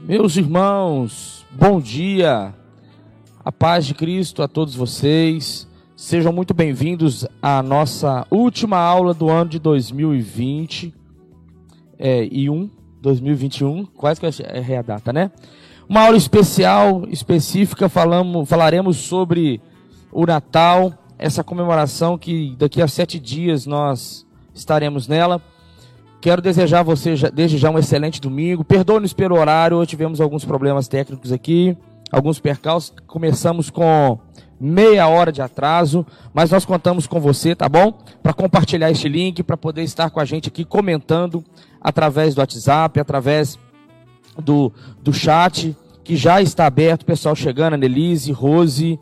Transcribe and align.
Meus 0.00 0.36
irmãos, 0.36 1.46
bom 1.50 1.80
dia. 1.80 2.54
A 3.42 3.50
paz 3.50 3.86
de 3.86 3.94
Cristo 3.94 4.42
a 4.42 4.48
todos 4.48 4.74
vocês. 4.74 5.66
Sejam 5.96 6.30
muito 6.30 6.52
bem-vindos 6.52 7.26
à 7.40 7.62
nossa 7.62 8.26
última 8.30 8.76
aula 8.76 9.14
do 9.14 9.30
ano 9.30 9.48
de 9.48 9.58
2020 9.58 10.92
é, 11.98 12.28
e 12.30 12.50
1, 12.50 12.68
2021, 13.00 13.86
quase 13.86 14.20
que 14.20 14.26
é 14.26 14.76
a 14.76 14.82
data, 14.82 15.10
né? 15.10 15.30
Uma 15.88 16.02
aula 16.02 16.16
especial, 16.16 17.04
específica, 17.08 17.88
falamos, 17.88 18.46
falaremos 18.46 18.98
sobre 18.98 19.60
o 20.12 20.26
Natal, 20.26 20.92
essa 21.18 21.42
comemoração 21.42 22.18
que 22.18 22.54
daqui 22.58 22.82
a 22.82 22.88
sete 22.88 23.18
dias 23.18 23.64
nós 23.64 24.26
estaremos 24.54 25.08
nela. 25.08 25.40
Quero 26.24 26.40
desejar 26.40 26.80
a 26.80 26.82
você 26.82 27.16
desde 27.34 27.58
já 27.58 27.68
um 27.68 27.78
excelente 27.78 28.18
domingo. 28.18 28.64
Perdoe-nos 28.64 29.12
pelo 29.12 29.38
horário, 29.38 29.76
hoje 29.76 29.90
tivemos 29.90 30.22
alguns 30.22 30.42
problemas 30.42 30.88
técnicos 30.88 31.30
aqui, 31.30 31.76
alguns 32.10 32.40
percalços. 32.40 32.94
Começamos 33.06 33.68
com 33.68 34.18
meia 34.58 35.06
hora 35.06 35.30
de 35.30 35.42
atraso, 35.42 36.06
mas 36.32 36.50
nós 36.50 36.64
contamos 36.64 37.06
com 37.06 37.20
você, 37.20 37.54
tá 37.54 37.68
bom? 37.68 37.92
Para 38.22 38.32
compartilhar 38.32 38.90
este 38.90 39.06
link, 39.06 39.42
para 39.42 39.58
poder 39.58 39.82
estar 39.82 40.08
com 40.08 40.18
a 40.18 40.24
gente 40.24 40.48
aqui 40.48 40.64
comentando 40.64 41.44
através 41.78 42.34
do 42.34 42.38
WhatsApp, 42.38 42.98
através 42.98 43.58
do, 44.42 44.72
do 45.02 45.12
chat, 45.12 45.76
que 46.02 46.16
já 46.16 46.40
está 46.40 46.64
aberto, 46.64 47.04
pessoal 47.04 47.36
chegando, 47.36 47.74
Anelise, 47.74 48.32
Rose, 48.32 48.98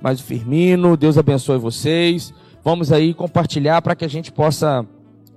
mais 0.00 0.18
o 0.18 0.24
Firmino, 0.24 0.96
Deus 0.96 1.18
abençoe 1.18 1.58
vocês. 1.58 2.32
Vamos 2.64 2.90
aí 2.90 3.12
compartilhar 3.12 3.82
para 3.82 3.94
que 3.94 4.06
a 4.06 4.08
gente 4.08 4.32
possa 4.32 4.86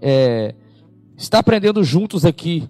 é, 0.01 0.55
está 1.21 1.37
aprendendo 1.39 1.83
juntos 1.83 2.25
aqui 2.25 2.67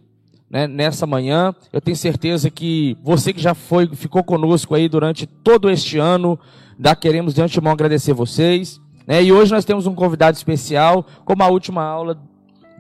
né, 0.49 0.67
nessa 0.67 1.07
manhã. 1.07 1.55
Eu 1.71 1.79
tenho 1.79 1.95
certeza 1.95 2.49
que 2.49 2.97
você 3.01 3.31
que 3.31 3.41
já 3.41 3.53
foi, 3.53 3.87
ficou 3.95 4.23
conosco 4.23 4.75
aí 4.75 4.89
durante 4.89 5.25
todo 5.25 5.69
este 5.69 5.97
ano, 5.97 6.37
dá, 6.77 6.93
queremos 6.93 7.33
de 7.33 7.41
antemão 7.41 7.71
agradecer 7.71 8.13
vocês. 8.13 8.81
Né, 9.07 9.23
e 9.23 9.31
hoje 9.31 9.51
nós 9.51 9.63
temos 9.63 9.87
um 9.87 9.95
convidado 9.95 10.35
especial, 10.35 11.05
como 11.23 11.41
a 11.43 11.47
última 11.47 11.81
aula 11.81 12.19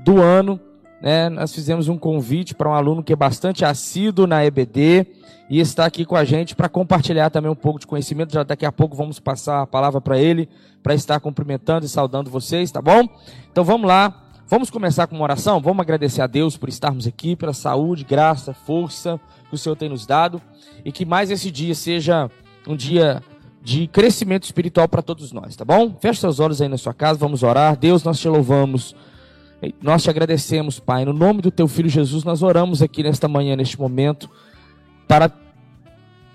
do 0.03 0.21
ano. 0.21 0.59
Né, 1.01 1.29
nós 1.29 1.55
fizemos 1.55 1.87
um 1.87 1.97
convite 1.97 2.53
para 2.53 2.69
um 2.69 2.73
aluno 2.73 3.01
que 3.01 3.13
é 3.13 3.15
bastante 3.15 3.63
assíduo 3.63 4.27
na 4.27 4.45
EBD 4.45 5.07
e 5.49 5.59
está 5.59 5.85
aqui 5.85 6.05
com 6.05 6.15
a 6.15 6.23
gente 6.23 6.55
para 6.55 6.69
compartilhar 6.69 7.29
também 7.29 7.49
um 7.49 7.55
pouco 7.55 7.79
de 7.79 7.87
conhecimento. 7.87 8.33
Já 8.33 8.43
daqui 8.43 8.65
a 8.65 8.71
pouco 8.73 8.95
vamos 8.95 9.19
passar 9.19 9.61
a 9.61 9.67
palavra 9.67 10.01
para 10.01 10.19
ele, 10.19 10.49
para 10.83 10.93
estar 10.93 11.19
cumprimentando 11.21 11.85
e 11.85 11.89
saudando 11.89 12.29
vocês, 12.29 12.69
tá 12.69 12.81
bom? 12.81 13.07
Então 13.49 13.63
vamos 13.63 13.87
lá. 13.87 14.20
Vamos 14.51 14.69
começar 14.69 15.07
com 15.07 15.15
uma 15.15 15.23
oração? 15.23 15.61
Vamos 15.61 15.79
agradecer 15.79 16.21
a 16.21 16.27
Deus 16.27 16.57
por 16.57 16.67
estarmos 16.67 17.07
aqui, 17.07 17.37
pela 17.37 17.53
saúde, 17.53 18.03
graça, 18.03 18.53
força 18.53 19.17
que 19.47 19.55
o 19.55 19.57
Senhor 19.57 19.77
tem 19.77 19.87
nos 19.87 20.05
dado 20.05 20.41
e 20.83 20.91
que 20.91 21.05
mais 21.05 21.31
esse 21.31 21.49
dia 21.49 21.73
seja 21.73 22.29
um 22.67 22.75
dia 22.75 23.23
de 23.63 23.87
crescimento 23.87 24.43
espiritual 24.43 24.89
para 24.89 25.01
todos 25.01 25.31
nós, 25.31 25.55
tá 25.55 25.63
bom? 25.63 25.95
Feche 26.01 26.19
seus 26.19 26.41
olhos 26.41 26.61
aí 26.61 26.67
na 26.67 26.77
sua 26.77 26.93
casa, 26.93 27.17
vamos 27.17 27.43
orar. 27.43 27.77
Deus, 27.77 28.03
nós 28.03 28.19
te 28.19 28.27
louvamos. 28.27 28.93
Nós 29.81 30.03
te 30.03 30.09
agradecemos, 30.09 30.81
Pai. 30.81 31.05
No 31.05 31.13
nome 31.13 31.41
do 31.41 31.49
teu 31.49 31.65
filho 31.65 31.87
Jesus, 31.87 32.25
nós 32.25 32.43
oramos 32.43 32.81
aqui 32.81 33.03
nesta 33.03 33.29
manhã, 33.29 33.55
neste 33.55 33.79
momento, 33.79 34.29
para 35.07 35.31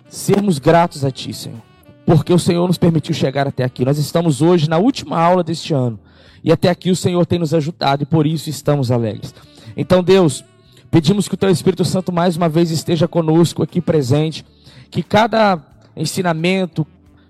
sermos 0.08 0.58
gratos 0.58 1.04
a 1.04 1.10
ti, 1.10 1.34
Senhor. 1.34 1.60
Porque 2.06 2.32
o 2.32 2.38
Senhor 2.38 2.66
nos 2.66 2.78
permitiu 2.78 3.14
chegar 3.14 3.46
até 3.46 3.62
aqui. 3.62 3.84
Nós 3.84 3.98
estamos 3.98 4.40
hoje 4.40 4.70
na 4.70 4.78
última 4.78 5.20
aula 5.20 5.44
deste 5.44 5.74
ano. 5.74 6.00
E 6.46 6.52
até 6.52 6.70
aqui 6.70 6.92
o 6.92 6.96
Senhor 6.96 7.26
tem 7.26 7.40
nos 7.40 7.52
ajudado 7.52 8.04
e 8.04 8.06
por 8.06 8.24
isso 8.24 8.48
estamos 8.48 8.92
alegres. 8.92 9.34
Então, 9.76 10.00
Deus, 10.00 10.44
pedimos 10.92 11.26
que 11.26 11.34
o 11.34 11.36
Teu 11.36 11.50
Espírito 11.50 11.84
Santo 11.84 12.12
mais 12.12 12.36
uma 12.36 12.48
vez 12.48 12.70
esteja 12.70 13.08
conosco 13.08 13.64
aqui 13.64 13.80
presente, 13.80 14.46
que 14.88 15.02
cada 15.02 15.60
ensinamento, 15.96 16.86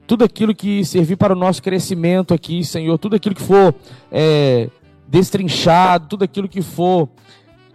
tudo 0.06 0.22
aquilo 0.22 0.54
que 0.54 0.84
servir 0.84 1.16
para 1.16 1.32
o 1.32 1.38
nosso 1.38 1.62
crescimento 1.62 2.34
aqui, 2.34 2.62
Senhor, 2.62 2.98
tudo 2.98 3.16
aquilo 3.16 3.34
que 3.34 3.40
for 3.40 3.74
é, 4.12 4.68
destrinchado, 5.08 6.08
tudo 6.08 6.22
aquilo 6.22 6.46
que 6.46 6.60
for 6.60 7.08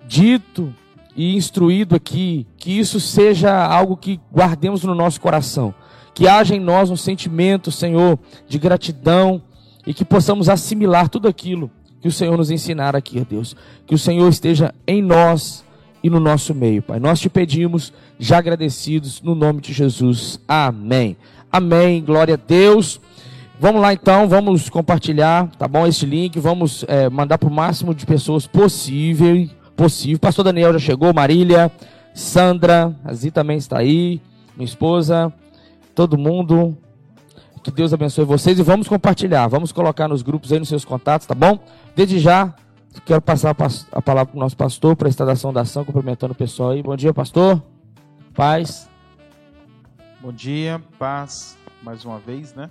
dito 0.07 0.71
e 1.15 1.35
instruído 1.35 1.95
aqui, 1.95 2.45
que 2.55 2.77
isso 2.77 2.99
seja 2.99 3.65
algo 3.65 3.97
que 3.97 4.19
guardemos 4.31 4.83
no 4.83 4.93
nosso 4.93 5.19
coração. 5.19 5.73
Que 6.13 6.27
haja 6.27 6.55
em 6.55 6.59
nós 6.59 6.91
um 6.91 6.95
sentimento, 6.95 7.71
Senhor, 7.71 8.19
de 8.47 8.59
gratidão, 8.59 9.41
e 9.85 9.93
que 9.93 10.05
possamos 10.05 10.49
assimilar 10.49 11.09
tudo 11.09 11.27
aquilo 11.27 11.69
que 12.01 12.07
o 12.07 12.11
Senhor 12.11 12.35
nos 12.35 12.49
ensinar 12.49 12.95
aqui, 12.95 13.25
Deus. 13.29 13.55
Que 13.85 13.93
o 13.93 13.97
Senhor 13.97 14.27
esteja 14.27 14.73
em 14.87 15.01
nós 15.01 15.63
e 16.03 16.09
no 16.09 16.19
nosso 16.19 16.53
meio, 16.53 16.81
Pai. 16.81 16.99
Nós 16.99 17.19
te 17.19 17.29
pedimos, 17.29 17.93
já 18.19 18.39
agradecidos, 18.39 19.21
no 19.21 19.35
nome 19.35 19.61
de 19.61 19.71
Jesus. 19.71 20.39
Amém. 20.47 21.15
Amém. 21.51 22.03
Glória 22.03 22.33
a 22.33 22.37
Deus. 22.37 22.99
Vamos 23.59 23.79
lá 23.79 23.93
então, 23.93 24.27
vamos 24.27 24.69
compartilhar, 24.69 25.47
tá 25.59 25.67
bom? 25.67 25.85
Este 25.85 26.03
link, 26.03 26.39
vamos 26.39 26.83
é, 26.87 27.07
mandar 27.07 27.37
para 27.37 27.47
o 27.47 27.53
máximo 27.53 27.93
de 27.93 28.07
pessoas 28.07 28.47
possível. 28.47 29.47
possível. 29.75 30.17
Pastor 30.17 30.45
Daniel 30.45 30.73
já 30.73 30.79
chegou, 30.79 31.13
Marília, 31.13 31.71
Sandra, 32.11 32.95
a 33.05 33.13
Zi 33.13 33.29
também 33.29 33.57
está 33.57 33.77
aí, 33.77 34.19
minha 34.57 34.65
esposa, 34.65 35.31
todo 35.93 36.17
mundo. 36.17 36.75
Que 37.63 37.69
Deus 37.69 37.93
abençoe 37.93 38.25
vocês 38.25 38.57
e 38.57 38.63
vamos 38.63 38.87
compartilhar. 38.87 39.47
Vamos 39.47 39.71
colocar 39.71 40.07
nos 40.07 40.21
grupos 40.23 40.51
aí 40.51 40.59
nos 40.59 40.67
seus 40.67 40.83
contatos, 40.83 41.27
tá 41.27 41.35
bom? 41.35 41.59
Desde 41.95 42.19
já, 42.19 42.53
quero 43.05 43.21
passar 43.21 43.55
a 43.91 44.01
palavra 44.01 44.31
para 44.31 44.37
o 44.37 44.39
nosso 44.39 44.57
pastor 44.57 44.95
para 44.95 45.07
a 45.07 45.09
instalação 45.09 45.53
da 45.53 45.61
ação, 45.61 45.85
cumprimentando 45.85 46.33
o 46.33 46.35
pessoal 46.35 46.71
aí. 46.71 46.81
Bom 46.81 46.95
dia, 46.95 47.13
pastor. 47.13 47.61
Paz. 48.33 48.89
Bom 50.19 50.31
dia, 50.31 50.81
paz, 50.97 51.57
mais 51.83 52.03
uma 52.03 52.17
vez, 52.19 52.53
né? 52.53 52.69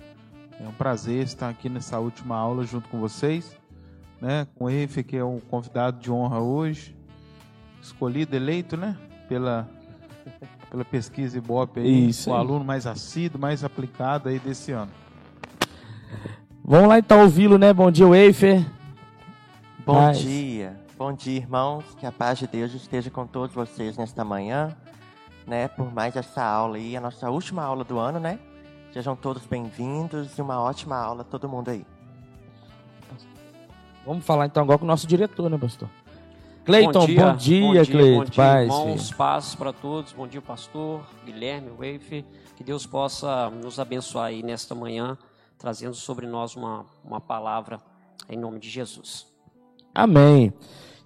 É 0.59 0.67
um 0.67 0.73
prazer 0.73 1.23
estar 1.23 1.49
aqui 1.49 1.69
nessa 1.69 1.97
última 1.99 2.35
aula 2.35 2.65
junto 2.65 2.87
com 2.89 2.99
vocês, 2.99 3.57
né? 4.19 4.45
Com 4.55 4.65
o 4.65 4.69
Efe, 4.69 5.03
que 5.03 5.15
é 5.15 5.23
o 5.23 5.41
convidado 5.49 5.99
de 5.99 6.11
honra 6.11 6.39
hoje, 6.39 6.95
escolhido, 7.81 8.35
eleito, 8.35 8.75
né? 8.75 8.97
Pela 9.27 9.69
pela 10.71 10.85
pesquisa 10.85 11.37
Ibope 11.37 11.81
aí, 11.81 12.07
Isso 12.07 12.29
o 12.29 12.33
aí. 12.33 12.39
aluno 12.39 12.63
mais 12.63 12.87
assíduo, 12.87 13.39
mais 13.39 13.61
aplicado 13.61 14.29
aí 14.29 14.39
desse 14.39 14.71
ano. 14.71 14.89
Vamos 16.63 16.87
lá 16.87 16.97
então 16.97 17.21
ouvi-lo, 17.21 17.57
né? 17.57 17.73
Bom 17.73 17.91
dia, 17.91 18.07
Wafer. 18.07 18.65
Bom 19.85 19.95
paz. 19.95 20.19
dia. 20.19 20.79
Bom 20.97 21.11
dia, 21.11 21.37
irmãos. 21.37 21.83
Que 21.99 22.05
a 22.05 22.11
paz 22.11 22.39
de 22.39 22.47
Deus 22.47 22.73
esteja 22.73 23.09
com 23.09 23.27
todos 23.27 23.53
vocês 23.53 23.97
nesta 23.97 24.23
manhã, 24.23 24.73
né? 25.45 25.67
Por 25.67 25.91
mais 25.91 26.15
essa 26.15 26.41
aula 26.41 26.77
aí, 26.77 26.95
a 26.95 27.01
nossa 27.01 27.29
última 27.29 27.63
aula 27.63 27.83
do 27.83 27.99
ano, 27.99 28.19
né? 28.19 28.39
Sejam 28.93 29.15
todos 29.15 29.45
bem-vindos 29.45 30.37
e 30.37 30.41
uma 30.41 30.61
ótima 30.61 30.95
aula 30.95 31.25
todo 31.25 31.49
mundo 31.49 31.69
aí. 31.69 31.85
Vamos 34.05 34.25
falar 34.25 34.45
então 34.45 34.63
agora 34.63 34.79
com 34.79 34.85
o 34.85 34.87
nosso 34.87 35.05
diretor, 35.05 35.49
né, 35.49 35.57
pastor? 35.57 35.89
Cleiton, 36.63 36.99
bom 36.99 37.35
dia, 37.35 37.61
bom 37.61 37.73
dia, 37.73 37.85
Cleiton. 37.85 38.31
Paz, 38.35 38.61
irmãos, 38.61 39.11
paz 39.11 39.55
para 39.55 39.73
todos. 39.73 40.13
Bom 40.13 40.27
dia, 40.27 40.41
pastor 40.41 41.01
Guilherme, 41.25 41.71
Weife. 41.71 42.23
Que 42.55 42.63
Deus 42.63 42.85
possa 42.85 43.49
nos 43.49 43.79
abençoar 43.79 44.25
aí 44.25 44.43
nesta 44.43 44.75
manhã, 44.75 45.17
trazendo 45.57 45.95
sobre 45.95 46.27
nós 46.27 46.55
uma, 46.55 46.85
uma 47.03 47.19
palavra 47.19 47.79
em 48.29 48.37
nome 48.37 48.59
de 48.59 48.69
Jesus. 48.69 49.25
Amém. 49.93 50.53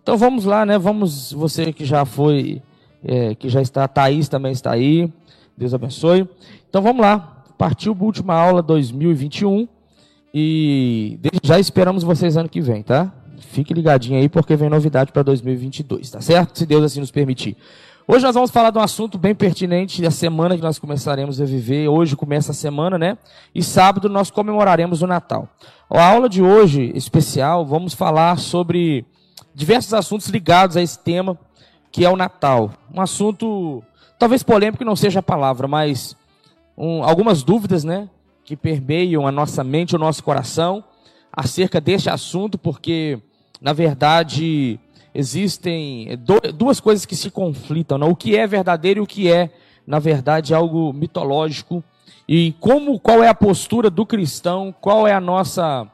Então 0.04 0.18
vamos 0.18 0.44
lá, 0.44 0.66
né? 0.66 0.78
Vamos, 0.78 1.32
você 1.32 1.72
que 1.72 1.86
já 1.86 2.04
foi, 2.04 2.62
é, 3.02 3.34
que 3.34 3.48
já 3.48 3.62
está, 3.62 3.88
Thaís 3.88 4.28
também 4.28 4.52
está 4.52 4.72
aí. 4.72 5.12
Deus 5.58 5.74
abençoe. 5.74 6.28
Então 6.70 6.82
vamos 6.82 7.02
lá. 7.02 7.44
Partiu 7.58 7.96
a 7.98 8.04
última 8.04 8.34
aula 8.34 8.62
2021 8.62 9.70
e 10.34 11.18
já 11.42 11.58
esperamos 11.58 12.04
vocês 12.04 12.36
ano 12.36 12.50
que 12.50 12.60
vem, 12.60 12.84
tá? 12.84 13.14
Fique 13.40 13.74
ligadinho 13.74 14.20
aí 14.20 14.30
porque 14.30 14.56
vem 14.56 14.70
novidade 14.70 15.12
para 15.12 15.24
2022, 15.24 16.10
tá 16.10 16.22
certo? 16.22 16.58
Se 16.58 16.66
Deus 16.66 16.84
assim 16.84 17.00
nos 17.00 17.12
permitir. 17.12 17.58
Hoje 18.08 18.24
nós 18.24 18.36
vamos 18.36 18.52
falar 18.52 18.70
de 18.70 18.78
um 18.78 18.82
assunto 18.82 19.18
bem 19.18 19.34
pertinente 19.34 20.00
da 20.02 20.12
semana 20.12 20.56
que 20.56 20.62
nós 20.62 20.78
começaremos 20.78 21.42
a 21.42 21.46
viver. 21.46 21.88
Hoje 21.88 22.16
começa 22.16 22.52
a 22.52 22.54
semana, 22.54 23.00
né? 23.00 23.18
E 23.54 23.64
sábado 23.64 24.08
nós 24.08 24.30
comemoraremos 24.30 25.02
o 25.02 25.08
Natal. 25.08 25.50
A 25.90 26.06
aula 26.06 26.30
de 26.30 26.42
hoje, 26.42 26.92
especial, 26.94 27.66
vamos 27.66 27.96
falar 27.96 28.38
sobre 28.38 29.06
diversos 29.56 29.94
assuntos 29.94 30.28
ligados 30.28 30.78
a 30.78 30.84
esse 30.84 31.00
tema, 31.00 31.36
que 31.92 32.06
é 32.06 32.10
o 32.10 32.16
Natal. 32.16 32.72
Um 32.94 33.02
assunto, 33.02 33.84
talvez 34.20 34.44
polêmico 34.44 34.86
não 34.86 34.96
seja 34.96 35.20
a 35.20 35.24
palavra, 35.24 35.68
mas 35.68 36.16
um, 36.78 37.04
algumas 37.04 37.42
dúvidas, 37.42 37.84
né? 37.84 38.08
Que 38.44 38.56
permeiam 38.56 39.26
a 39.26 39.32
nossa 39.32 39.64
mente, 39.64 39.96
o 39.96 40.00
nosso 40.00 40.24
coração 40.24 40.84
acerca 41.36 41.82
deste 41.82 42.10
assunto, 42.10 42.58
porque, 42.58 43.20
na 43.60 43.74
verdade, 43.74 44.80
existem 45.14 46.18
duas 46.56 46.80
coisas 46.80 47.06
que 47.06 47.16
se 47.16 47.30
conflitam: 47.30 47.98
né? 47.98 48.06
o 48.06 48.16
que 48.16 48.38
é 48.38 48.48
verdadeiro 48.48 49.02
e 49.02 49.04
o 49.04 49.08
que 49.08 49.32
é, 49.32 49.52
na 49.86 50.00
verdade, 50.00 50.54
algo 50.54 50.94
mitológico. 50.94 51.84
E 52.28 52.54
como, 52.60 53.00
qual 53.00 53.24
é 53.24 53.28
a 53.28 53.36
postura 53.36 53.90
do 53.90 54.06
cristão, 54.06 54.74
qual 54.82 55.08
é 55.08 55.14
a 55.14 55.20
nossa, 55.20 55.88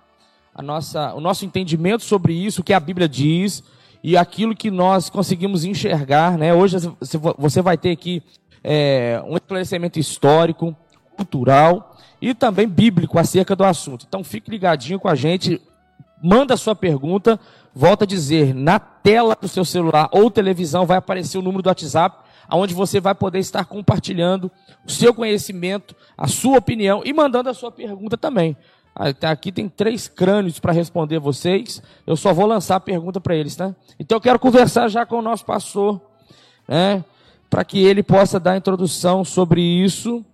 a 0.55 0.61
nossa, 0.61 1.13
o 1.13 1.19
nosso 1.19 1.43
entendimento 1.45 2.03
sobre 2.03 2.33
isso, 2.33 2.61
o 2.61 2.63
que 2.63 2.71
a 2.71 2.79
Bíblia 2.79 3.09
diz, 3.09 3.61
e 4.01 4.15
aquilo 4.15 4.55
que 4.55 4.71
nós 4.71 5.09
conseguimos 5.09 5.65
enxergar. 5.65 6.37
Né? 6.37 6.53
Hoje 6.53 6.77
você 7.37 7.61
vai 7.61 7.77
ter 7.77 7.91
aqui 7.91 8.23
é, 8.63 9.21
um 9.27 9.35
esclarecimento 9.35 9.99
histórico, 9.99 10.73
cultural 11.17 11.90
e 12.21 12.33
também 12.35 12.67
bíblico 12.67 13.17
acerca 13.17 13.55
do 13.55 13.63
assunto. 13.63 14.05
Então 14.07 14.23
fique 14.23 14.51
ligadinho 14.51 14.99
com 14.99 15.07
a 15.07 15.15
gente, 15.15 15.59
manda 16.21 16.55
sua 16.55 16.75
pergunta, 16.75 17.39
volta 17.73 18.03
a 18.03 18.07
dizer, 18.07 18.53
na 18.53 18.79
tela 18.79 19.35
do 19.39 19.47
seu 19.47 19.65
celular 19.65 20.07
ou 20.11 20.29
televisão 20.29 20.85
vai 20.85 20.97
aparecer 20.97 21.37
o 21.37 21.41
número 21.41 21.63
do 21.63 21.67
WhatsApp, 21.67 22.17
onde 22.51 22.73
você 22.73 22.99
vai 22.99 23.15
poder 23.15 23.39
estar 23.39 23.65
compartilhando 23.65 24.51
o 24.85 24.91
seu 24.91 25.13
conhecimento, 25.13 25.95
a 26.17 26.27
sua 26.27 26.57
opinião 26.57 27.01
e 27.03 27.13
mandando 27.13 27.49
a 27.49 27.53
sua 27.53 27.71
pergunta 27.71 28.17
também. 28.17 28.55
Aqui 28.93 29.53
tem 29.53 29.69
três 29.69 30.09
crânios 30.09 30.59
para 30.59 30.73
responder 30.73 31.17
vocês. 31.17 31.81
Eu 32.05 32.17
só 32.17 32.33
vou 32.33 32.45
lançar 32.45 32.75
a 32.75 32.79
pergunta 32.79 33.21
para 33.21 33.33
eles, 33.33 33.55
tá? 33.55 33.73
Então 33.97 34.17
eu 34.17 34.21
quero 34.21 34.37
conversar 34.37 34.89
já 34.89 35.05
com 35.05 35.17
o 35.17 35.21
nosso 35.21 35.45
pastor, 35.45 36.01
né? 36.67 37.03
Para 37.49 37.63
que 37.63 37.81
ele 37.81 38.03
possa 38.03 38.37
dar 38.37 38.51
a 38.51 38.57
introdução 38.57 39.23
sobre 39.23 39.61
isso. 39.61 40.25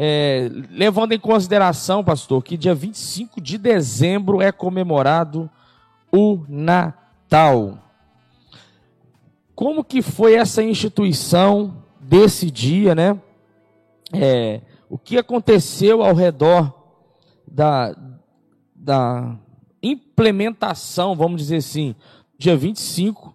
É, 0.00 0.48
levando 0.70 1.10
em 1.10 1.18
consideração, 1.18 2.04
pastor, 2.04 2.40
que 2.44 2.56
dia 2.56 2.72
25 2.72 3.40
de 3.40 3.58
dezembro 3.58 4.40
é 4.40 4.52
comemorado 4.52 5.50
o 6.12 6.44
Natal. 6.48 7.78
Como 9.56 9.82
que 9.82 10.00
foi 10.00 10.34
essa 10.34 10.62
instituição 10.62 11.82
desse 11.98 12.48
dia, 12.48 12.94
né? 12.94 13.20
É, 14.12 14.60
o 14.88 14.96
que 14.96 15.18
aconteceu 15.18 16.04
ao 16.04 16.14
redor 16.14 16.72
da, 17.44 17.92
da 18.72 19.36
implementação, 19.82 21.16
vamos 21.16 21.40
dizer 21.40 21.56
assim, 21.56 21.96
dia 22.38 22.56
25, 22.56 23.34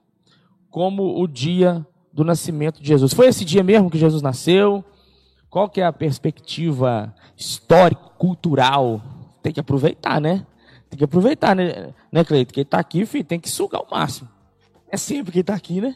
como 0.71 1.21
o 1.21 1.27
dia 1.27 1.85
do 2.13 2.23
nascimento 2.23 2.81
de 2.81 2.87
Jesus. 2.87 3.13
Foi 3.13 3.27
esse 3.27 3.43
dia 3.43 3.63
mesmo 3.63 3.91
que 3.91 3.97
Jesus 3.97 4.21
nasceu? 4.21 4.81
Qual 5.53 5.69
que 5.69 5.81
é 5.81 5.85
a 5.85 5.93
perspectiva 5.93 7.13
histórica, 7.37 8.01
cultural? 8.17 8.99
Tem 9.43 9.53
que 9.53 9.59
aproveitar, 9.59 10.19
né? 10.19 10.47
Tem 10.89 10.97
que 10.97 11.03
aproveitar, 11.03 11.55
né, 11.55 11.93
né 12.11 12.23
Cleito? 12.23 12.51
Quem 12.51 12.63
está 12.63 12.79
aqui, 12.79 13.05
filho, 13.05 13.23
tem 13.23 13.39
que 13.39 13.47
sugar 13.47 13.79
o 13.83 13.91
máximo. 13.91 14.27
É 14.89 14.97
sempre 14.97 15.31
quem 15.31 15.41
está 15.41 15.53
aqui, 15.53 15.79
né? 15.79 15.95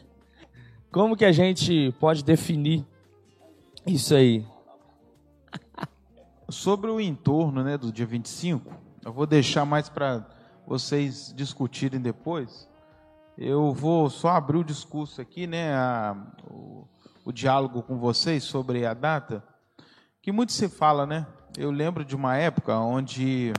Como 0.92 1.16
que 1.16 1.24
a 1.24 1.32
gente 1.32 1.92
pode 1.98 2.22
definir 2.22 2.86
isso 3.84 4.14
aí? 4.14 4.46
Sobre 6.48 6.88
o 6.88 7.00
entorno 7.00 7.64
né, 7.64 7.76
do 7.76 7.90
dia 7.90 8.06
25, 8.06 8.72
eu 9.04 9.12
vou 9.12 9.26
deixar 9.26 9.64
mais 9.64 9.88
para 9.88 10.24
vocês 10.68 11.34
discutirem 11.34 12.00
depois. 12.00 12.68
Eu 13.36 13.72
vou 13.72 14.08
só 14.08 14.28
abrir 14.28 14.58
o 14.58 14.64
discurso 14.64 15.20
aqui, 15.20 15.48
né, 15.48 15.74
a, 15.74 16.16
o, 16.48 16.86
o 17.28 17.32
diálogo 17.32 17.82
com 17.82 17.98
vocês 17.98 18.42
sobre 18.42 18.86
a 18.86 18.94
data, 18.94 19.44
que 20.22 20.32
muito 20.32 20.50
se 20.50 20.66
fala, 20.66 21.04
né? 21.04 21.26
Eu 21.58 21.70
lembro 21.70 22.02
de 22.02 22.16
uma 22.16 22.38
época 22.38 22.78
onde, 22.78 23.52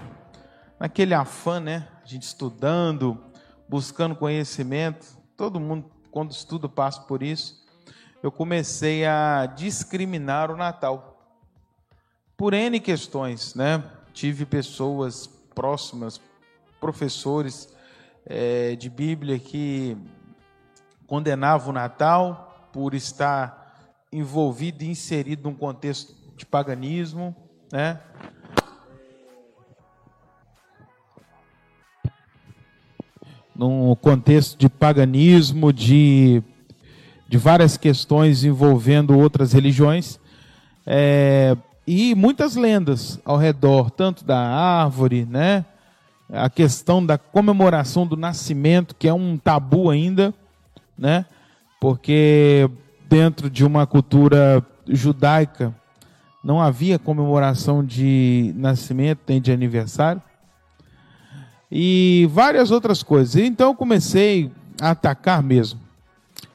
naquele 0.80 1.14
afã, 1.14 1.60
né, 1.60 1.88
a 2.04 2.08
gente 2.08 2.24
estudando, 2.24 3.24
buscando 3.68 4.16
conhecimento, 4.16 5.06
todo 5.38 5.60
mundo 5.60 5.88
quando 6.10 6.32
estudo 6.32 6.68
passo 6.68 7.06
por 7.06 7.22
isso, 7.22 7.64
eu 8.24 8.32
comecei 8.32 9.06
a 9.06 9.46
discriminar 9.46 10.50
o 10.50 10.58
Natal. 10.58 11.24
Por 12.36 12.56
N 12.56 12.80
questões, 12.80 13.54
né? 13.54 13.84
Tive 14.14 14.48
pessoas 14.48 15.28
próximas, 15.54 16.20
professores 16.80 17.72
é, 18.26 18.76
de 18.76 18.90
Bíblia 18.90 19.38
que 19.38 19.96
condenavam 21.06 21.70
o 21.70 21.74
Natal 21.74 22.70
por 22.74 22.96
estar 22.96 23.59
envolvido 24.12 24.84
e 24.84 24.88
inserido 24.90 25.50
num 25.50 25.56
contexto 25.56 26.16
de 26.36 26.46
paganismo, 26.46 27.36
né? 27.72 28.00
num 33.60 33.94
contexto 33.96 34.58
de 34.58 34.70
paganismo, 34.70 35.74
de, 35.74 36.42
de 37.28 37.38
várias 37.38 37.76
questões 37.76 38.46
envolvendo 38.46 39.18
outras 39.18 39.52
religiões, 39.52 40.18
é, 40.88 41.58
e 41.86 42.16
muitas 42.16 42.56
lendas 42.56 43.20
ao 43.26 43.36
redor, 43.36 43.92
tanto 43.92 44.24
da 44.24 44.40
árvore, 44.40 45.26
né? 45.26 45.66
A 46.32 46.50
questão 46.50 47.06
da 47.06 47.18
comemoração 47.18 48.08
do 48.08 48.16
nascimento, 48.16 48.96
que 48.96 49.08
é 49.08 49.14
um 49.14 49.38
tabu 49.38 49.90
ainda, 49.90 50.34
né? 50.98 51.26
Porque 51.82 52.70
dentro 53.10 53.50
de 53.50 53.66
uma 53.66 53.88
cultura 53.88 54.64
judaica 54.88 55.74
não 56.44 56.62
havia 56.62 57.00
comemoração 57.00 57.84
de 57.84 58.54
nascimento 58.56 59.22
nem 59.28 59.42
de 59.42 59.52
aniversário 59.52 60.22
e 61.72 62.30
várias 62.32 62.72
outras 62.72 63.04
coisas. 63.04 63.36
Então 63.36 63.70
eu 63.70 63.76
comecei 63.76 64.52
a 64.80 64.92
atacar 64.92 65.44
mesmo. 65.44 65.80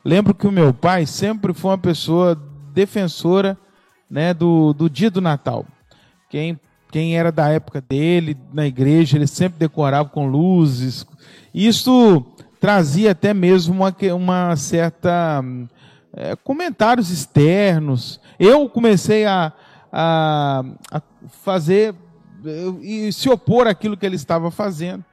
Lembro 0.05 0.35
que 0.35 0.47
o 0.47 0.53
meu 0.53 0.73
pai 0.73 1.07
sempre 1.07 1.53
foi 1.53 1.73
uma 1.73 1.79
pessoa 1.79 2.41
defensora 2.73 3.59
né, 4.09 4.33
do, 4.33 4.73
do 4.73 4.89
dia 4.89 5.11
do 5.11 5.21
Natal. 5.21 5.67
Quem, 6.31 6.59
quem 6.91 7.17
era 7.17 7.31
da 7.31 7.49
época 7.49 7.81
dele, 7.81 8.37
na 8.53 8.67
igreja, 8.67 9.17
ele 9.17 9.27
sempre 9.27 9.59
decorava 9.59 10.09
com 10.09 10.27
luzes. 10.27 11.07
Isso 11.55 12.25
trazia 12.61 13.11
até 13.13 13.35
mesmo 13.35 13.75
uma, 13.75 13.95
uma 14.15 14.57
certa. 14.57 15.43
É, 16.17 16.37
comentários 16.37 17.11
externos. 17.11 18.21
Eu 18.39 18.69
comecei 18.69 19.25
a, 19.25 19.53
a, 19.93 20.65
a 20.91 21.03
fazer 21.43 21.95
e 22.83 23.13
se 23.13 23.29
opor 23.29 23.67
àquilo 23.67 23.97
que 23.97 24.05
ele 24.05 24.17
estava 24.17 24.51
fazendo. 24.51 25.05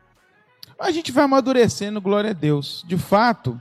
A 0.80 0.92
gente 0.92 1.12
vai 1.12 1.24
amadurecendo, 1.24 2.01
glória 2.01 2.31
a 2.31 2.33
Deus. 2.33 2.83
De 2.88 2.98
fato, 2.98 3.59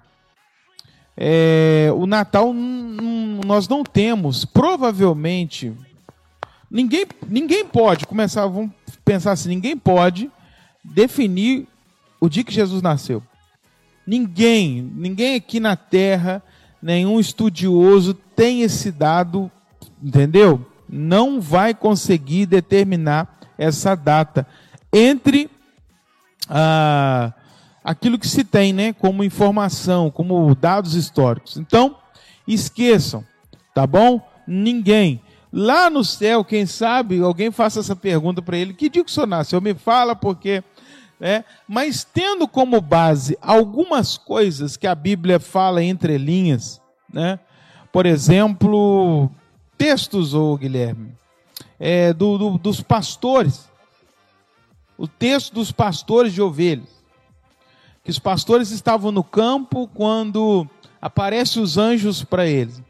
é, 1.16 1.90
o 1.94 2.06
Natal 2.06 2.52
nós 2.52 3.68
não 3.68 3.84
temos, 3.84 4.44
provavelmente, 4.44 5.72
ninguém, 6.70 7.06
ninguém 7.28 7.66
pode 7.66 8.06
começar, 8.06 8.46
vamos 8.46 8.70
pensar 9.04 9.32
assim, 9.32 9.50
ninguém 9.50 9.76
pode 9.76 10.30
definir 10.82 11.68
o 12.20 12.28
dia 12.28 12.44
que 12.44 12.52
Jesus 12.52 12.80
nasceu. 12.80 13.22
Ninguém, 14.06 14.90
ninguém 14.94 15.34
aqui 15.34 15.60
na 15.60 15.76
Terra, 15.76 16.42
nenhum 16.82 17.20
estudioso 17.20 18.14
tem 18.14 18.62
esse 18.62 18.90
dado, 18.90 19.50
entendeu? 20.02 20.64
Não 20.88 21.40
vai 21.40 21.74
conseguir 21.74 22.46
determinar 22.46 23.38
essa 23.56 23.94
data 23.94 24.46
entre 24.92 25.50
ah, 26.48 27.32
aquilo 27.84 28.18
que 28.18 28.28
se 28.28 28.42
tem, 28.42 28.72
né, 28.72 28.92
como 28.92 29.22
informação, 29.22 30.10
como 30.10 30.54
dados 30.54 30.94
históricos. 30.94 31.56
Então, 31.56 31.96
esqueçam, 32.46 33.24
tá 33.74 33.86
bom? 33.86 34.20
Ninguém. 34.46 35.20
Lá 35.52 35.90
no 35.90 36.04
céu, 36.04 36.44
quem 36.44 36.64
sabe, 36.64 37.20
alguém 37.20 37.50
faça 37.50 37.80
essa 37.80 37.96
pergunta 37.96 38.40
para 38.40 38.56
ele: 38.56 38.72
que 38.72 38.88
dia 38.88 39.04
que 39.04 39.10
o 39.10 39.12
senhor 39.12 39.26
nasceu? 39.26 39.60
Me 39.60 39.74
fala, 39.74 40.14
porque. 40.14 40.62
Né? 41.20 41.44
Mas 41.68 42.02
tendo 42.02 42.48
como 42.48 42.80
base 42.80 43.36
algumas 43.42 44.16
coisas 44.16 44.78
que 44.78 44.86
a 44.86 44.94
Bíblia 44.94 45.38
fala 45.38 45.84
entre 45.84 46.16
linhas, 46.16 46.80
né? 47.12 47.38
por 47.92 48.06
exemplo, 48.06 49.30
textos, 49.76 50.32
ô 50.32 50.56
Guilherme, 50.56 51.12
é, 51.78 52.14
do, 52.14 52.38
do, 52.38 52.58
dos 52.58 52.80
pastores. 52.80 53.68
O 54.96 55.06
texto 55.06 55.54
dos 55.54 55.70
pastores 55.70 56.32
de 56.32 56.40
ovelhas. 56.40 56.88
Que 58.02 58.10
os 58.10 58.18
pastores 58.18 58.70
estavam 58.70 59.12
no 59.12 59.22
campo 59.22 59.88
quando 59.88 60.66
aparecem 61.00 61.62
os 61.62 61.76
anjos 61.76 62.24
para 62.24 62.46
eles. 62.46 62.82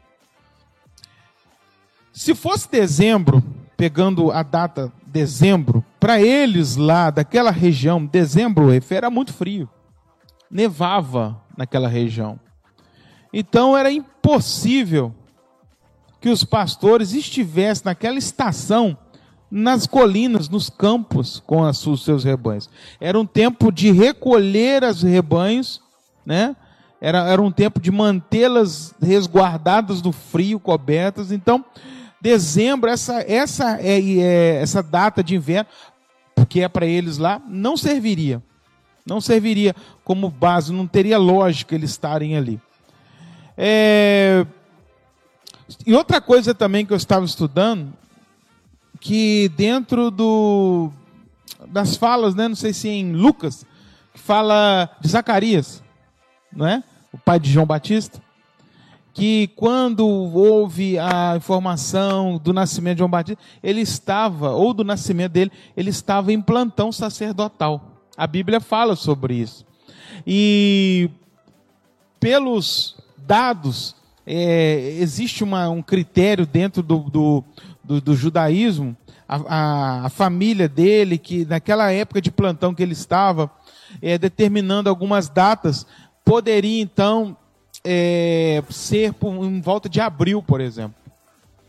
Se 2.13 2.33
fosse 2.33 2.69
dezembro, 2.69 3.43
pegando 3.75 4.31
a 4.31 4.43
data 4.43 4.91
dezembro, 5.11 5.83
para 5.99 6.21
eles 6.21 6.75
lá 6.75 7.09
daquela 7.09 7.51
região, 7.51 8.05
dezembro 8.05 8.69
era 8.89 9.09
muito 9.09 9.33
frio. 9.33 9.69
Nevava 10.49 11.41
naquela 11.57 11.87
região. 11.87 12.39
Então 13.33 13.77
era 13.77 13.91
impossível 13.91 15.13
que 16.19 16.29
os 16.29 16.43
pastores 16.43 17.13
estivessem 17.13 17.85
naquela 17.85 18.17
estação 18.17 18.97
nas 19.49 19.85
colinas, 19.85 20.47
nos 20.47 20.69
campos 20.69 21.43
com 21.45 21.61
os 21.61 22.05
seus 22.05 22.23
rebanhos. 22.23 22.69
Era 23.01 23.19
um 23.19 23.25
tempo 23.25 23.69
de 23.69 23.91
recolher 23.91 24.83
os 24.83 25.03
rebanhos, 25.03 25.81
né? 26.25 26.55
Era, 27.01 27.27
era 27.27 27.41
um 27.41 27.51
tempo 27.51 27.79
de 27.79 27.91
mantê-las 27.91 28.93
resguardadas 29.01 30.01
do 30.01 30.11
frio, 30.11 30.59
cobertas. 30.59 31.31
Então, 31.31 31.65
dezembro, 32.21 32.89
essa, 32.89 33.21
essa, 33.21 33.81
é, 33.81 33.99
é 33.99 34.61
essa 34.61 34.83
data 34.83 35.23
de 35.23 35.35
inverno, 35.35 35.69
que 36.47 36.61
é 36.61 36.67
para 36.67 36.85
eles 36.85 37.17
lá, 37.17 37.41
não 37.47 37.75
serviria. 37.75 38.41
Não 39.05 39.19
serviria 39.19 39.75
como 40.03 40.29
base, 40.29 40.71
não 40.71 40.85
teria 40.85 41.17
lógica 41.17 41.73
eles 41.73 41.89
estarem 41.89 42.37
ali. 42.37 42.61
É... 43.57 44.45
E 45.85 45.93
outra 45.93 46.21
coisa 46.21 46.53
também 46.53 46.85
que 46.85 46.93
eu 46.93 46.97
estava 46.97 47.25
estudando, 47.25 47.93
que 48.99 49.49
dentro 49.55 50.11
do, 50.11 50.91
das 51.67 51.95
falas, 51.95 52.35
né, 52.35 52.47
não 52.47 52.55
sei 52.55 52.73
se 52.73 52.89
é 52.89 52.93
em 52.93 53.13
Lucas, 53.13 53.65
que 54.13 54.19
fala 54.19 54.89
de 54.99 55.07
Zacarias, 55.07 55.81
não 56.51 56.67
é? 56.67 56.83
O 57.11 57.17
pai 57.17 57.39
de 57.39 57.49
João 57.49 57.65
Batista, 57.65 58.21
que 59.13 59.47
quando 59.55 60.07
houve 60.07 60.97
a 60.97 61.35
informação 61.35 62.37
do 62.37 62.53
nascimento 62.53 62.95
de 62.95 62.99
João 62.99 63.09
Batista, 63.09 63.41
ele 63.61 63.81
estava, 63.81 64.51
ou 64.51 64.73
do 64.73 64.83
nascimento 64.83 65.33
dele, 65.33 65.51
ele 65.75 65.89
estava 65.89 66.31
em 66.31 66.41
plantão 66.41 66.91
sacerdotal. 66.91 67.91
A 68.15 68.25
Bíblia 68.25 68.61
fala 68.61 68.95
sobre 68.95 69.35
isso. 69.35 69.65
E 70.25 71.09
pelos 72.19 72.95
dados, 73.17 73.95
é, 74.25 74.97
existe 74.99 75.43
uma, 75.43 75.69
um 75.69 75.81
critério 75.81 76.45
dentro 76.45 76.81
do, 76.81 76.99
do, 76.99 77.43
do, 77.83 77.99
do 78.01 78.15
judaísmo, 78.15 78.95
a, 79.27 79.35
a, 79.35 80.05
a, 80.05 80.09
família 80.09 80.69
dele, 80.69 81.17
que 81.17 81.45
naquela 81.45 81.91
época 81.91 82.21
de 82.21 82.31
plantão 82.31 82.73
que 82.73 82.83
ele 82.83 82.93
estava, 82.93 83.49
é, 84.01 84.17
determinando 84.17 84.89
algumas 84.89 85.27
datas, 85.29 85.85
poderia 86.23 86.81
então 86.81 87.35
é, 87.83 88.63
ser 88.69 89.13
por, 89.13 89.31
em 89.43 89.61
volta 89.61 89.89
de 89.89 89.99
abril, 89.99 90.41
por 90.41 90.61
exemplo, 90.61 90.95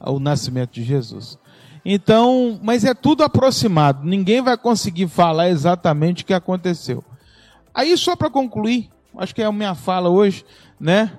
o 0.00 0.19
nascimento 0.19 0.73
de 0.73 0.83
Jesus. 0.83 1.38
Então, 1.85 2.61
mas 2.62 2.85
é 2.85 2.95
tudo 2.95 3.25
aproximado, 3.25 4.07
ninguém 4.07 4.40
vai 4.40 4.57
conseguir 4.57 5.09
falar 5.09 5.49
exatamente 5.49 6.23
o 6.23 6.26
que 6.26 6.35
aconteceu. 6.35 7.02
Aí, 7.75 7.97
só 7.97 8.14
para 8.14 8.31
concluir, 8.31 8.90
acho 9.16 9.35
que 9.35 9.42
é 9.42 9.47
a 9.47 9.52
minha 9.52 9.75
fala 9.75 10.09
hoje, 10.09 10.45
né? 10.78 11.12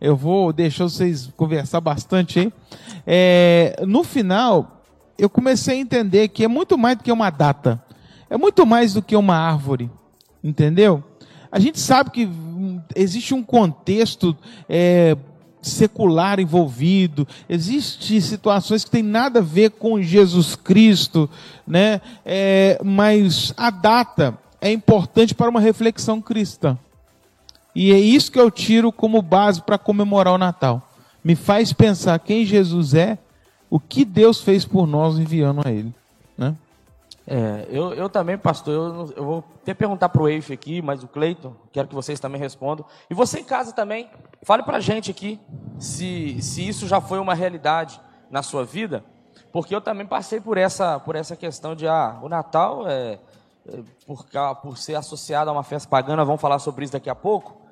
Eu 0.00 0.14
vou 0.14 0.52
deixar 0.52 0.84
vocês 0.84 1.30
conversar 1.36 1.80
bastante 1.80 2.38
aí. 2.38 2.52
É, 3.06 3.82
no 3.86 4.04
final, 4.04 4.82
eu 5.18 5.30
comecei 5.30 5.78
a 5.78 5.80
entender 5.80 6.28
que 6.28 6.44
é 6.44 6.48
muito 6.48 6.76
mais 6.76 6.96
do 6.98 7.04
que 7.04 7.12
uma 7.12 7.30
data, 7.30 7.82
é 8.28 8.36
muito 8.36 8.66
mais 8.66 8.94
do 8.94 9.02
que 9.02 9.16
uma 9.16 9.36
árvore, 9.36 9.90
entendeu? 10.42 11.02
A 11.54 11.60
gente 11.60 11.78
sabe 11.78 12.10
que 12.10 12.28
existe 12.96 13.32
um 13.32 13.40
contexto 13.40 14.36
é, 14.68 15.16
secular 15.62 16.40
envolvido, 16.40 17.28
existem 17.48 18.20
situações 18.20 18.82
que 18.82 18.90
tem 18.90 19.04
nada 19.04 19.38
a 19.38 19.42
ver 19.42 19.70
com 19.70 20.02
Jesus 20.02 20.56
Cristo, 20.56 21.30
né? 21.64 22.00
É, 22.26 22.80
mas 22.84 23.54
a 23.56 23.70
data 23.70 24.36
é 24.60 24.72
importante 24.72 25.32
para 25.32 25.48
uma 25.48 25.60
reflexão 25.60 26.20
cristã. 26.20 26.76
E 27.72 27.92
é 27.92 28.00
isso 28.00 28.32
que 28.32 28.40
eu 28.40 28.50
tiro 28.50 28.90
como 28.90 29.22
base 29.22 29.62
para 29.62 29.78
comemorar 29.78 30.34
o 30.34 30.38
Natal. 30.38 30.82
Me 31.22 31.36
faz 31.36 31.72
pensar 31.72 32.18
quem 32.18 32.44
Jesus 32.44 32.94
é, 32.94 33.16
o 33.70 33.78
que 33.78 34.04
Deus 34.04 34.40
fez 34.40 34.64
por 34.64 34.88
nós 34.88 35.20
enviando 35.20 35.62
a 35.64 35.70
Ele. 35.70 35.94
Né? 36.36 36.56
É, 37.26 37.66
eu, 37.70 37.94
eu 37.94 38.08
também, 38.08 38.36
pastor, 38.36 38.74
eu, 38.74 39.14
eu 39.16 39.24
vou 39.24 39.44
até 39.62 39.72
perguntar 39.72 40.10
para 40.10 40.22
o 40.22 40.28
Eife 40.28 40.52
aqui, 40.52 40.82
mas 40.82 41.02
o 41.02 41.08
Cleiton, 41.08 41.54
quero 41.72 41.88
que 41.88 41.94
vocês 41.94 42.20
também 42.20 42.40
respondam. 42.40 42.84
E 43.08 43.14
você 43.14 43.40
em 43.40 43.44
casa 43.44 43.72
também, 43.72 44.10
fale 44.42 44.62
para 44.62 44.76
a 44.76 44.80
gente 44.80 45.10
aqui 45.10 45.40
se, 45.78 46.40
se 46.42 46.66
isso 46.66 46.86
já 46.86 47.00
foi 47.00 47.18
uma 47.18 47.34
realidade 47.34 48.00
na 48.30 48.42
sua 48.42 48.64
vida, 48.64 49.04
porque 49.52 49.74
eu 49.74 49.80
também 49.80 50.06
passei 50.06 50.40
por 50.40 50.58
essa, 50.58 51.00
por 51.00 51.16
essa 51.16 51.34
questão 51.34 51.74
de, 51.74 51.88
ah, 51.88 52.18
o 52.22 52.28
Natal, 52.28 52.86
é, 52.88 53.18
é 53.68 53.82
por, 54.06 54.26
por 54.60 54.76
ser 54.76 54.96
associado 54.96 55.48
a 55.48 55.52
uma 55.52 55.62
festa 55.62 55.88
pagana, 55.88 56.24
vamos 56.24 56.40
falar 56.40 56.58
sobre 56.58 56.84
isso 56.84 56.92
daqui 56.92 57.08
a 57.08 57.14
pouco, 57.14 57.64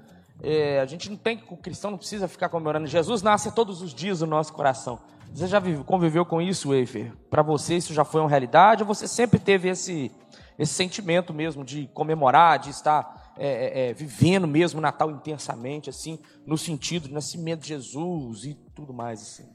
é, 0.42 0.80
a 0.80 0.86
gente 0.86 1.10
não 1.10 1.16
tem, 1.16 1.42
o 1.50 1.56
cristão 1.56 1.90
não 1.90 1.98
precisa 1.98 2.26
ficar 2.26 2.48
comemorando. 2.48 2.86
Jesus 2.86 3.22
nasce 3.22 3.52
todos 3.52 3.82
os 3.82 3.94
dias 3.94 4.20
no 4.20 4.26
nosso 4.26 4.52
coração. 4.52 4.98
Você 5.32 5.46
já 5.46 5.60
conviveu 5.86 6.26
com 6.26 6.42
isso, 6.42 6.74
Eifer? 6.74 7.12
Para 7.30 7.42
você 7.42 7.76
isso 7.76 7.94
já 7.94 8.04
foi 8.04 8.20
uma 8.20 8.28
realidade 8.28 8.82
ou 8.82 8.86
você 8.86 9.08
sempre 9.08 9.38
teve 9.40 9.68
esse, 9.68 10.12
esse 10.58 10.74
sentimento 10.74 11.32
mesmo 11.32 11.64
de 11.64 11.86
comemorar, 11.88 12.58
de 12.58 12.68
estar 12.68 13.32
é, 13.38 13.48
é, 13.48 13.90
é 13.90 13.92
vivendo 13.94 14.46
mesmo 14.46 14.78
o 14.78 14.82
Natal 14.82 15.10
intensamente, 15.10 15.88
assim, 15.88 16.18
no 16.46 16.58
sentido 16.58 17.08
de 17.08 17.14
nascimento 17.14 17.62
de 17.62 17.68
Jesus 17.68 18.44
e 18.44 18.54
tudo 18.74 18.92
mais 18.92 19.22
assim? 19.22 19.48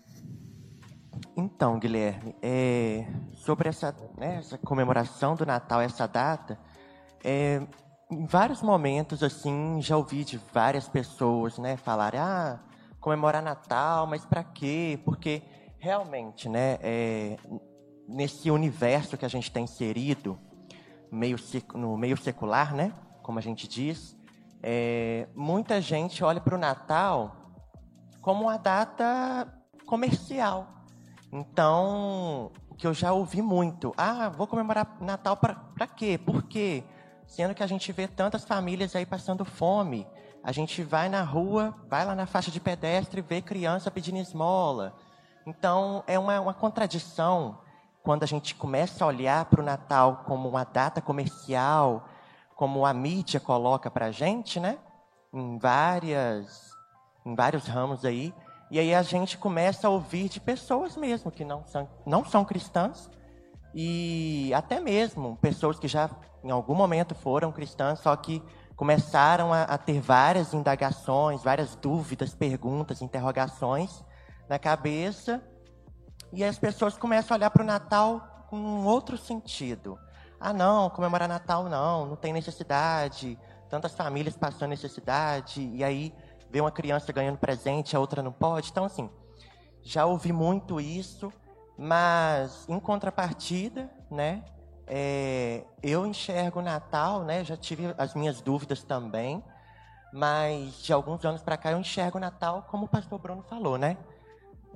Então, 1.35 1.77
Guilherme, 1.77 2.35
é, 2.41 3.05
sobre 3.35 3.69
essa, 3.69 3.95
né, 4.17 4.37
essa 4.37 4.57
comemoração 4.57 5.35
do 5.35 5.45
Natal, 5.45 5.79
essa 5.81 6.07
data, 6.07 6.59
é, 7.23 7.61
em 8.09 8.25
vários 8.25 8.63
momentos, 8.63 9.21
assim, 9.21 9.79
já 9.79 9.95
ouvi 9.95 10.23
de 10.23 10.39
várias 10.51 10.89
pessoas, 10.89 11.59
né, 11.59 11.77
falarem, 11.77 12.19
ah, 12.19 12.59
comemorar 12.99 13.43
Natal, 13.43 14.07
mas 14.07 14.25
para 14.25 14.43
quê? 14.43 14.99
Porque 15.05 15.43
realmente, 15.87 16.49
né, 16.49 16.77
é, 16.81 17.37
nesse 18.05 18.51
universo 18.51 19.17
que 19.17 19.23
a 19.23 19.29
gente 19.29 19.49
tem 19.49 19.63
inserido, 19.63 20.37
meio, 21.09 21.37
no 21.73 21.95
meio 21.95 22.17
secular, 22.17 22.75
né, 22.75 22.91
como 23.23 23.39
a 23.39 23.41
gente 23.41 23.69
diz, 23.69 24.17
é, 24.61 25.29
muita 25.33 25.79
gente 25.79 26.25
olha 26.25 26.41
para 26.41 26.55
o 26.55 26.57
Natal 26.57 27.53
como 28.21 28.43
uma 28.43 28.57
data 28.57 29.47
comercial. 29.85 30.67
Então, 31.31 32.51
o 32.69 32.75
que 32.75 32.85
eu 32.85 32.93
já 32.93 33.13
ouvi 33.13 33.41
muito, 33.41 33.93
ah, 33.95 34.27
vou 34.27 34.45
comemorar 34.45 34.97
Natal 34.99 35.37
para 35.37 35.87
quê? 35.87 36.17
Por 36.17 36.43
quê? 36.43 36.83
Sendo 37.25 37.55
que 37.55 37.63
a 37.63 37.67
gente 37.67 37.93
vê 37.93 38.09
tantas 38.09 38.43
famílias 38.43 38.93
aí 38.93 39.05
passando 39.05 39.45
fome. 39.45 40.05
A 40.43 40.51
gente 40.51 40.83
vai 40.83 41.07
na 41.07 41.23
rua, 41.23 41.73
vai 41.87 42.05
lá 42.05 42.13
na 42.13 42.25
faixa 42.25 42.51
de 42.51 42.59
pedestre, 42.59 43.21
vê 43.21 43.41
criança 43.41 43.89
pedindo 43.89 44.17
esmola. 44.17 44.93
Então, 45.47 46.03
é 46.05 46.19
uma, 46.19 46.41
uma 46.41 46.53
contradição 46.53 47.59
quando 48.03 48.23
a 48.23 48.25
gente 48.25 48.53
começa 48.53 49.05
a 49.05 49.07
olhar 49.07 49.45
para 49.45 49.61
o 49.61 49.63
Natal 49.63 50.23
como 50.25 50.49
uma 50.49 50.65
data 50.65 50.99
comercial, 50.99 52.05
como 52.53 52.85
a 52.85 52.93
mídia 52.93 53.39
coloca 53.39 53.89
para 53.89 54.07
a 54.07 54.11
gente, 54.11 54.59
né? 54.59 54.77
Em, 55.33 55.57
várias, 55.57 56.73
em 57.25 57.33
vários 57.33 57.65
ramos 57.65 58.03
aí. 58.03 58.33
E 58.69 58.77
aí 58.77 58.93
a 58.93 59.01
gente 59.01 59.37
começa 59.37 59.87
a 59.87 59.89
ouvir 59.89 60.27
de 60.27 60.41
pessoas 60.41 60.97
mesmo 60.97 61.31
que 61.31 61.45
não 61.45 61.65
são, 61.65 61.87
não 62.05 62.25
são 62.25 62.43
cristãs, 62.43 63.09
e 63.73 64.51
até 64.53 64.81
mesmo 64.81 65.37
pessoas 65.37 65.79
que 65.79 65.87
já 65.87 66.09
em 66.43 66.51
algum 66.51 66.75
momento 66.75 67.15
foram 67.15 67.53
cristãs, 67.53 67.99
só 67.99 68.13
que 68.17 68.43
começaram 68.75 69.53
a, 69.53 69.63
a 69.63 69.77
ter 69.77 70.01
várias 70.01 70.53
indagações, 70.53 71.41
várias 71.41 71.73
dúvidas, 71.77 72.35
perguntas, 72.35 73.01
interrogações 73.01 74.03
na 74.49 74.59
cabeça, 74.59 75.41
e 76.31 76.43
as 76.43 76.57
pessoas 76.57 76.97
começam 76.97 77.35
a 77.35 77.37
olhar 77.37 77.49
para 77.49 77.63
o 77.63 77.65
Natal 77.65 78.45
com 78.49 78.57
um 78.57 78.85
outro 78.85 79.17
sentido. 79.17 79.97
Ah, 80.39 80.53
não, 80.53 80.89
comemorar 80.89 81.27
Natal 81.27 81.69
não, 81.69 82.05
não 82.05 82.15
tem 82.15 82.31
necessidade, 82.31 83.37
tantas 83.69 83.93
famílias 83.93 84.37
passando 84.37 84.69
necessidade, 84.69 85.61
e 85.73 85.83
aí 85.83 86.13
vê 86.49 86.61
uma 86.61 86.71
criança 86.71 87.11
ganhando 87.11 87.37
presente, 87.37 87.95
a 87.95 87.99
outra 87.99 88.21
não 88.21 88.31
pode. 88.31 88.69
Então, 88.69 88.85
assim, 88.85 89.09
já 89.81 90.05
ouvi 90.05 90.31
muito 90.31 90.79
isso, 90.79 91.31
mas 91.77 92.67
em 92.69 92.79
contrapartida, 92.79 93.89
né, 94.09 94.43
é, 94.87 95.65
eu 95.83 96.05
enxergo 96.05 96.59
o 96.59 96.61
Natal, 96.63 97.23
né? 97.23 97.43
Já 97.43 97.57
tive 97.57 97.93
as 97.97 98.13
minhas 98.15 98.39
dúvidas 98.39 98.83
também, 98.83 99.43
mas 100.13 100.81
de 100.81 100.93
alguns 100.93 101.23
anos 101.25 101.41
para 101.41 101.57
cá 101.57 101.71
eu 101.71 101.77
enxergo 101.77 102.17
o 102.17 102.21
Natal 102.21 102.65
como 102.69 102.85
o 102.85 102.87
pastor 102.87 103.19
Bruno 103.19 103.43
falou, 103.43 103.77
né? 103.77 103.97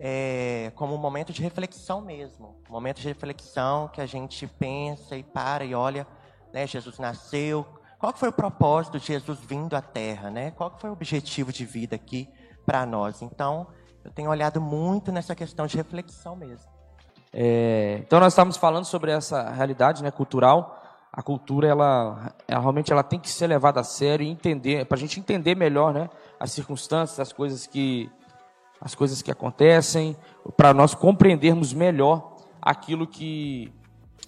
É, 0.03 0.71
como 0.73 0.95
um 0.95 0.97
momento 0.97 1.31
de 1.31 1.43
reflexão 1.43 2.01
mesmo, 2.01 2.55
um 2.67 2.73
momento 2.73 2.99
de 2.99 3.07
reflexão 3.07 3.87
que 3.87 4.01
a 4.01 4.05
gente 4.07 4.47
pensa 4.47 5.15
e 5.15 5.21
para 5.21 5.63
e 5.63 5.75
olha, 5.75 6.07
né? 6.51 6.65
Jesus 6.65 6.97
nasceu. 6.97 7.63
Qual 7.99 8.11
foi 8.11 8.29
o 8.29 8.33
propósito 8.33 8.99
de 8.99 9.05
Jesus 9.05 9.39
vindo 9.41 9.75
à 9.75 9.81
Terra, 9.81 10.31
né? 10.31 10.49
Qual 10.49 10.75
foi 10.79 10.89
o 10.89 10.93
objetivo 10.93 11.53
de 11.53 11.65
vida 11.65 11.95
aqui 11.95 12.27
para 12.65 12.83
nós? 12.83 13.21
Então, 13.21 13.67
eu 14.03 14.09
tenho 14.09 14.31
olhado 14.31 14.59
muito 14.59 15.11
nessa 15.11 15.35
questão 15.35 15.67
de 15.67 15.77
reflexão 15.77 16.35
mesmo. 16.35 16.67
É, 17.31 18.01
então 18.05 18.19
nós 18.19 18.33
estamos 18.33 18.57
falando 18.57 18.85
sobre 18.85 19.11
essa 19.11 19.51
realidade 19.51 20.01
né, 20.01 20.09
cultural. 20.09 20.77
A 21.13 21.21
cultura, 21.21 21.67
ela, 21.67 22.33
ela, 22.47 22.61
realmente 22.61 22.91
ela 22.91 23.03
tem 23.03 23.19
que 23.19 23.29
ser 23.29 23.45
levada 23.45 23.81
a 23.81 23.83
sério 23.83 24.25
e 24.25 24.29
entender, 24.29 24.85
para 24.85 24.97
a 24.97 24.99
gente 24.99 25.19
entender 25.19 25.55
melhor 25.55 25.93
né, 25.93 26.09
as 26.39 26.51
circunstâncias, 26.51 27.19
as 27.19 27.31
coisas 27.31 27.67
que, 27.67 28.09
as 28.81 28.95
coisas 28.95 29.21
que 29.21 29.29
acontecem, 29.29 30.17
para 30.57 30.73
nós 30.73 30.95
compreendermos 30.95 31.71
melhor 31.71 32.35
aquilo 32.59 33.05
que, 33.05 33.71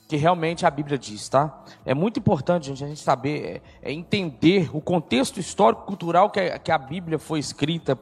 que 0.07 0.15
realmente 0.15 0.63
a 0.63 0.69
Bíblia 0.69 0.95
diz, 0.95 1.27
tá? 1.27 1.63
É 1.83 1.95
muito 1.95 2.19
importante 2.19 2.67
gente, 2.67 2.83
a 2.83 2.87
gente 2.87 2.99
saber, 2.99 3.61
é, 3.81 3.89
é 3.89 3.91
entender 3.91 4.69
o 4.71 4.79
contexto 4.79 5.39
histórico-cultural 5.39 6.29
que, 6.29 6.39
a, 6.39 6.59
que 6.59 6.71
a 6.71 6.77
Bíblia 6.77 7.17
foi 7.17 7.39
escrita. 7.39 7.97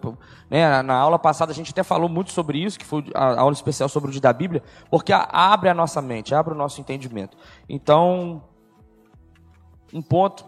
Né? 0.50 0.82
Na, 0.84 0.96
aula 0.96 1.18
passada 1.18 1.54
a 1.54 1.56
gente 1.56 1.72
até 1.72 1.84
falou 1.84 2.10
muito 2.10 2.34
sobre 2.34 2.62
isso, 2.62 2.78
que 2.78 2.86
foi 2.86 3.06
a, 3.16 3.40
aula 3.40 3.54
especial 3.54 3.88
sobre 3.88 4.10
o 4.10 4.12
dia 4.12 4.20
da 4.20 4.34
Bíblia, 4.34 4.62
porque 4.90 5.14
abre 5.14 5.70
a 5.70 5.74
nossa 5.74 6.02
mente, 6.02 6.36
abre 6.36 6.54
o 6.54 6.58
nosso 6.58 6.82
entendimento. 6.82 7.38
Então, 7.70 8.44
um 9.94 10.02
ponto 10.02 10.46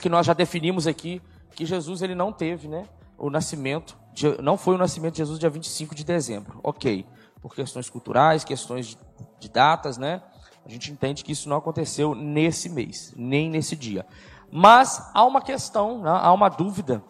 que 0.00 0.08
nós 0.08 0.26
já 0.26 0.32
definimos 0.32 0.88
aqui 0.88 1.22
que 1.54 1.64
Jesus 1.64 2.02
ele 2.02 2.16
não 2.16 2.32
teve, 2.32 2.66
né, 2.66 2.84
o 3.16 3.30
nascimento, 3.30 3.96
não 4.42 4.56
foi 4.56 4.74
o 4.74 4.78
nascimento 4.78 5.12
de 5.12 5.18
Jesus 5.18 5.38
dia 5.38 5.50
25 5.50 5.94
de 5.94 6.04
dezembro. 6.04 6.60
OK. 6.62 7.06
Por 7.40 7.54
questões 7.54 7.90
culturais, 7.90 8.44
questões 8.44 8.96
de, 9.38 9.48
datas, 9.48 9.98
né? 9.98 10.22
A 10.64 10.68
gente 10.68 10.90
entende 10.90 11.22
que 11.22 11.32
isso 11.32 11.48
não 11.48 11.58
aconteceu 11.58 12.14
nesse 12.14 12.70
mês, 12.70 13.12
nem 13.16 13.50
nesse 13.50 13.76
dia. 13.76 14.06
Mas 14.50 15.10
há 15.12 15.24
uma 15.24 15.42
questão, 15.42 16.00
né? 16.00 16.10
há 16.10 16.32
uma 16.32 16.48
dúvida 16.48 17.02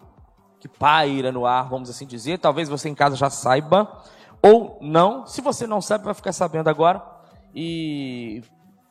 que 0.59 0.67
paira 0.67 1.31
no 1.31 1.45
ar, 1.45 1.69
vamos 1.69 1.89
assim 1.89 2.05
dizer. 2.05 2.39
Talvez 2.39 2.67
você 2.67 2.89
em 2.89 2.95
casa 2.95 3.15
já 3.15 3.29
saiba, 3.29 4.03
ou 4.41 4.77
não. 4.81 5.25
Se 5.25 5.41
você 5.41 5.65
não 5.65 5.79
sabe, 5.79 6.03
vai 6.03 6.13
ficar 6.13 6.33
sabendo 6.33 6.69
agora. 6.69 7.01
E 7.53 8.43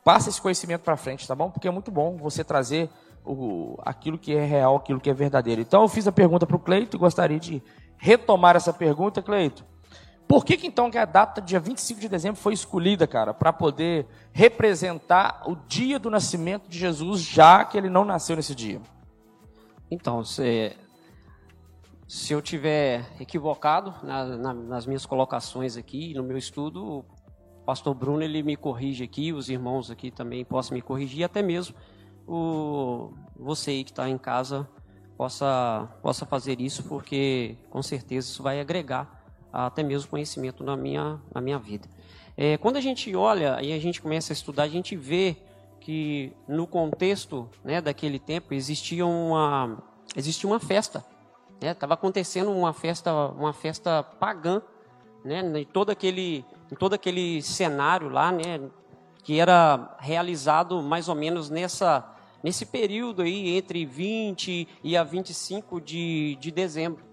passa 0.03 0.29
esse 0.29 0.41
conhecimento 0.41 0.81
para 0.81 0.97
frente, 0.97 1.27
tá 1.27 1.35
bom? 1.35 1.51
Porque 1.51 1.67
é 1.67 1.71
muito 1.71 1.91
bom 1.91 2.17
você 2.17 2.43
trazer 2.43 2.89
o, 3.25 3.77
aquilo 3.83 4.17
que 4.17 4.33
é 4.33 4.45
real, 4.45 4.75
aquilo 4.75 4.99
que 4.99 5.09
é 5.09 5.13
verdadeiro. 5.13 5.61
Então 5.61 5.81
eu 5.81 5.87
fiz 5.87 6.07
a 6.07 6.11
pergunta 6.11 6.45
para 6.45 6.55
o 6.55 6.59
Cleito 6.59 6.95
e 6.95 6.99
gostaria 6.99 7.39
de 7.39 7.61
retomar 7.97 8.55
essa 8.55 8.73
pergunta, 8.73 9.21
Cleito. 9.21 9.65
Por 10.27 10.43
que, 10.43 10.57
que 10.57 10.67
então 10.67 10.89
que 10.89 10.97
a 10.97 11.05
data 11.05 11.39
dia 11.39 11.59
25 11.59 11.99
de 11.99 12.09
dezembro 12.09 12.39
foi 12.39 12.53
escolhida, 12.53 13.05
cara, 13.05 13.33
para 13.33 13.53
poder 13.53 14.07
representar 14.31 15.43
o 15.45 15.55
dia 15.55 15.99
do 15.99 16.09
nascimento 16.09 16.67
de 16.67 16.79
Jesus, 16.79 17.21
já 17.21 17.63
que 17.63 17.77
ele 17.77 17.89
não 17.89 18.03
nasceu 18.03 18.35
nesse 18.35 18.55
dia? 18.55 18.81
Então, 19.89 20.23
se, 20.23 20.75
se 22.07 22.33
eu 22.33 22.41
tiver 22.41 23.05
equivocado 23.19 23.93
na, 24.01 24.25
na, 24.25 24.53
nas 24.53 24.85
minhas 24.87 25.05
colocações 25.05 25.77
aqui, 25.77 26.13
no 26.15 26.23
meu 26.23 26.37
estudo, 26.37 26.99
o 26.99 27.05
pastor 27.63 27.93
Bruno 27.93 28.23
ele 28.23 28.41
me 28.41 28.55
corrige 28.55 29.03
aqui, 29.03 29.31
os 29.31 29.47
irmãos 29.47 29.91
aqui 29.91 30.09
também 30.09 30.43
possam 30.43 30.73
me 30.73 30.81
corrigir, 30.81 31.23
até 31.23 31.43
mesmo 31.43 31.75
o, 32.27 33.13
você 33.35 33.71
aí 33.71 33.83
que 33.83 33.91
está 33.91 34.09
em 34.09 34.17
casa 34.17 34.67
possa, 35.17 35.89
possa 36.01 36.25
fazer 36.25 36.59
isso, 36.59 36.83
porque 36.83 37.55
com 37.69 37.81
certeza 37.81 38.29
isso 38.29 38.43
vai 38.43 38.59
agregar 38.59 39.23
até 39.51 39.81
mesmo 39.83 40.09
conhecimento 40.09 40.63
na 40.63 40.75
minha, 40.75 41.19
na 41.33 41.39
minha 41.39 41.57
vida. 41.57 41.87
É, 42.37 42.57
quando 42.57 42.75
a 42.75 42.81
gente 42.81 43.15
olha 43.15 43.61
e 43.61 43.71
a 43.71 43.79
gente 43.79 44.01
começa 44.01 44.33
a 44.33 44.35
estudar, 44.35 44.63
a 44.63 44.67
gente 44.67 44.95
vê 44.95 45.37
que 45.79 46.33
no 46.47 46.67
contexto 46.67 47.49
né, 47.63 47.79
daquele 47.79 48.19
tempo 48.19 48.53
existia 48.53 49.05
uma, 49.05 49.77
existia 50.15 50.49
uma 50.49 50.59
festa. 50.59 51.05
Estava 51.61 51.91
né? 51.91 51.93
acontecendo 51.93 52.51
uma 52.51 52.73
festa, 52.73 53.13
uma 53.13 53.53
festa 53.53 54.03
pagã, 54.03 54.61
né, 55.23 55.41
em, 55.59 55.63
todo 55.63 55.89
aquele, 55.89 56.43
em 56.71 56.75
todo 56.75 56.93
aquele 56.93 57.41
cenário 57.41 58.09
lá, 58.09 58.31
né, 58.31 58.59
que 59.23 59.39
era 59.39 59.95
realizado 59.99 60.81
mais 60.81 61.07
ou 61.07 61.15
menos 61.15 61.49
nessa, 61.49 62.14
nesse 62.45 62.63
período 62.63 63.23
aí 63.23 63.57
entre 63.57 63.83
20 63.87 64.67
e 64.83 64.95
a 64.95 65.03
25 65.03 65.81
de, 65.81 66.37
de 66.39 66.51
dezembro. 66.51 67.03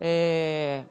É, 0.00 0.84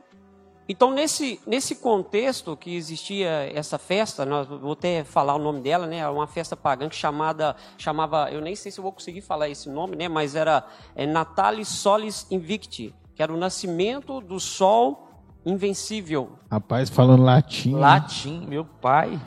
então, 0.67 0.91
nesse, 0.91 1.39
nesse 1.47 1.75
contexto 1.75 2.57
que 2.57 2.75
existia 2.75 3.49
essa 3.55 3.77
festa, 3.77 4.25
nós, 4.25 4.45
vou 4.47 4.73
até 4.73 5.05
falar 5.05 5.35
o 5.35 5.39
nome 5.39 5.61
dela, 5.61 5.87
né? 5.87 6.05
Uma 6.09 6.27
festa 6.27 6.57
pagã 6.57 6.89
que 6.89 6.95
chamada, 6.97 7.55
chamava, 7.77 8.29
eu 8.29 8.41
nem 8.41 8.53
sei 8.53 8.69
se 8.69 8.79
eu 8.79 8.83
vou 8.83 8.91
conseguir 8.91 9.21
falar 9.21 9.47
esse 9.47 9.69
nome, 9.69 9.95
né? 9.95 10.09
Mas 10.09 10.35
era 10.35 10.67
é, 10.93 11.07
Natalis 11.07 11.69
Solis 11.69 12.27
Invicti, 12.29 12.93
que 13.15 13.23
era 13.23 13.33
o 13.33 13.37
nascimento 13.37 14.19
do 14.19 14.41
sol 14.41 15.07
invencível. 15.45 16.37
Rapaz, 16.51 16.89
falando 16.89 17.23
latim. 17.23 17.75
Latim, 17.75 18.45
meu 18.45 18.65
pai. 18.65 19.17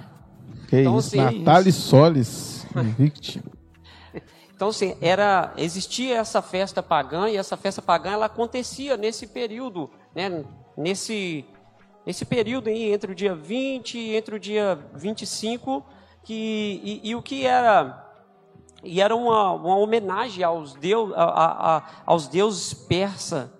Que 0.69 0.81
então, 0.81 0.99
isso, 0.99 1.19
assim, 1.19 1.39
Natalis 1.39 1.75
Solis 1.75 2.67
Invicti. 2.77 3.43
Então, 4.61 4.69
assim, 4.69 4.95
era, 5.01 5.55
existia 5.57 6.19
essa 6.19 6.43
festa 6.43 6.83
pagã 6.83 7.31
e 7.31 7.37
essa 7.39 7.57
festa 7.57 7.81
pagã 7.81 8.11
ela 8.11 8.27
acontecia 8.27 8.95
nesse 8.95 9.27
período, 9.27 9.91
né? 10.15 10.45
nesse, 10.77 11.47
nesse 12.05 12.27
período 12.27 12.69
aí, 12.69 12.93
entre 12.93 13.11
o 13.11 13.15
dia 13.15 13.35
20 13.35 13.97
e 13.97 14.15
entre 14.15 14.35
o 14.35 14.39
dia 14.39 14.79
25, 14.93 15.83
que, 16.23 16.79
e, 16.85 17.09
e 17.09 17.15
o 17.15 17.23
que 17.23 17.47
era 17.47 18.07
e 18.85 19.01
era 19.01 19.17
uma, 19.17 19.53
uma 19.53 19.79
homenagem 19.79 20.45
aos, 20.45 20.75
deus, 20.75 21.11
a, 21.17 21.77
a, 21.77 21.83
aos 22.05 22.29
deuses 22.29 22.75
persa, 22.75 23.51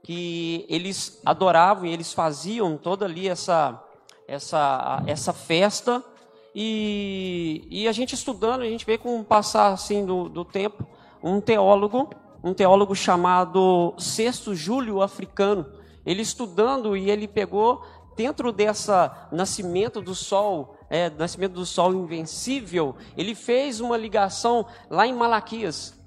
que 0.00 0.64
eles 0.68 1.20
adoravam 1.26 1.86
e 1.86 1.92
eles 1.92 2.12
faziam 2.12 2.76
toda 2.76 3.04
ali 3.04 3.28
essa, 3.28 3.82
essa, 4.28 5.02
essa 5.08 5.32
festa. 5.32 6.04
E, 6.54 7.66
e 7.70 7.88
a 7.88 7.92
gente 7.92 8.14
estudando, 8.14 8.62
a 8.62 8.66
gente 8.66 8.84
vê 8.84 8.98
com 8.98 9.20
o 9.20 9.24
passar 9.24 9.72
assim 9.72 10.04
do, 10.04 10.28
do 10.28 10.44
tempo, 10.44 10.86
um 11.22 11.40
teólogo 11.40 12.08
um 12.42 12.54
teólogo 12.54 12.94
chamado 12.94 13.94
Sexto 13.98 14.54
Júlio 14.54 15.02
Africano. 15.02 15.66
Ele 16.04 16.22
estudando 16.22 16.96
e 16.96 17.10
ele 17.10 17.28
pegou 17.28 17.82
dentro 18.16 18.50
dessa 18.52 19.28
nascimento 19.30 20.00
do 20.00 20.14
sol, 20.14 20.76
é, 20.88 21.08
nascimento 21.10 21.52
do 21.52 21.66
sol 21.66 21.94
invencível, 21.94 22.96
ele 23.16 23.34
fez 23.34 23.80
uma 23.80 23.96
ligação 23.96 24.66
lá 24.90 25.06
em 25.06 25.12
Malaquias, 25.12 25.98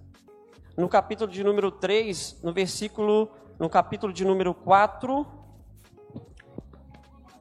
no 0.77 0.89
capítulo 0.89 1.32
de 1.32 1.43
número 1.43 1.71
3, 1.71 2.39
no 2.43 2.51
versículo, 2.51 3.29
no 3.58 3.69
capítulo 3.69 4.12
de 4.12 4.25
número 4.25 4.53
4, 4.53 5.25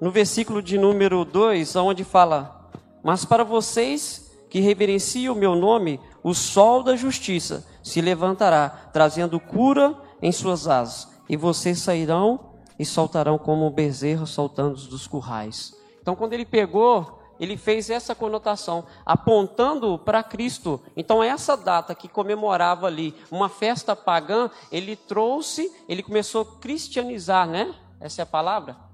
no 0.00 0.10
versículo 0.10 0.62
de 0.62 0.78
número 0.78 1.24
2, 1.24 1.76
onde 1.76 2.04
fala: 2.04 2.61
Mas 3.02 3.24
para 3.24 3.44
vocês 3.44 4.30
que 4.48 4.60
reverenciam 4.60 5.34
o 5.34 5.38
meu 5.38 5.54
nome, 5.54 5.98
o 6.22 6.34
sol 6.34 6.82
da 6.82 6.94
justiça 6.94 7.66
se 7.82 8.00
levantará, 8.00 8.68
trazendo 8.92 9.40
cura 9.40 9.96
em 10.20 10.30
suas 10.30 10.68
asas, 10.68 11.08
e 11.28 11.36
vocês 11.36 11.78
sairão 11.78 12.52
e 12.78 12.84
saltarão 12.84 13.38
como 13.38 13.66
um 13.66 13.70
bezerro 13.70 14.26
saltando 14.26 14.74
dos 14.74 15.06
currais. 15.06 15.74
Então, 16.00 16.14
quando 16.14 16.32
ele 16.34 16.44
pegou, 16.44 17.22
ele 17.40 17.56
fez 17.56 17.90
essa 17.90 18.14
conotação, 18.14 18.84
apontando 19.04 19.98
para 19.98 20.22
Cristo. 20.22 20.80
Então, 20.96 21.22
essa 21.22 21.56
data 21.56 21.94
que 21.94 22.06
comemorava 22.06 22.86
ali 22.86 23.14
uma 23.30 23.48
festa 23.48 23.96
pagã, 23.96 24.50
ele 24.70 24.94
trouxe, 24.94 25.72
ele 25.88 26.02
começou 26.02 26.42
a 26.42 26.60
cristianizar, 26.60 27.48
né? 27.48 27.74
Essa 27.98 28.22
é 28.22 28.24
a 28.24 28.26
palavra? 28.26 28.91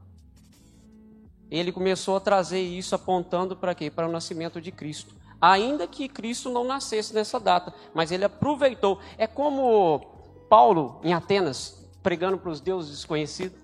Ele 1.51 1.73
começou 1.73 2.17
a 2.17 2.21
trazer 2.21 2.61
isso 2.61 2.95
apontando 2.95 3.57
para 3.57 3.75
quê? 3.75 3.91
Para 3.91 4.09
o 4.09 4.13
nascimento 4.13 4.61
de 4.61 4.71
Cristo 4.71 5.19
ainda 5.41 5.87
que 5.87 6.09
Cristo 6.09 6.51
não 6.51 6.65
nascesse 6.65 7.15
nessa 7.15 7.39
data, 7.39 7.73
mas 7.95 8.11
ele 8.11 8.25
aproveitou. 8.25 8.99
É 9.17 9.27
como 9.27 10.01
Paulo 10.49 11.01
em 11.05 11.13
Atenas, 11.13 11.89
pregando 12.03 12.39
para 12.39 12.51
os 12.51 12.61
deuses 12.61 12.91
desconhecidos, 12.91 13.59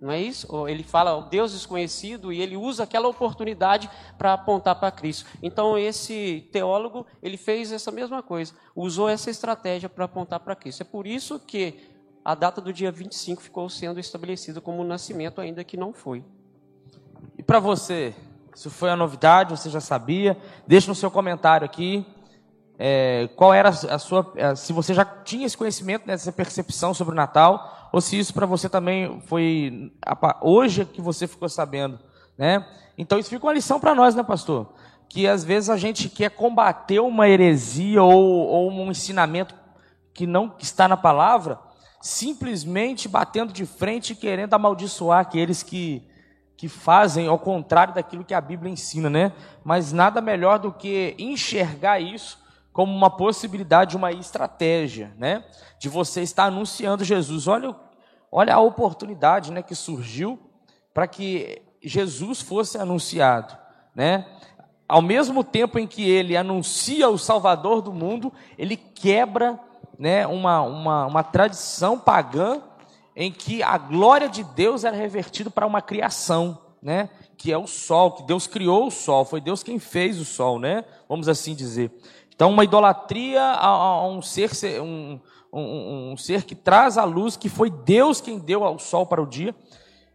não 0.00 0.12
é 0.12 0.20
isso? 0.20 0.68
Ele 0.68 0.84
fala 0.84 1.16
o 1.16 1.28
Deus 1.28 1.52
desconhecido 1.52 2.32
e 2.32 2.40
ele 2.40 2.56
usa 2.56 2.84
aquela 2.84 3.08
oportunidade 3.08 3.90
para 4.16 4.32
apontar 4.32 4.78
para 4.78 4.92
Cristo. 4.92 5.28
Então 5.42 5.76
esse 5.76 6.48
teólogo, 6.52 7.04
ele 7.20 7.36
fez 7.36 7.72
essa 7.72 7.90
mesma 7.90 8.22
coisa, 8.22 8.54
usou 8.76 9.08
essa 9.08 9.28
estratégia 9.28 9.88
para 9.88 10.04
apontar 10.04 10.38
para 10.40 10.54
Cristo. 10.54 10.82
É 10.82 10.84
por 10.84 11.04
isso 11.04 11.40
que 11.40 11.80
a 12.24 12.34
data 12.36 12.60
do 12.60 12.72
dia 12.72 12.92
25 12.92 13.42
ficou 13.42 13.68
sendo 13.68 13.98
estabelecida 13.98 14.60
como 14.60 14.84
nascimento, 14.84 15.40
ainda 15.40 15.64
que 15.64 15.76
não 15.76 15.92
foi. 15.92 16.22
Para 17.48 17.60
você, 17.60 18.14
isso 18.54 18.68
foi 18.68 18.90
a 18.90 18.94
novidade, 18.94 19.56
você 19.56 19.70
já 19.70 19.80
sabia? 19.80 20.36
Deixe 20.66 20.86
no 20.86 20.94
seu 20.94 21.10
comentário 21.10 21.64
aqui 21.64 22.04
é, 22.78 23.30
qual 23.36 23.54
era 23.54 23.70
a 23.70 23.98
sua. 23.98 24.30
É, 24.36 24.54
se 24.54 24.70
você 24.70 24.92
já 24.92 25.02
tinha 25.02 25.46
esse 25.46 25.56
conhecimento, 25.56 26.06
né, 26.06 26.12
essa 26.12 26.30
percepção 26.30 26.92
sobre 26.92 27.14
o 27.14 27.16
Natal, 27.16 27.88
ou 27.90 28.02
se 28.02 28.18
isso 28.18 28.34
para 28.34 28.44
você 28.44 28.68
também 28.68 29.22
foi 29.22 29.90
hoje 30.42 30.84
que 30.84 31.00
você 31.00 31.26
ficou 31.26 31.48
sabendo. 31.48 31.98
Né? 32.36 32.66
Então 32.98 33.18
isso 33.18 33.30
fica 33.30 33.46
uma 33.46 33.54
lição 33.54 33.80
para 33.80 33.94
nós, 33.94 34.14
né, 34.14 34.22
pastor? 34.22 34.74
Que 35.08 35.26
às 35.26 35.42
vezes 35.42 35.70
a 35.70 35.78
gente 35.78 36.10
quer 36.10 36.28
combater 36.28 37.00
uma 37.00 37.30
heresia 37.30 38.02
ou, 38.02 38.46
ou 38.46 38.70
um 38.70 38.90
ensinamento 38.90 39.54
que 40.12 40.26
não 40.26 40.54
está 40.58 40.86
na 40.86 40.98
palavra, 40.98 41.58
simplesmente 41.98 43.08
batendo 43.08 43.54
de 43.54 43.64
frente 43.64 44.12
e 44.12 44.16
querendo 44.16 44.52
amaldiçoar 44.52 45.20
aqueles 45.20 45.62
que 45.62 46.06
que 46.58 46.68
fazem 46.68 47.28
ao 47.28 47.38
contrário 47.38 47.94
daquilo 47.94 48.24
que 48.24 48.34
a 48.34 48.40
Bíblia 48.40 48.72
ensina, 48.72 49.08
né? 49.08 49.32
Mas 49.62 49.92
nada 49.92 50.20
melhor 50.20 50.58
do 50.58 50.72
que 50.72 51.14
enxergar 51.16 52.00
isso 52.00 52.36
como 52.72 52.92
uma 52.92 53.08
possibilidade, 53.08 53.96
uma 53.96 54.10
estratégia, 54.10 55.14
né? 55.16 55.44
De 55.78 55.88
você 55.88 56.20
estar 56.20 56.46
anunciando 56.46 57.04
Jesus. 57.04 57.46
Olha, 57.46 57.76
olha 58.30 58.56
a 58.56 58.58
oportunidade, 58.58 59.52
né, 59.52 59.62
que 59.62 59.76
surgiu 59.76 60.36
para 60.92 61.06
que 61.06 61.62
Jesus 61.80 62.40
fosse 62.40 62.76
anunciado, 62.76 63.56
né? 63.94 64.26
Ao 64.88 65.00
mesmo 65.00 65.44
tempo 65.44 65.78
em 65.78 65.86
que 65.86 66.10
ele 66.10 66.36
anuncia 66.36 67.08
o 67.08 67.16
Salvador 67.18 67.80
do 67.80 67.92
mundo, 67.92 68.32
ele 68.58 68.76
quebra, 68.76 69.60
né, 69.96 70.26
uma, 70.26 70.60
uma, 70.62 71.06
uma 71.06 71.22
tradição 71.22 71.96
pagã 71.96 72.60
em 73.20 73.32
que 73.32 73.64
a 73.64 73.76
glória 73.76 74.28
de 74.28 74.44
Deus 74.44 74.84
era 74.84 74.96
revertida 74.96 75.50
para 75.50 75.66
uma 75.66 75.82
criação, 75.82 76.56
né? 76.80 77.10
Que 77.36 77.52
é 77.52 77.58
o 77.58 77.66
sol, 77.66 78.12
que 78.12 78.22
Deus 78.22 78.46
criou 78.46 78.86
o 78.86 78.90
sol, 78.92 79.24
foi 79.24 79.40
Deus 79.40 79.60
quem 79.60 79.80
fez 79.80 80.20
o 80.20 80.24
sol, 80.24 80.60
né? 80.60 80.84
Vamos 81.08 81.28
assim 81.28 81.52
dizer. 81.52 81.90
Então, 82.32 82.48
uma 82.48 82.62
idolatria 82.62 83.42
a, 83.42 83.66
a 83.66 84.06
um, 84.06 84.22
ser, 84.22 84.52
um, 84.80 85.18
um, 85.52 86.12
um 86.12 86.16
ser 86.16 86.44
que 86.44 86.54
traz 86.54 86.96
a 86.96 87.02
luz, 87.02 87.36
que 87.36 87.48
foi 87.48 87.68
Deus 87.68 88.20
quem 88.20 88.38
deu 88.38 88.62
o 88.62 88.78
sol 88.78 89.04
para 89.04 89.20
o 89.20 89.26
dia, 89.26 89.52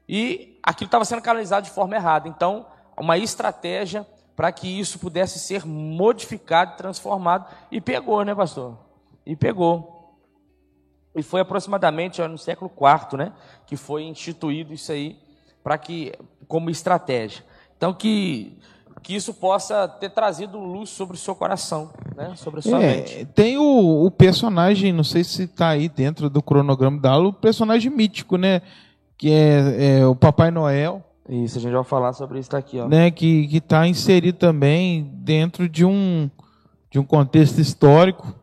e 0.08 0.58
aquilo 0.64 0.88
estava 0.88 1.04
sendo 1.04 1.22
canalizado 1.22 1.66
de 1.66 1.74
forma 1.74 1.98
errada. 1.98 2.30
Então, 2.30 2.66
uma 2.96 3.18
estratégia 3.18 4.08
para 4.34 4.50
que 4.50 4.80
isso 4.80 4.98
pudesse 4.98 5.40
ser 5.40 5.66
modificado, 5.66 6.78
transformado, 6.78 7.54
e 7.70 7.82
pegou, 7.82 8.24
né, 8.24 8.34
pastor? 8.34 8.78
E 9.26 9.36
pegou. 9.36 9.93
E 11.16 11.22
foi 11.22 11.42
aproximadamente 11.42 12.22
no 12.22 12.38
século 12.38 12.72
IV, 12.76 13.18
né, 13.18 13.34
que 13.68 13.76
foi 13.76 14.04
instituído 14.04 14.74
isso 14.74 14.92
aí 14.92 15.18
para 15.64 15.78
que 15.78 16.12
como 16.48 16.70
estratégia. 16.70 17.44
Então 17.78 17.94
que 17.94 18.58
que 19.04 19.14
isso 19.14 19.34
possa 19.34 19.86
ter 19.86 20.10
trazido 20.10 20.58
luz 20.58 20.90
sobre 20.90 21.16
o 21.16 21.20
seu 21.20 21.36
coração, 21.36 21.92
né? 22.16 22.32
sobre 22.38 22.62
a 22.62 22.64
sua 22.64 22.82
é, 22.82 22.96
mente. 22.96 23.26
Tem 23.36 23.58
o, 23.58 24.06
o, 24.06 24.10
personagem, 24.10 24.94
não 24.94 25.04
sei 25.04 25.26
se 25.26 25.44
está 25.44 25.70
aí 25.70 25.90
dentro 25.90 26.30
do 26.30 26.42
cronograma 26.42 27.00
da 27.00 27.12
aula, 27.12 27.28
o 27.28 27.34
personagem 27.34 27.92
mítico, 27.92 28.38
né? 28.38 28.62
Que 29.18 29.30
é, 29.30 30.00
é, 30.00 30.08
o 30.08 30.16
Papai 30.16 30.52
Noel. 30.52 31.04
Isso, 31.28 31.58
a 31.58 31.62
gente 31.62 31.74
vai 31.74 31.84
falar 31.84 32.14
sobre 32.14 32.40
isso 32.40 32.56
aqui, 32.56 32.80
ó. 32.80 32.88
Né? 32.88 33.12
Que 33.12 33.50
está 33.52 33.86
inserido 33.86 34.38
também 34.38 35.04
dentro 35.16 35.68
de 35.68 35.84
um, 35.84 36.30
de 36.90 36.98
um 36.98 37.04
contexto 37.04 37.60
histórico 37.60 38.34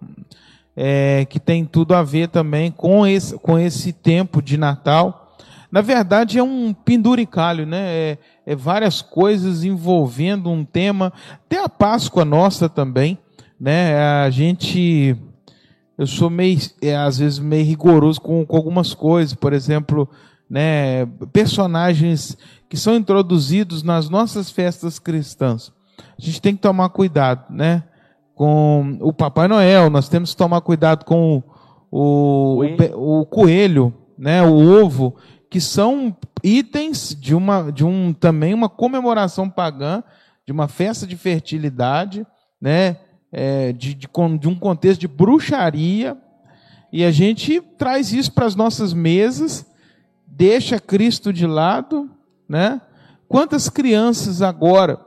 é, 0.83 1.27
que 1.27 1.39
tem 1.39 1.67
tudo 1.67 1.95
a 1.95 2.03
ver 2.03 2.29
também 2.29 2.71
com 2.71 3.07
esse, 3.07 3.37
com 3.37 3.59
esse 3.59 3.93
tempo 3.93 4.41
de 4.41 4.57
Natal. 4.57 5.37
Na 5.71 5.83
verdade, 5.83 6.39
é 6.39 6.43
um 6.43 6.73
penduricalho, 6.73 7.67
né? 7.67 7.83
É, 7.83 8.19
é 8.47 8.57
várias 8.57 9.03
coisas 9.03 9.63
envolvendo 9.63 10.49
um 10.49 10.65
tema. 10.65 11.13
Até 11.45 11.63
a 11.63 11.69
Páscoa 11.69 12.25
nossa 12.25 12.67
também, 12.67 13.19
né? 13.61 13.95
A 14.25 14.31
gente, 14.31 15.15
eu 15.99 16.07
sou 16.07 16.31
meio, 16.31 16.59
é, 16.81 16.97
às 16.97 17.19
vezes 17.19 17.39
meio 17.39 17.67
rigoroso 17.67 18.19
com, 18.19 18.47
com 18.47 18.57
algumas 18.57 18.95
coisas. 18.95 19.35
Por 19.35 19.53
exemplo, 19.53 20.09
né? 20.49 21.05
Personagens 21.31 22.39
que 22.71 22.79
são 22.79 22.97
introduzidos 22.97 23.83
nas 23.83 24.09
nossas 24.09 24.51
festas 24.51 24.99
cristãs. 24.99 25.71
A 26.19 26.25
gente 26.25 26.41
tem 26.41 26.57
que 26.57 26.63
tomar 26.63 26.89
cuidado, 26.89 27.53
né? 27.55 27.85
Com 28.41 28.97
o 29.03 29.13
Papai 29.13 29.47
Noel, 29.49 29.91
nós 29.91 30.09
temos 30.09 30.31
que 30.31 30.37
tomar 30.39 30.63
cuidado 30.63 31.05
com 31.05 31.43
o, 31.91 32.65
o, 32.65 33.21
o 33.21 33.27
coelho, 33.27 33.93
né? 34.17 34.43
O 34.43 34.83
ovo 34.83 35.15
que 35.51 35.61
são 35.61 36.17
itens 36.43 37.15
de 37.15 37.35
uma 37.35 37.71
de 37.71 37.85
um 37.85 38.15
também 38.15 38.55
uma 38.55 38.71
comemoração 38.71 39.51
pagã, 39.51 40.03
de 40.47 40.53
uma 40.53 40.69
festa 40.69 41.07
de 41.07 41.19
fertilidade, 41.19 42.27
né? 42.59 42.97
É, 43.31 43.75
de, 43.75 43.93
de, 43.93 44.09
de 44.39 44.49
um 44.49 44.55
contexto 44.55 45.03
de 45.03 45.09
bruxaria, 45.09 46.17
e 46.91 47.05
a 47.05 47.11
gente 47.11 47.61
traz 47.77 48.11
isso 48.11 48.33
para 48.33 48.47
as 48.47 48.57
nossas 48.57 48.95
mesas, 48.95 49.67
deixa 50.27 50.81
Cristo 50.81 51.31
de 51.31 51.47
lado, 51.47 52.09
né? 52.49 52.81
Quantas 53.29 53.69
crianças 53.69 54.41
agora, 54.41 54.99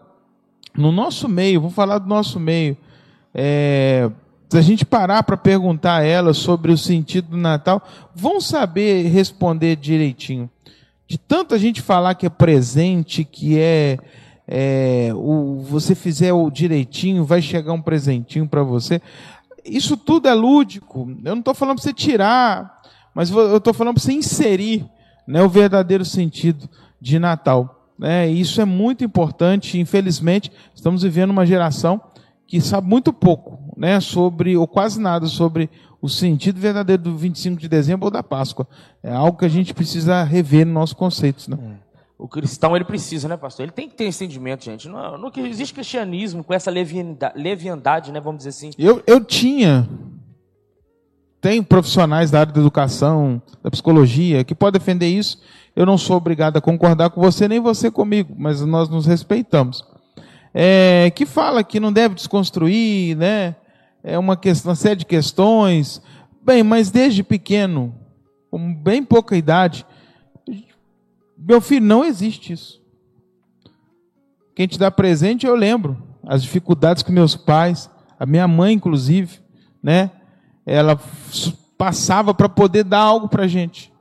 no 0.77 0.91
nosso 0.91 1.27
meio, 1.27 1.61
vou 1.61 1.71
falar 1.71 1.97
do 1.97 2.07
nosso 2.07 2.39
meio, 2.39 2.77
é, 3.33 4.09
se 4.49 4.57
a 4.57 4.61
gente 4.61 4.85
parar 4.85 5.23
para 5.23 5.35
perguntar 5.35 5.97
a 5.97 6.03
elas 6.03 6.37
sobre 6.37 6.71
o 6.71 6.77
sentido 6.77 7.29
do 7.29 7.37
Natal, 7.37 7.81
vão 8.13 8.39
saber 8.39 9.07
responder 9.07 9.75
direitinho. 9.75 10.47
De 11.07 11.17
tanto 11.17 11.55
a 11.55 11.57
gente 11.57 11.81
falar 11.81 12.15
que 12.15 12.25
é 12.25 12.29
presente, 12.29 13.23
que 13.23 13.59
é, 13.59 13.97
é 14.47 15.11
o, 15.15 15.59
você 15.67 15.95
fizer 15.95 16.33
o 16.33 16.51
direitinho, 16.51 17.25
vai 17.25 17.41
chegar 17.41 17.73
um 17.73 17.81
presentinho 17.81 18.47
para 18.47 18.61
você. 18.61 19.01
Isso 19.65 19.97
tudo 19.97 20.27
é 20.27 20.33
lúdico. 20.33 21.09
Eu 21.23 21.31
não 21.31 21.39
estou 21.39 21.55
falando 21.55 21.77
para 21.77 21.83
você 21.83 21.93
tirar, 21.93 22.81
mas 23.13 23.31
eu 23.31 23.57
estou 23.57 23.73
falando 23.73 23.95
para 23.95 24.03
você 24.03 24.13
inserir 24.13 24.85
né, 25.27 25.41
o 25.41 25.49
verdadeiro 25.49 26.05
sentido 26.05 26.69
de 27.01 27.17
Natal. 27.17 27.89
Né? 27.97 28.29
Isso 28.29 28.61
é 28.61 28.65
muito 28.65 29.03
importante. 29.03 29.79
Infelizmente, 29.79 30.51
estamos 30.75 31.01
vivendo 31.01 31.31
uma 31.31 31.45
geração 31.45 31.99
que 32.47 32.62
sabe 32.62 32.88
muito 32.88 33.12
pouco 33.12 33.73
né, 33.77 33.99
sobre, 33.99 34.56
ou 34.56 34.67
quase 34.67 34.99
nada, 34.99 35.27
sobre 35.27 35.69
o 36.01 36.10
sentido 36.10 36.60
verdadeiro 36.60 37.01
do 37.01 37.15
25 37.15 37.60
de 37.60 37.67
dezembro 37.67 38.06
ou 38.06 38.12
da 38.12 38.21
Páscoa. 38.21 38.67
É 39.01 39.13
algo 39.13 39.38
que 39.38 39.45
a 39.45 39.49
gente 39.49 39.73
precisa 39.73 40.23
rever 40.23 40.65
nos 40.65 40.73
nossos 40.73 40.93
conceitos. 40.93 41.47
Né? 41.47 41.58
É. 41.62 41.84
O 42.17 42.27
cristão, 42.27 42.75
ele 42.75 42.86
precisa, 42.86 43.27
né, 43.27 43.36
pastor? 43.36 43.63
Ele 43.63 43.71
tem 43.71 43.89
que 43.89 43.95
ter 43.95 44.06
entendimento, 44.06 44.63
gente. 44.63 44.88
Não, 44.88 45.17
não 45.17 45.32
existe 45.45 45.73
cristianismo 45.73 46.43
com 46.43 46.53
essa 46.53 46.69
leviandade, 46.69 47.41
leviandade, 47.41 48.12
né, 48.12 48.19
vamos 48.19 48.39
dizer 48.39 48.49
assim. 48.49 48.71
Eu, 48.77 49.01
eu 49.08 49.23
tinha. 49.23 49.88
Tem 51.41 51.62
profissionais 51.62 52.32
da 52.32 52.41
área 52.41 52.53
da 52.53 52.62
educação, 52.62 53.41
da 53.62 53.69
psicologia, 53.69 54.43
que 54.43 54.56
podem 54.56 54.79
defender 54.79 55.08
isso. 55.08 55.41
Eu 55.75 55.86
não 55.86 55.97
sou 55.97 56.15
obrigado 56.15 56.56
a 56.58 56.62
concordar 56.62 57.10
com 57.10 57.19
você, 57.19 57.47
nem 57.47 57.60
você 57.60 57.89
comigo, 57.89 58.34
mas 58.38 58.62
nós 58.62 58.88
nos 58.88 59.06
respeitamos. 59.06 59.84
É, 60.53 61.11
que 61.15 61.25
fala 61.25 61.63
que 61.63 61.79
não 61.79 61.91
deve 61.91 62.15
desconstruir, 62.15 63.17
né? 63.17 63.55
é 64.03 64.19
uma, 64.19 64.35
questão, 64.35 64.69
uma 64.69 64.75
série 64.75 64.97
de 64.97 65.05
questões. 65.05 66.01
Bem, 66.43 66.61
mas 66.61 66.91
desde 66.91 67.23
pequeno, 67.23 67.95
com 68.51 68.73
bem 68.75 69.03
pouca 69.03 69.37
idade, 69.37 69.85
meu 71.37 71.61
filho, 71.61 71.85
não 71.85 72.03
existe 72.03 72.51
isso. 72.51 72.83
Quem 74.53 74.67
te 74.67 74.77
dá 74.77 74.91
presente, 74.91 75.45
eu 75.45 75.55
lembro 75.55 75.97
as 76.25 76.43
dificuldades 76.43 77.01
que 77.01 77.11
meus 77.11 77.35
pais, 77.35 77.89
a 78.19 78.25
minha 78.25 78.47
mãe, 78.47 78.73
inclusive, 78.73 79.39
né? 79.81 80.11
Ela 80.65 80.99
passava 81.77 82.33
para 82.33 82.47
poder 82.47 82.83
dar 82.83 82.99
algo 82.99 83.27
para 83.27 83.43
a 83.43 83.47
gente. 83.47 83.91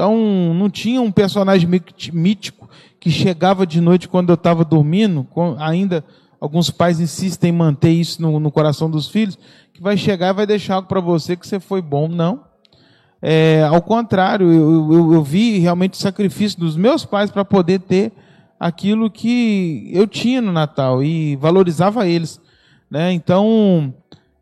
Então, 0.00 0.54
não 0.54 0.70
tinha 0.70 1.02
um 1.02 1.12
personagem 1.12 1.68
mítico 2.10 2.70
que 2.98 3.10
chegava 3.10 3.66
de 3.66 3.82
noite 3.82 4.08
quando 4.08 4.30
eu 4.30 4.34
estava 4.34 4.64
dormindo, 4.64 5.28
ainda 5.58 6.02
alguns 6.40 6.70
pais 6.70 7.00
insistem 7.00 7.50
em 7.50 7.54
manter 7.54 7.90
isso 7.90 8.22
no, 8.22 8.40
no 8.40 8.50
coração 8.50 8.90
dos 8.90 9.08
filhos, 9.08 9.38
que 9.74 9.82
vai 9.82 9.98
chegar 9.98 10.30
e 10.30 10.32
vai 10.32 10.46
deixar 10.46 10.76
algo 10.76 10.88
para 10.88 11.02
você 11.02 11.36
que 11.36 11.46
você 11.46 11.60
foi 11.60 11.82
bom. 11.82 12.08
Não. 12.08 12.44
É, 13.20 13.62
ao 13.68 13.82
contrário, 13.82 14.50
eu, 14.50 14.90
eu, 14.90 15.12
eu 15.12 15.22
vi 15.22 15.58
realmente 15.58 15.92
o 15.92 15.98
sacrifício 15.98 16.58
dos 16.58 16.78
meus 16.78 17.04
pais 17.04 17.30
para 17.30 17.44
poder 17.44 17.80
ter 17.80 18.10
aquilo 18.58 19.10
que 19.10 19.90
eu 19.92 20.06
tinha 20.06 20.40
no 20.40 20.50
Natal 20.50 21.04
e 21.04 21.36
valorizava 21.36 22.08
eles. 22.08 22.40
Né? 22.90 23.12
Então, 23.12 23.92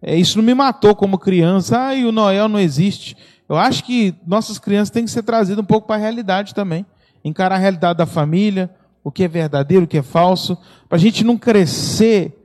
é, 0.01 0.15
isso 0.15 0.39
não 0.39 0.45
me 0.45 0.55
matou 0.55 0.95
como 0.95 1.19
criança. 1.19 1.89
Ah, 1.89 1.95
e 1.97 2.05
o 2.05 2.13
Noel 2.13 2.49
não 2.49 2.61
existe. 2.61 3.17
Eu 3.49 3.57
acho 3.57 3.85
que 3.85 4.15
nossas 4.27 4.59
crianças 4.59 4.91
têm 4.91 5.05
que 5.05 5.11
ser 5.11 5.23
trazidas 5.23 5.63
um 5.63 5.67
pouco 5.67 5.87
para 5.87 5.97
a 5.97 5.99
realidade 5.99 6.55
também. 6.55 6.85
Encarar 7.25 7.57
a 7.57 7.59
realidade 7.59 7.99
da 7.99 8.07
família, 8.07 8.71
o 9.03 9.11
que 9.11 9.25
é 9.25 9.29
verdadeiro, 9.29 9.85
o 9.85 9.89
que 9.89 9.99
é 9.99 10.03
falso, 10.03 10.57
para 10.89 10.97
a 10.97 11.01
gente 11.01 11.25
não 11.25 11.37
crescer, 11.37 12.37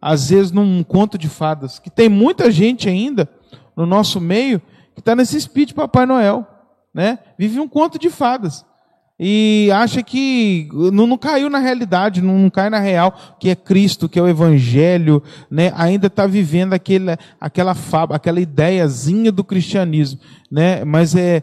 às 0.00 0.30
vezes, 0.30 0.50
num 0.50 0.82
conto 0.82 1.16
de 1.16 1.28
fadas. 1.28 1.78
Que 1.78 1.90
tem 1.90 2.08
muita 2.08 2.50
gente 2.50 2.88
ainda 2.88 3.28
no 3.76 3.86
nosso 3.86 4.20
meio 4.20 4.60
que 4.94 5.00
está 5.00 5.14
nesse 5.14 5.36
espírito 5.36 5.68
de 5.68 5.74
Papai 5.74 6.06
Noel, 6.06 6.46
né? 6.92 7.20
Vive 7.38 7.60
um 7.60 7.68
conto 7.68 7.98
de 7.98 8.10
fadas 8.10 8.66
e 9.18 9.68
acha 9.72 10.02
que 10.02 10.68
não, 10.92 11.06
não, 11.06 11.18
caiu 11.18 11.50
na 11.50 11.58
realidade, 11.58 12.22
não, 12.22 12.38
não, 12.38 12.50
cai 12.50 12.70
na 12.70 12.78
real, 12.78 13.12
que 13.40 13.50
é 13.50 13.56
Cristo, 13.56 14.08
que 14.08 14.18
é 14.18 14.22
o 14.22 14.28
Evangelho, 14.28 15.22
né? 15.50 15.72
ainda 15.76 16.06
está 16.06 16.26
vivendo 16.26 16.72
aquele, 16.72 17.16
aquela 17.40 17.74
fábula, 17.74 18.16
aquela 18.16 18.40
ideiazinha 18.40 19.32
do 19.32 19.42
cristianismo, 19.42 20.20
né? 20.50 20.84
mas 20.84 21.16
é, 21.16 21.42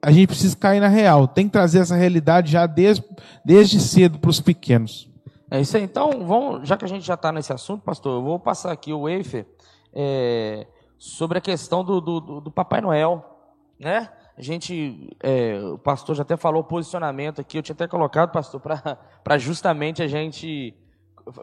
a 0.00 0.12
gente 0.12 0.28
precisa 0.28 0.56
cair 0.56 0.80
na 0.80 0.88
real. 0.88 1.26
Tem 1.26 1.46
que 1.46 1.52
trazer 1.52 1.80
essa 1.80 1.96
realidade 1.96 2.52
já 2.52 2.66
desde, 2.66 3.04
desde 3.44 3.80
cedo 3.80 4.18
para 4.18 4.30
os 4.30 4.40
pequenos. 4.40 5.10
É 5.50 5.60
isso 5.60 5.76
aí. 5.76 5.82
Então, 5.82 6.26
vamos, 6.26 6.68
já 6.68 6.76
que 6.76 6.84
a 6.84 6.88
gente 6.88 7.06
já 7.06 7.14
está 7.14 7.30
nesse 7.32 7.52
assunto, 7.52 7.82
pastor, 7.82 8.14
eu 8.14 8.22
vou 8.22 8.38
passar 8.38 8.72
aqui 8.72 8.92
o 8.92 9.08
Eifer 9.08 9.46
é, 9.92 10.66
sobre 10.98 11.38
a 11.38 11.40
questão 11.40 11.84
do, 11.84 12.00
do, 12.00 12.40
do, 12.40 12.50
Papai 12.50 12.80
Noel. 12.80 13.24
Né? 13.78 14.08
A 14.36 14.42
gente, 14.42 15.16
é, 15.22 15.58
o 15.72 15.78
pastor 15.78 16.14
já 16.14 16.22
até 16.22 16.36
falou 16.36 16.60
o 16.60 16.64
posicionamento 16.64 17.40
aqui, 17.40 17.56
eu 17.56 17.62
tinha 17.62 17.72
até 17.72 17.88
colocado, 17.88 18.32
pastor, 18.32 18.60
para 18.60 19.38
justamente 19.38 20.02
a 20.02 20.06
gente 20.06 20.74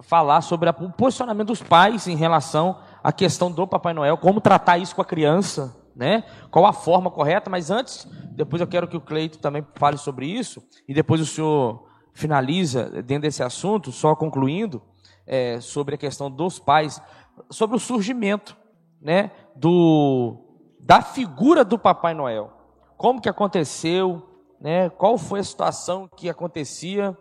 falar 0.04 0.42
sobre 0.42 0.70
a, 0.70 0.76
o 0.80 0.92
posicionamento 0.92 1.48
dos 1.48 1.62
pais 1.62 2.08
em 2.08 2.16
relação 2.16 2.80
à 3.04 3.12
questão 3.12 3.52
do 3.52 3.68
Papai 3.68 3.94
Noel, 3.94 4.16
como 4.18 4.40
tratar 4.40 4.78
isso 4.78 4.96
com 4.96 5.02
a 5.02 5.06
criança, 5.06 5.76
né? 5.96 6.24
Qual 6.52 6.66
a 6.68 6.72
forma 6.72 7.10
correta, 7.10 7.50
mas 7.50 7.72
antes, 7.72 8.08
depois 8.32 8.62
eu 8.62 8.68
quero 8.68 8.88
que 8.88 8.96
o 8.96 9.02
Cleito 9.02 9.40
também 9.40 9.66
fale 9.76 9.98
sobre 9.98 10.28
isso, 10.28 10.64
e 10.88 10.94
depois 10.94 11.20
o 11.20 11.26
senhor 11.26 11.88
finaliza 12.14 13.02
dentro 13.02 13.24
desse 13.24 13.42
assunto, 13.42 13.92
só 13.92 14.16
concluindo, 14.16 14.82
é, 15.26 15.60
sobre 15.60 15.96
a 15.96 15.98
questão 15.98 16.30
dos 16.30 16.60
pais, 16.60 17.02
sobre 17.50 17.76
o 17.76 17.80
surgimento, 17.80 18.56
né, 19.02 19.32
do, 19.56 20.38
da 20.80 21.02
figura 21.02 21.66
do 21.66 21.80
Papai 21.80 22.14
Noel. 22.14 22.63
Como 22.98 23.22
que 23.22 23.30
aconteceu, 23.30 24.22
né, 24.60 24.90
qual 24.90 25.18
foi 25.18 25.40
a 25.40 25.44
situação 25.44 26.08
que 26.08 26.30
acontecia 26.30 27.18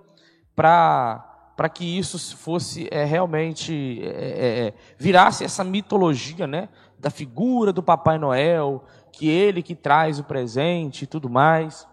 para 0.55 1.29
para 1.55 1.69
que 1.69 1.85
isso 1.85 2.37
fosse 2.37 2.89
é, 2.91 3.05
realmente 3.05 4.01
é, 4.03 4.07
é, 4.07 4.67
é, 4.67 4.75
virasse 4.97 5.45
essa 5.45 5.63
mitologia, 5.63 6.47
né, 6.47 6.69
da 6.99 7.11
figura 7.11 7.73
do 7.73 7.83
Papai 7.83 8.19
Noel, 8.19 8.83
que 9.13 9.29
ele 9.29 9.63
que 9.63 9.75
traz 9.75 10.19
o 10.19 10.25
presente 10.25 11.03
e 11.03 11.07
tudo 11.07 11.29
mais. 11.29 11.87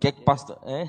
Quer 0.00 0.12
que 0.12 0.22
pastor? 0.22 0.58
É? 0.64 0.88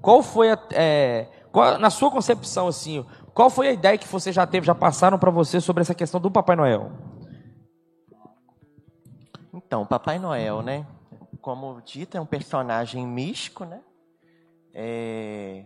Qual 0.00 0.22
foi 0.22 0.52
a, 0.52 0.58
é, 0.72 1.26
qual, 1.50 1.78
na 1.78 1.90
sua 1.90 2.10
concepção 2.10 2.68
assim? 2.68 3.04
Qual 3.34 3.50
foi 3.50 3.68
a 3.68 3.72
ideia 3.72 3.98
que 3.98 4.06
você 4.06 4.30
já 4.30 4.46
teve, 4.46 4.66
já 4.66 4.74
passaram 4.74 5.18
para 5.18 5.30
você 5.30 5.60
sobre 5.60 5.80
essa 5.80 5.94
questão 5.94 6.20
do 6.20 6.30
Papai 6.30 6.54
Noel? 6.54 6.92
Então, 9.68 9.84
Papai 9.84 10.18
Noel, 10.18 10.62
né? 10.62 10.86
Como 11.42 11.80
dito, 11.84 12.16
é 12.16 12.20
um 12.20 12.26
personagem 12.26 13.06
místico, 13.06 13.64
né? 13.64 13.80
É, 14.74 15.64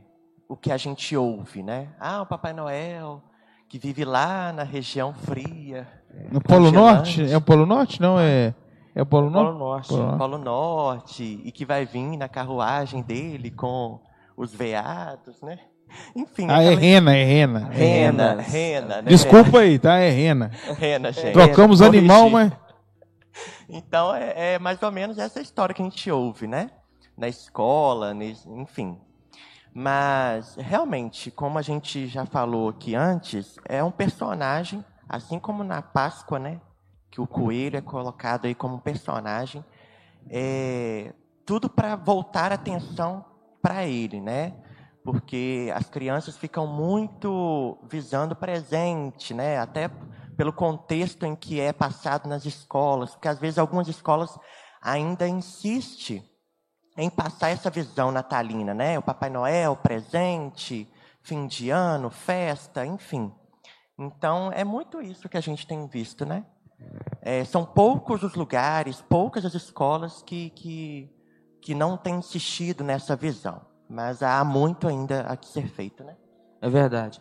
o 0.48 0.56
que 0.56 0.72
a 0.72 0.76
gente 0.76 1.16
ouve, 1.16 1.62
né? 1.62 1.88
Ah, 2.00 2.22
o 2.22 2.26
Papai 2.26 2.52
Noel 2.52 3.22
que 3.68 3.78
vive 3.78 4.04
lá 4.04 4.52
na 4.52 4.64
região 4.64 5.14
fria. 5.14 5.88
No 6.30 6.42
Polo 6.42 6.70
Norte? 6.70 7.32
É 7.32 7.36
o 7.38 7.40
Polo 7.40 7.64
Norte? 7.64 8.02
Não, 8.02 8.20
é. 8.20 8.54
É 8.94 9.00
o 9.00 9.06
Polo, 9.06 9.32
Polo 9.32 9.56
Norte? 9.56 9.88
Polo 9.88 10.02
Norte. 10.02 10.18
Polo 10.18 10.38
Norte. 10.38 11.40
E 11.42 11.50
que 11.50 11.64
vai 11.64 11.86
vir 11.86 12.18
na 12.18 12.28
carruagem 12.28 13.00
dele 13.00 13.50
com 13.50 13.98
os 14.36 14.52
veados, 14.52 15.40
né? 15.40 15.58
Enfim. 16.14 16.48
Ah, 16.50 16.62
é 16.62 16.74
rena, 16.74 17.16
é 17.16 17.24
rena. 17.24 17.68
Rena, 17.70 18.40
rena. 18.42 18.96
Né? 18.96 19.08
Desculpa 19.08 19.60
aí, 19.60 19.78
tá? 19.78 19.96
É 19.96 20.10
rena. 20.10 20.50
Rena, 20.76 21.10
gente. 21.10 21.32
Trocamos 21.32 21.80
rena, 21.80 21.96
animal, 21.96 22.28
mas. 22.28 22.52
Então, 23.68 24.14
é, 24.14 24.54
é, 24.54 24.58
mais 24.58 24.82
ou 24.82 24.90
menos 24.92 25.18
essa 25.18 25.40
história 25.40 25.74
que 25.74 25.82
a 25.82 25.84
gente 25.84 26.10
ouve, 26.10 26.46
né? 26.46 26.70
Na 27.16 27.28
escola, 27.28 28.14
enfim. 28.46 29.00
Mas, 29.74 30.56
realmente, 30.56 31.30
como 31.30 31.58
a 31.58 31.62
gente 31.62 32.06
já 32.06 32.26
falou 32.26 32.68
aqui 32.68 32.94
antes, 32.94 33.56
é 33.64 33.82
um 33.82 33.90
personagem, 33.90 34.84
assim 35.08 35.38
como 35.38 35.64
na 35.64 35.80
Páscoa, 35.80 36.38
né? 36.38 36.60
Que 37.10 37.20
o 37.20 37.26
coelho 37.26 37.78
é 37.78 37.80
colocado 37.80 38.46
aí 38.46 38.54
como 38.54 38.80
personagem. 38.80 39.64
É, 40.28 41.14
tudo 41.44 41.68
para 41.68 41.96
voltar 41.96 42.52
a 42.52 42.56
atenção 42.56 43.24
para 43.62 43.86
ele, 43.86 44.20
né? 44.20 44.54
Porque 45.04 45.72
as 45.74 45.88
crianças 45.88 46.36
ficam 46.36 46.66
muito 46.66 47.78
visando 47.88 48.36
presente, 48.36 49.34
né? 49.34 49.58
Até 49.58 49.90
pelo 50.36 50.52
contexto 50.52 51.24
em 51.24 51.34
que 51.34 51.60
é 51.60 51.72
passado 51.72 52.28
nas 52.28 52.44
escolas, 52.44 53.10
porque 53.10 53.28
às 53.28 53.38
vezes 53.38 53.58
algumas 53.58 53.88
escolas 53.88 54.38
ainda 54.80 55.28
insistem 55.28 56.24
em 56.96 57.08
passar 57.08 57.50
essa 57.50 57.70
visão 57.70 58.10
natalina, 58.10 58.74
né? 58.74 58.98
O 58.98 59.02
Papai 59.02 59.30
Noel, 59.30 59.76
presente, 59.76 60.88
fim 61.22 61.46
de 61.46 61.70
ano, 61.70 62.10
festa, 62.10 62.84
enfim. 62.84 63.32
Então, 63.98 64.50
é 64.52 64.64
muito 64.64 65.00
isso 65.00 65.28
que 65.28 65.36
a 65.36 65.40
gente 65.40 65.66
tem 65.66 65.86
visto, 65.86 66.26
né? 66.26 66.44
É, 67.20 67.44
são 67.44 67.64
poucos 67.64 68.22
os 68.22 68.34
lugares, 68.34 69.00
poucas 69.08 69.44
as 69.44 69.54
escolas 69.54 70.22
que, 70.22 70.50
que, 70.50 71.10
que 71.60 71.74
não 71.74 71.96
têm 71.96 72.16
insistido 72.16 72.82
nessa 72.82 73.14
visão. 73.14 73.60
Mas 73.88 74.22
há 74.22 74.42
muito 74.44 74.88
ainda 74.88 75.20
a 75.22 75.36
que 75.36 75.46
ser 75.46 75.68
feito, 75.68 76.02
né? 76.02 76.16
É 76.60 76.68
verdade. 76.68 77.20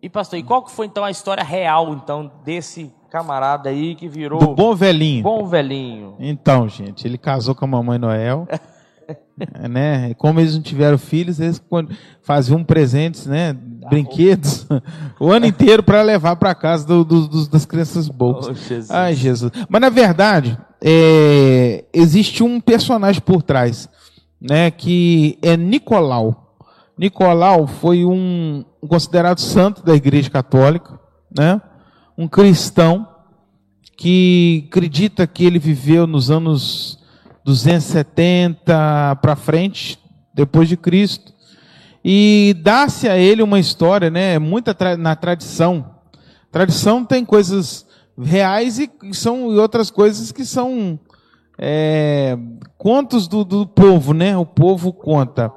E 0.00 0.08
pastor, 0.08 0.38
e 0.38 0.42
qual 0.42 0.62
que 0.62 0.70
foi 0.70 0.86
então 0.86 1.04
a 1.04 1.10
história 1.10 1.42
real 1.42 1.92
então 1.92 2.30
desse 2.44 2.92
camarada 3.10 3.70
aí 3.70 3.94
que 3.94 4.08
virou 4.08 4.38
Do 4.38 4.54
bom 4.54 4.74
velhinho? 4.74 5.22
Bom 5.22 5.46
velhinho. 5.46 6.14
Então, 6.18 6.68
gente, 6.68 7.06
ele 7.06 7.18
casou 7.18 7.54
com 7.54 7.64
a 7.64 7.68
mamãe 7.68 7.98
Noel. 7.98 8.46
Né? 9.70 10.12
Como 10.14 10.40
eles 10.40 10.54
não 10.54 10.60
tiveram 10.60 10.98
filhos, 10.98 11.40
eles 11.40 11.62
faziam 12.22 12.62
presentes, 12.62 13.24
né? 13.24 13.54
Brinquedos 13.88 14.66
o 15.18 15.30
ano 15.30 15.46
inteiro 15.46 15.82
para 15.82 16.02
levar 16.02 16.36
para 16.36 16.54
casa 16.54 16.86
do, 16.86 17.04
do, 17.04 17.28
do, 17.28 17.48
das 17.48 17.64
crianças 17.64 18.08
bobas. 18.08 18.48
Oh, 18.48 18.54
Jesus. 18.54 18.90
Ai, 18.90 19.14
Jesus. 19.14 19.52
Mas 19.68 19.80
na 19.80 19.88
verdade, 19.88 20.58
é, 20.82 21.84
existe 21.92 22.42
um 22.42 22.60
personagem 22.60 23.22
por 23.22 23.40
trás, 23.40 23.88
né? 24.40 24.70
Que 24.70 25.38
é 25.40 25.56
Nicolau. 25.56 26.47
Nicolau 26.98 27.66
foi 27.66 28.04
um, 28.04 28.64
considerado 28.88 29.40
santo 29.40 29.84
da 29.84 29.94
Igreja 29.94 30.28
Católica, 30.28 30.98
né? 31.36 31.60
Um 32.16 32.26
cristão 32.26 33.06
que 33.96 34.66
acredita 34.68 35.26
que 35.26 35.44
ele 35.44 35.58
viveu 35.58 36.06
nos 36.06 36.30
anos 36.30 36.98
270 37.44 39.16
para 39.22 39.36
frente, 39.36 39.98
depois 40.34 40.68
de 40.68 40.76
Cristo. 40.76 41.32
E 42.04 42.54
dá-se 42.62 43.08
a 43.08 43.16
ele 43.16 43.42
uma 43.42 43.58
história, 43.58 44.10
né, 44.10 44.38
muita 44.38 44.74
tra 44.74 44.96
na 44.96 45.14
tradição. 45.14 45.94
Tradição 46.50 47.04
tem 47.04 47.24
coisas 47.24 47.86
reais 48.20 48.78
e 48.78 48.90
são 49.12 49.52
e 49.52 49.58
outras 49.58 49.90
coisas 49.90 50.32
que 50.32 50.44
são 50.44 50.98
é, 51.58 52.38
contos 52.76 53.26
do, 53.26 53.44
do 53.44 53.66
povo, 53.66 54.14
né? 54.14 54.36
O 54.36 54.46
povo 54.46 54.92
conta. 54.92 55.52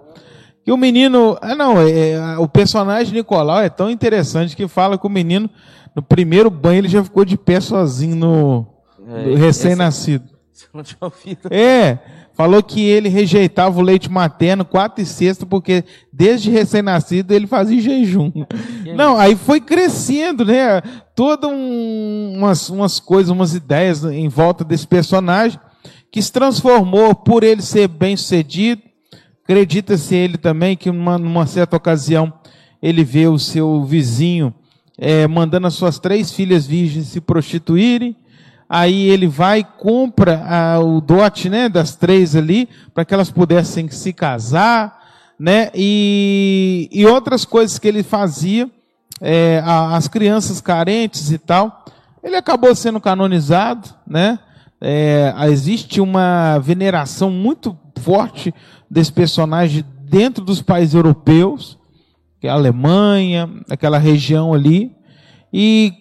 E 0.65 0.71
o 0.71 0.77
menino, 0.77 1.37
ah 1.41 1.55
não, 1.55 1.79
é, 1.79 2.11
é, 2.11 2.37
o 2.37 2.47
personagem 2.47 3.13
Nicolau 3.13 3.59
é 3.59 3.69
tão 3.69 3.89
interessante 3.89 4.55
que 4.55 4.67
fala 4.67 4.97
que 4.97 5.07
o 5.07 5.09
menino 5.09 5.49
no 5.95 6.01
primeiro 6.01 6.49
banho 6.49 6.79
ele 6.79 6.87
já 6.87 7.03
ficou 7.03 7.25
de 7.25 7.37
pé 7.37 7.59
sozinho 7.59 8.15
no, 8.15 8.67
é, 9.07 9.35
recém-nascido. 9.35 10.25
Você 10.51 10.67
não 10.73 10.83
tinha 10.83 10.97
ouvido? 11.01 11.49
É. 11.51 11.99
Falou 12.33 12.63
que 12.63 12.81
ele 12.81 13.09
rejeitava 13.09 13.77
o 13.77 13.83
leite 13.83 14.09
materno 14.09 14.63
quatro 14.63 15.03
e 15.03 15.05
sexta, 15.05 15.45
porque 15.45 15.83
desde 16.11 16.49
recém-nascido 16.49 17.33
ele 17.33 17.45
fazia 17.45 17.81
jejum. 17.81 18.31
Não, 18.95 19.17
aí 19.17 19.35
foi 19.35 19.59
crescendo, 19.59 20.45
né? 20.45 20.81
Todas 21.13 21.49
um, 21.49 22.33
umas, 22.37 22.69
umas 22.69 22.99
coisas, 22.99 23.29
umas 23.29 23.53
ideias 23.53 24.03
em 24.05 24.29
volta 24.29 24.63
desse 24.63 24.87
personagem, 24.87 25.59
que 26.11 26.21
se 26.21 26.31
transformou 26.31 27.13
por 27.13 27.43
ele 27.43 27.61
ser 27.61 27.87
bem 27.87 28.15
sucedido. 28.15 28.81
Acredita-se 29.51 30.15
ele 30.15 30.37
também 30.37 30.77
que 30.77 30.89
numa, 30.89 31.17
numa, 31.17 31.45
certa 31.45 31.75
ocasião 31.75 32.31
ele 32.81 33.03
vê 33.03 33.27
o 33.27 33.37
seu 33.37 33.83
vizinho 33.83 34.55
é, 34.97 35.27
mandando 35.27 35.67
as 35.67 35.73
suas 35.73 35.99
três 35.99 36.31
filhas 36.31 36.65
virgens 36.65 37.07
se 37.07 37.19
prostituírem 37.19 38.15
aí 38.69 39.09
ele 39.09 39.27
vai 39.27 39.59
e 39.59 39.63
compra 39.65 40.41
ah, 40.47 40.79
o 40.79 41.01
dote 41.01 41.49
né, 41.49 41.67
das 41.67 41.97
três 41.97 42.33
ali, 42.33 42.69
para 42.93 43.03
que 43.03 43.13
elas 43.13 43.29
pudessem 43.29 43.89
se 43.89 44.13
casar, 44.13 44.97
né, 45.37 45.69
e, 45.75 46.87
e 46.89 47.05
outras 47.05 47.43
coisas 47.43 47.77
que 47.77 47.89
ele 47.89 48.03
fazia, 48.03 48.71
é, 49.19 49.61
as 49.65 50.07
crianças 50.07 50.61
carentes 50.61 51.29
e 51.29 51.37
tal. 51.37 51.83
Ele 52.23 52.37
acabou 52.37 52.73
sendo 52.73 53.01
canonizado, 53.01 53.89
né, 54.07 54.39
é, 54.79 55.33
existe 55.49 55.99
uma 55.99 56.57
veneração 56.59 57.29
muito 57.29 57.77
forte 57.99 58.53
desse 58.91 59.13
personagem 59.13 59.85
dentro 60.03 60.43
dos 60.43 60.61
países 60.61 60.93
europeus, 60.93 61.79
que 62.41 62.47
é 62.47 62.49
a 62.49 62.55
Alemanha, 62.55 63.49
aquela 63.69 63.97
região 63.97 64.53
ali, 64.53 64.93
e 65.53 65.93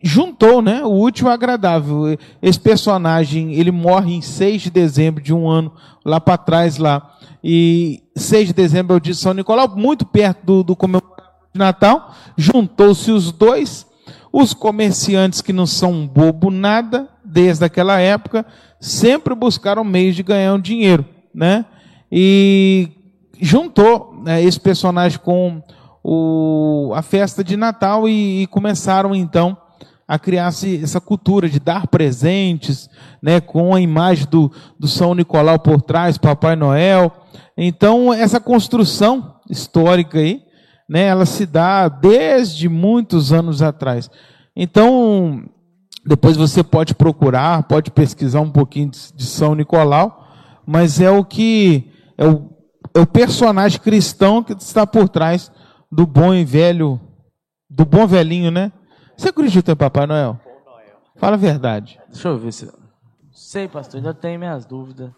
juntou, 0.00 0.62
né, 0.62 0.84
o 0.84 1.00
útil 1.00 1.28
agradável. 1.28 2.16
Esse 2.40 2.60
personagem, 2.60 3.54
ele 3.54 3.72
morre 3.72 4.14
em 4.14 4.22
6 4.22 4.62
de 4.62 4.70
dezembro 4.70 5.20
de 5.20 5.34
um 5.34 5.48
ano 5.48 5.72
lá 6.04 6.20
para 6.20 6.38
trás 6.38 6.78
lá. 6.78 7.18
E 7.42 8.04
6 8.14 8.48
de 8.48 8.54
dezembro 8.54 8.94
é 8.94 8.96
o 8.98 9.00
dia 9.00 9.12
de 9.12 9.18
São 9.18 9.34
Nicolau, 9.34 9.74
muito 9.74 10.06
perto 10.06 10.46
do, 10.46 10.62
do 10.62 10.76
de 10.76 11.58
Natal. 11.58 12.14
Juntou-se 12.36 13.10
os 13.10 13.32
dois. 13.32 13.84
Os 14.32 14.54
comerciantes 14.54 15.40
que 15.40 15.52
não 15.52 15.66
são 15.66 16.06
bobo 16.06 16.50
nada, 16.50 17.08
desde 17.24 17.64
aquela 17.64 17.98
época, 17.98 18.46
sempre 18.78 19.34
buscaram 19.34 19.82
meios 19.82 20.14
de 20.14 20.22
ganhar 20.22 20.54
um 20.54 20.60
dinheiro, 20.60 21.04
né? 21.34 21.64
E 22.10 22.88
juntou 23.40 24.20
né, 24.24 24.42
esse 24.42 24.58
personagem 24.58 25.18
com 25.18 25.62
o, 26.02 26.92
a 26.94 27.02
festa 27.02 27.42
de 27.42 27.56
Natal 27.56 28.08
e, 28.08 28.42
e 28.42 28.46
começaram 28.46 29.14
então 29.14 29.56
a 30.08 30.18
criar 30.18 30.46
essa 30.46 31.00
cultura 31.00 31.48
de 31.48 31.58
dar 31.58 31.88
presentes, 31.88 32.88
né, 33.20 33.40
com 33.40 33.74
a 33.74 33.80
imagem 33.80 34.26
do, 34.30 34.52
do 34.78 34.86
São 34.86 35.14
Nicolau 35.14 35.58
por 35.58 35.82
trás, 35.82 36.16
Papai 36.16 36.54
Noel. 36.54 37.10
Então, 37.56 38.14
essa 38.14 38.38
construção 38.38 39.34
histórica 39.50 40.18
aí, 40.18 40.42
né, 40.88 41.06
ela 41.06 41.26
se 41.26 41.44
dá 41.44 41.88
desde 41.88 42.68
muitos 42.68 43.32
anos 43.32 43.62
atrás. 43.62 44.08
Então, 44.54 45.42
depois 46.06 46.36
você 46.36 46.62
pode 46.62 46.94
procurar, 46.94 47.64
pode 47.64 47.90
pesquisar 47.90 48.40
um 48.40 48.50
pouquinho 48.50 48.90
de, 48.90 49.12
de 49.12 49.24
São 49.26 49.56
Nicolau, 49.56 50.24
mas 50.64 51.00
é 51.00 51.10
o 51.10 51.24
que 51.24 51.90
é 52.16 52.26
o, 52.26 52.50
é 52.94 53.00
o 53.00 53.06
personagem 53.06 53.80
cristão 53.80 54.42
que 54.42 54.52
está 54.52 54.86
por 54.86 55.08
trás 55.08 55.50
do 55.90 56.06
bom 56.06 56.34
e 56.34 56.44
velho, 56.44 57.00
do 57.68 57.84
bom 57.84 58.06
velhinho, 58.06 58.50
né? 58.50 58.72
Você 59.16 59.28
acredita 59.28 59.72
em 59.72 59.76
Papai 59.76 60.06
Noel? 60.06 60.38
Fala 61.16 61.34
a 61.34 61.38
verdade. 61.38 61.98
Deixa 62.10 62.28
eu 62.28 62.38
ver 62.38 62.52
se. 62.52 62.70
Sei, 63.32 63.68
pastor, 63.68 63.98
ainda 63.98 64.12
tenho 64.12 64.38
minhas 64.38 64.64
dúvidas. 64.66 65.10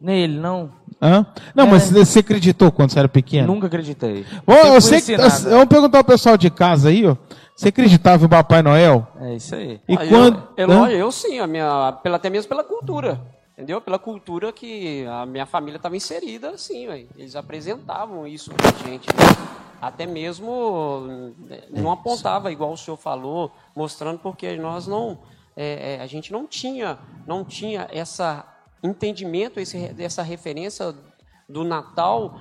Nele, 0.00 0.38
não. 0.38 0.70
Hã? 1.02 1.26
Não, 1.54 1.64
é. 1.64 1.70
mas 1.70 1.90
você 1.90 2.20
acreditou 2.20 2.70
quando 2.70 2.90
você 2.90 2.98
era 2.98 3.08
pequeno? 3.08 3.52
Nunca 3.52 3.66
acreditei. 3.66 4.24
Ô, 4.46 4.52
eu 4.52 4.80
sei 4.80 5.00
que, 5.00 5.16
vamos 5.16 5.66
perguntar 5.66 5.98
ao 5.98 6.04
pessoal 6.04 6.36
de 6.36 6.50
casa 6.50 6.88
aí, 6.88 7.04
ó. 7.04 7.16
Você 7.56 7.68
acreditava 7.68 8.24
em 8.24 8.28
Papai 8.28 8.62
Noel? 8.62 9.08
É 9.20 9.34
isso 9.34 9.54
aí. 9.56 9.80
E 9.88 9.94
ah, 9.94 10.06
quando... 10.06 10.42
eu, 10.56 10.68
eu, 10.68 10.86
eu, 10.86 11.12
sim, 11.12 11.40
a 11.40 11.46
minha, 11.46 11.92
pela, 12.02 12.16
até 12.16 12.30
mesmo 12.30 12.48
pela 12.48 12.62
cultura. 12.62 13.20
Entendeu? 13.58 13.80
Pela 13.80 13.98
cultura 13.98 14.52
que 14.52 15.04
a 15.06 15.26
minha 15.26 15.44
família 15.44 15.78
estava 15.78 15.96
inserida, 15.96 16.50
assim, 16.50 16.86
véio. 16.86 17.08
eles 17.16 17.34
apresentavam 17.34 18.24
isso 18.24 18.54
pra 18.54 18.70
gente. 18.88 19.08
Até 19.82 20.06
mesmo 20.06 21.34
né, 21.38 21.64
não 21.68 21.90
apontava, 21.90 22.52
igual 22.52 22.70
o 22.70 22.76
senhor 22.76 22.96
falou, 22.96 23.50
mostrando 23.74 24.20
porque 24.20 24.56
nós 24.56 24.86
não, 24.86 25.18
é, 25.56 25.96
é, 25.96 26.00
a 26.00 26.06
gente 26.06 26.30
não 26.30 26.46
tinha, 26.46 27.00
não 27.26 27.44
tinha 27.44 27.88
essa 27.90 28.46
entendimento, 28.80 29.58
esse, 29.58 29.92
essa 29.98 30.22
referência 30.22 30.94
do 31.48 31.64
Natal, 31.64 32.40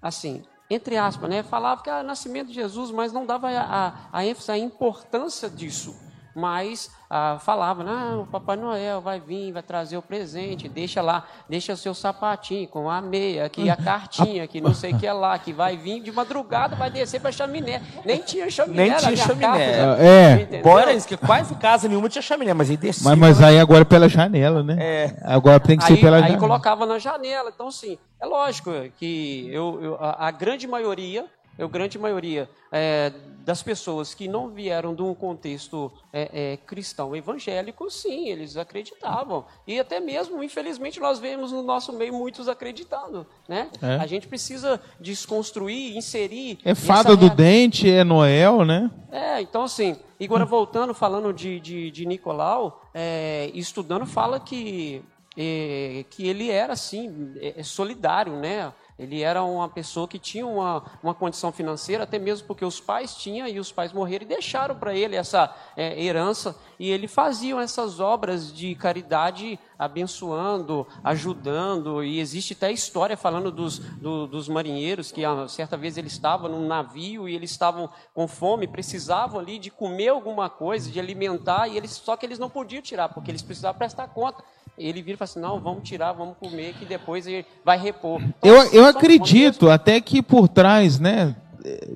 assim, 0.00 0.44
entre 0.70 0.96
aspas, 0.96 1.28
né? 1.28 1.42
Falava 1.42 1.82
que 1.82 1.90
era 1.90 2.04
nascimento 2.04 2.46
de 2.46 2.54
Jesus, 2.54 2.92
mas 2.92 3.12
não 3.12 3.26
dava 3.26 3.50
a, 3.50 3.88
a, 3.88 3.94
a 4.12 4.24
ênfase, 4.24 4.52
a 4.52 4.58
importância 4.58 5.50
disso 5.50 6.07
mas 6.34 6.90
ah, 7.10 7.38
falava, 7.40 7.82
não, 7.82 8.22
o 8.22 8.26
Papai 8.26 8.56
Noel 8.56 9.00
vai 9.00 9.18
vir, 9.18 9.50
vai 9.50 9.62
trazer 9.62 9.96
o 9.96 10.02
presente, 10.02 10.68
deixa 10.68 11.00
lá, 11.00 11.24
deixa 11.48 11.72
o 11.72 11.76
seu 11.76 11.94
sapatinho 11.94 12.68
com 12.68 12.90
a 12.90 13.00
meia, 13.00 13.46
aqui 13.46 13.70
a 13.70 13.76
cartinha, 13.76 14.46
que 14.46 14.60
não 14.60 14.74
sei 14.74 14.92
o 14.92 14.98
que 14.98 15.06
é 15.06 15.12
lá, 15.12 15.38
que 15.38 15.52
vai 15.52 15.76
vir 15.76 16.02
de 16.02 16.12
madrugada, 16.12 16.76
vai 16.76 16.90
descer 16.90 17.20
para 17.20 17.32
chaminé. 17.32 17.80
Nem 18.04 18.20
tinha 18.20 18.50
chaminé. 18.50 18.88
Nem 18.88 18.96
tinha 18.96 19.16
chaminé. 19.16 19.76
Casa, 19.76 20.02
é. 20.02 20.62
Bora 20.62 20.92
isso, 20.92 21.08
que 21.08 21.16
quase 21.16 21.54
casa 21.54 21.88
nenhuma 21.88 22.08
tinha 22.10 22.20
chaminé, 22.20 22.52
mas 22.52 22.68
aí 22.68 22.76
descia. 22.76 23.08
Mas, 23.08 23.18
mas 23.18 23.42
aí 23.42 23.58
agora 23.58 23.82
é 23.82 23.84
pela 23.84 24.08
janela, 24.08 24.62
né? 24.62 24.76
É. 24.78 25.16
Agora 25.24 25.58
tem 25.58 25.78
que 25.78 25.84
aí, 25.84 25.94
ser 25.94 26.00
pela 26.00 26.16
aí 26.16 26.22
janela. 26.22 26.36
Aí 26.36 26.40
colocava 26.40 26.84
na 26.84 26.98
janela. 26.98 27.50
Então, 27.54 27.70
sim, 27.70 27.96
é 28.20 28.26
lógico 28.26 28.70
que 28.98 29.48
eu, 29.50 29.78
eu 29.80 29.94
a, 29.98 30.28
a 30.28 30.30
grande 30.30 30.66
maioria 30.66 31.24
a 31.58 31.66
grande 31.66 31.98
maioria 31.98 32.48
é, 32.70 33.12
das 33.44 33.62
pessoas 33.62 34.12
que 34.12 34.28
não 34.28 34.50
vieram 34.50 34.94
de 34.94 35.02
um 35.02 35.14
contexto 35.14 35.90
é, 36.12 36.52
é, 36.52 36.56
cristão 36.58 37.16
evangélico, 37.16 37.90
sim, 37.90 38.28
eles 38.28 38.56
acreditavam. 38.56 39.46
E 39.66 39.80
até 39.80 40.00
mesmo, 40.00 40.42
infelizmente, 40.42 41.00
nós 41.00 41.18
vemos 41.18 41.50
no 41.50 41.62
nosso 41.62 41.92
meio 41.92 42.12
muitos 42.12 42.46
acreditando. 42.46 43.26
Né? 43.48 43.70
É. 43.80 43.96
A 43.96 44.06
gente 44.06 44.28
precisa 44.28 44.80
desconstruir, 45.00 45.96
inserir. 45.96 46.58
É 46.64 46.74
fada 46.74 47.16
do 47.16 47.30
dente, 47.30 47.90
é 47.90 48.04
Noel, 48.04 48.64
né? 48.64 48.90
É, 49.10 49.40
então 49.40 49.62
assim, 49.62 49.96
agora 50.22 50.44
voltando, 50.44 50.92
falando 50.92 51.32
de, 51.32 51.58
de, 51.58 51.90
de 51.90 52.04
Nicolau, 52.04 52.82
é, 52.92 53.50
estudando, 53.54 54.04
fala 54.04 54.38
que, 54.38 55.02
é, 55.36 56.04
que 56.10 56.28
ele 56.28 56.50
era 56.50 56.74
assim, 56.74 57.34
solidário, 57.62 58.34
né? 58.34 58.72
Ele 58.98 59.22
era 59.22 59.44
uma 59.44 59.68
pessoa 59.68 60.08
que 60.08 60.18
tinha 60.18 60.44
uma, 60.44 60.82
uma 61.02 61.14
condição 61.14 61.52
financeira, 61.52 62.02
até 62.02 62.18
mesmo 62.18 62.48
porque 62.48 62.64
os 62.64 62.80
pais 62.80 63.14
tinham 63.14 63.46
e 63.46 63.60
os 63.60 63.70
pais 63.70 63.92
morreram 63.92 64.24
e 64.24 64.28
deixaram 64.28 64.74
para 64.74 64.92
ele 64.92 65.14
essa 65.14 65.54
é, 65.76 66.02
herança. 66.02 66.56
E 66.80 66.90
ele 66.90 67.06
fazia 67.06 67.54
essas 67.60 68.00
obras 68.00 68.52
de 68.52 68.74
caridade, 68.74 69.58
abençoando, 69.78 70.84
ajudando. 71.04 72.02
E 72.02 72.18
existe 72.18 72.54
até 72.54 72.72
história 72.72 73.16
falando 73.16 73.52
dos, 73.52 73.78
do, 73.78 74.26
dos 74.26 74.48
marinheiros, 74.48 75.12
que 75.12 75.24
a, 75.24 75.46
certa 75.46 75.76
vez 75.76 75.96
ele 75.96 76.08
estava 76.08 76.48
num 76.48 76.66
navio 76.66 77.28
e 77.28 77.34
eles 77.34 77.52
estavam 77.52 77.88
com 78.12 78.26
fome, 78.26 78.66
precisavam 78.66 79.38
ali 79.38 79.60
de 79.60 79.70
comer 79.70 80.08
alguma 80.08 80.50
coisa, 80.50 80.90
de 80.90 80.98
alimentar, 80.98 81.68
e 81.68 81.76
eles, 81.76 81.92
só 81.92 82.16
que 82.16 82.26
eles 82.26 82.38
não 82.38 82.50
podiam 82.50 82.82
tirar, 82.82 83.08
porque 83.10 83.30
eles 83.30 83.42
precisavam 83.42 83.78
prestar 83.78 84.08
conta 84.08 84.42
ele 84.78 85.02
vira 85.02 85.14
e 85.14 85.16
fala 85.16 85.28
assim, 85.30 85.40
não, 85.40 85.60
vamos 85.60 85.88
tirar, 85.88 86.12
vamos 86.12 86.36
comer, 86.38 86.74
que 86.74 86.84
depois 86.84 87.26
ele 87.26 87.44
vai 87.64 87.78
repor. 87.78 88.20
Então, 88.22 88.38
eu, 88.42 88.72
eu 88.72 88.86
acredito 88.86 89.68
até 89.68 90.00
que 90.00 90.22
por 90.22 90.48
trás, 90.48 90.98
né, 90.98 91.34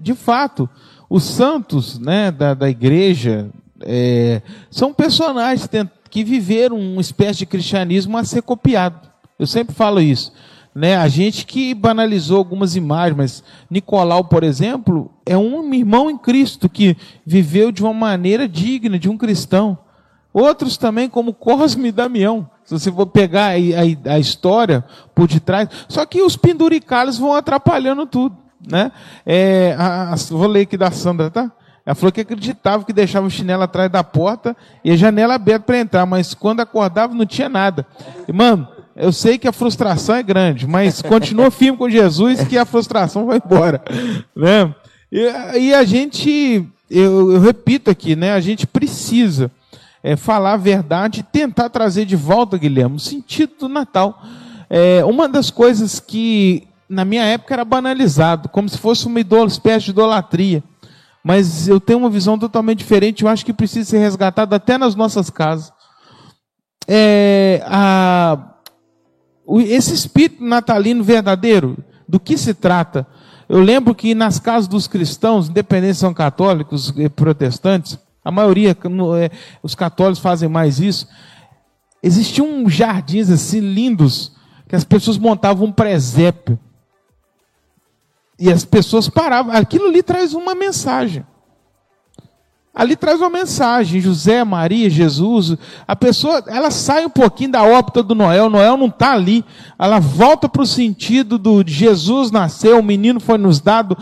de 0.01 0.15
fato, 0.15 0.69
os 1.09 1.25
santos 1.25 1.99
né, 1.99 2.31
da, 2.31 2.55
da 2.55 2.69
igreja 2.69 3.51
é, 3.81 4.43
são 4.71 4.93
personagens 4.93 5.69
que 6.11 6.25
viveram 6.25 6.79
uma 6.79 7.01
espécie 7.01 7.41
de 7.41 7.47
cristianismo 7.47 8.17
a 8.19 8.25
ser 8.25 8.43
copiado. 8.43 9.09
Eu 9.39 9.47
sempre 9.47 9.75
falo 9.75 10.01
isso. 10.01 10.33
Né? 10.75 10.97
A 10.97 11.07
gente 11.09 11.45
que 11.45 11.75
banalizou 11.75 12.39
algumas 12.39 12.77
imagens, 12.77 13.17
mas 13.17 13.45
Nicolau, 13.71 14.25
por 14.25 14.43
exemplo, 14.43 15.11
é 15.27 15.37
um 15.37 15.73
irmão 15.75 16.11
em 16.11 16.17
Cristo 16.17 16.69
que 16.69 16.97
viveu 17.27 17.71
de 17.71 17.83
uma 17.83 17.93
maneira 17.93 18.49
digna 18.49 18.99
de 18.99 19.09
um 19.09 19.19
cristão. 19.19 19.79
Outros 20.33 20.79
também, 20.79 21.11
como 21.11 21.35
Cosme 21.35 21.89
e 21.89 21.93
Damião, 21.93 22.49
se 22.65 22.79
você 22.79 22.93
for 22.93 23.07
pegar 23.07 23.51
a, 23.51 23.53
a, 23.53 24.15
a 24.15 24.19
história 24.19 24.85
por 25.15 25.29
detrás, 25.29 25.69
só 25.89 26.05
que 26.07 26.23
os 26.23 26.37
penduricalhos 26.37 27.19
vão 27.19 27.35
atrapalhando 27.35 28.07
tudo. 28.07 28.37
Né? 28.67 28.93
É, 29.27 29.75
a, 29.79 30.13
a, 30.13 30.17
vou 30.31 30.47
ler 30.47 30.63
aqui 30.63 30.77
da 30.77 30.91
Sandra, 30.91 31.31
tá? 31.31 31.51
Ela 31.85 31.97
falou 31.97 32.13
que 32.13 32.21
acreditava 32.21 32.85
que 32.85 32.93
deixava 32.93 33.27
o 33.27 33.31
chinelo 33.31 33.65
atrás 33.65 33.91
da 33.91 34.05
porta 34.05 34.57
e 34.85 34.93
a 34.93 34.97
janela 34.97 35.35
aberta 35.35 35.67
para 35.67 35.79
entrar, 35.79 36.07
mas 36.07 36.33
quando 36.33 36.61
acordava 36.61 37.13
não 37.13 37.27
tinha 37.27 37.49
nada. 37.49 37.85
E, 38.29 38.33
mano, 38.33 38.69
eu 38.95 39.13
sei 39.13 39.37
que 39.37 39.49
a 39.49 39.53
frustração 39.53 40.15
é 40.15 40.23
grande, 40.23 40.67
mas 40.67 41.03
continua 41.03 41.51
firme 41.53 41.77
com 41.77 41.91
Jesus 41.91 42.45
que 42.45 42.57
a 42.57 42.65
frustração 42.65 43.27
vai 43.27 43.41
embora. 43.45 43.83
Né? 44.35 44.73
E, 45.11 45.59
e 45.59 45.75
a 45.75 45.83
gente, 45.83 46.65
eu, 46.89 47.33
eu 47.33 47.41
repito 47.41 47.91
aqui, 47.91 48.15
né? 48.15 48.33
A 48.33 48.41
gente 48.41 48.65
precisa 48.65 49.51
é, 50.03 50.17
falar 50.17 50.55
a 50.55 50.57
verdade 50.57 51.21
e 51.21 51.23
tentar 51.23 51.69
trazer 51.69 52.05
de 52.05 52.17
volta, 52.17 52.59
Guilherme, 52.59 52.97
o 52.97 53.01
sentido 53.01 53.53
do 53.61 53.69
Natal. 53.69 54.23
É, 54.69 55.05
uma 55.05 55.29
das 55.29 55.51
coisas 55.51 56.01
que 56.01 56.67
na 56.89 57.05
minha 57.05 57.25
época 57.25 57.55
era 57.55 57.65
banalizado, 57.65 58.49
como 58.49 58.69
se 58.69 58.77
fosse 58.77 59.07
uma 59.07 59.21
espécie 59.21 59.87
de 59.87 59.91
idolatria. 59.93 60.63
Mas 61.25 61.69
eu 61.69 61.79
tenho 61.79 62.01
uma 62.01 62.11
visão 62.11 62.39
totalmente 62.39 62.79
diferente, 62.79 63.23
eu 63.23 63.29
acho 63.29 63.45
que 63.45 63.53
precisa 63.53 63.89
ser 63.89 63.99
resgatado 63.99 64.55
até 64.55 64.77
nas 64.77 64.95
nossas 64.95 65.31
casas. 65.31 65.73
É, 66.89 67.63
a, 67.65 68.57
esse 69.61 69.95
espírito 69.95 70.45
natalino 70.45 71.05
verdadeiro, 71.05 71.79
do 72.09 72.19
que 72.19 72.37
se 72.37 72.53
trata? 72.53 73.07
Eu 73.49 73.61
lembro 73.61 73.95
que 73.95 74.15
nas 74.15 74.39
casas 74.39 74.69
dos 74.69 74.87
cristãos, 74.87 75.49
independentes 75.49 75.99
são 75.99 76.13
católicos 76.13 76.93
e 76.97 77.09
protestantes, 77.09 77.99
a 78.25 78.31
maioria, 78.31 78.71
é, 78.71 79.31
os 79.63 79.75
católicos 79.75 80.21
fazem 80.21 80.49
mais 80.49 80.79
isso. 80.79 81.09
Existiam 82.03 82.69
jardins 82.69 83.31
assim 83.31 83.61
lindos 83.61 84.33
que 84.69 84.77
as 84.77 84.85
pessoas 84.85 85.19
montavam 85.19 85.69
um 85.69 85.73
presépio. 85.73 86.59
E 88.39 88.51
as 88.51 88.65
pessoas 88.65 89.09
paravam. 89.09 89.55
Aquilo 89.55 89.87
ali 89.87 90.03
traz 90.03 90.35
uma 90.35 90.55
mensagem. 90.55 91.25
Ali 92.75 92.97
traz 92.97 93.21
uma 93.21 93.29
mensagem, 93.29 94.01
José, 94.01 94.43
Maria, 94.45 94.89
Jesus. 94.89 95.59
A 95.87 95.95
pessoa, 95.95 96.43
ela 96.47 96.71
sai 96.71 97.05
um 97.05 97.11
pouquinho 97.11 97.53
da 97.53 97.63
órbita 97.63 98.03
do 98.03 98.15
Noel. 98.15 98.49
Noel 98.49 98.79
não 98.79 98.87
está 98.87 99.13
ali. 99.13 99.45
Ela 99.79 99.99
volta 100.01 100.49
para 100.49 100.63
o 100.63 100.67
sentido 100.67 101.37
do 101.37 101.63
Jesus 101.67 102.31
nasceu, 102.31 102.79
o 102.79 102.83
menino 102.83 103.21
foi 103.21 103.37
nos 103.37 103.61
dado, 103.61 103.97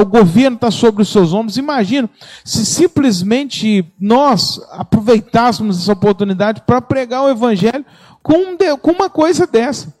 o 0.00 0.04
governo 0.04 0.56
está 0.56 0.70
sobre 0.70 1.00
os 1.00 1.08
seus 1.08 1.32
ombros. 1.32 1.56
Imagina 1.56 2.10
se 2.44 2.66
simplesmente 2.66 3.90
nós 3.98 4.60
aproveitássemos 4.72 5.80
essa 5.80 5.92
oportunidade 5.92 6.60
para 6.66 6.82
pregar 6.82 7.22
o 7.22 7.30
evangelho 7.30 7.86
com, 8.22 8.54
com 8.82 8.90
uma 8.90 9.08
coisa 9.08 9.46
dessa. 9.46 9.94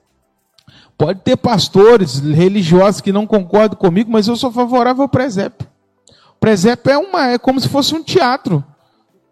Pode 0.98 1.20
ter 1.22 1.38
pastores 1.38 2.20
religiosos 2.20 3.00
que 3.00 3.12
não 3.12 3.26
concordam 3.26 3.78
comigo, 3.78 4.12
mas 4.12 4.28
eu 4.28 4.36
sou 4.36 4.52
favorável 4.52 5.02
ao 5.02 5.08
presépio 5.08 5.73
presépio 6.44 6.92
é, 6.92 6.98
uma, 6.98 7.28
é 7.28 7.38
como 7.38 7.58
se 7.58 7.70
fosse 7.70 7.94
um 7.94 8.02
teatro. 8.02 8.62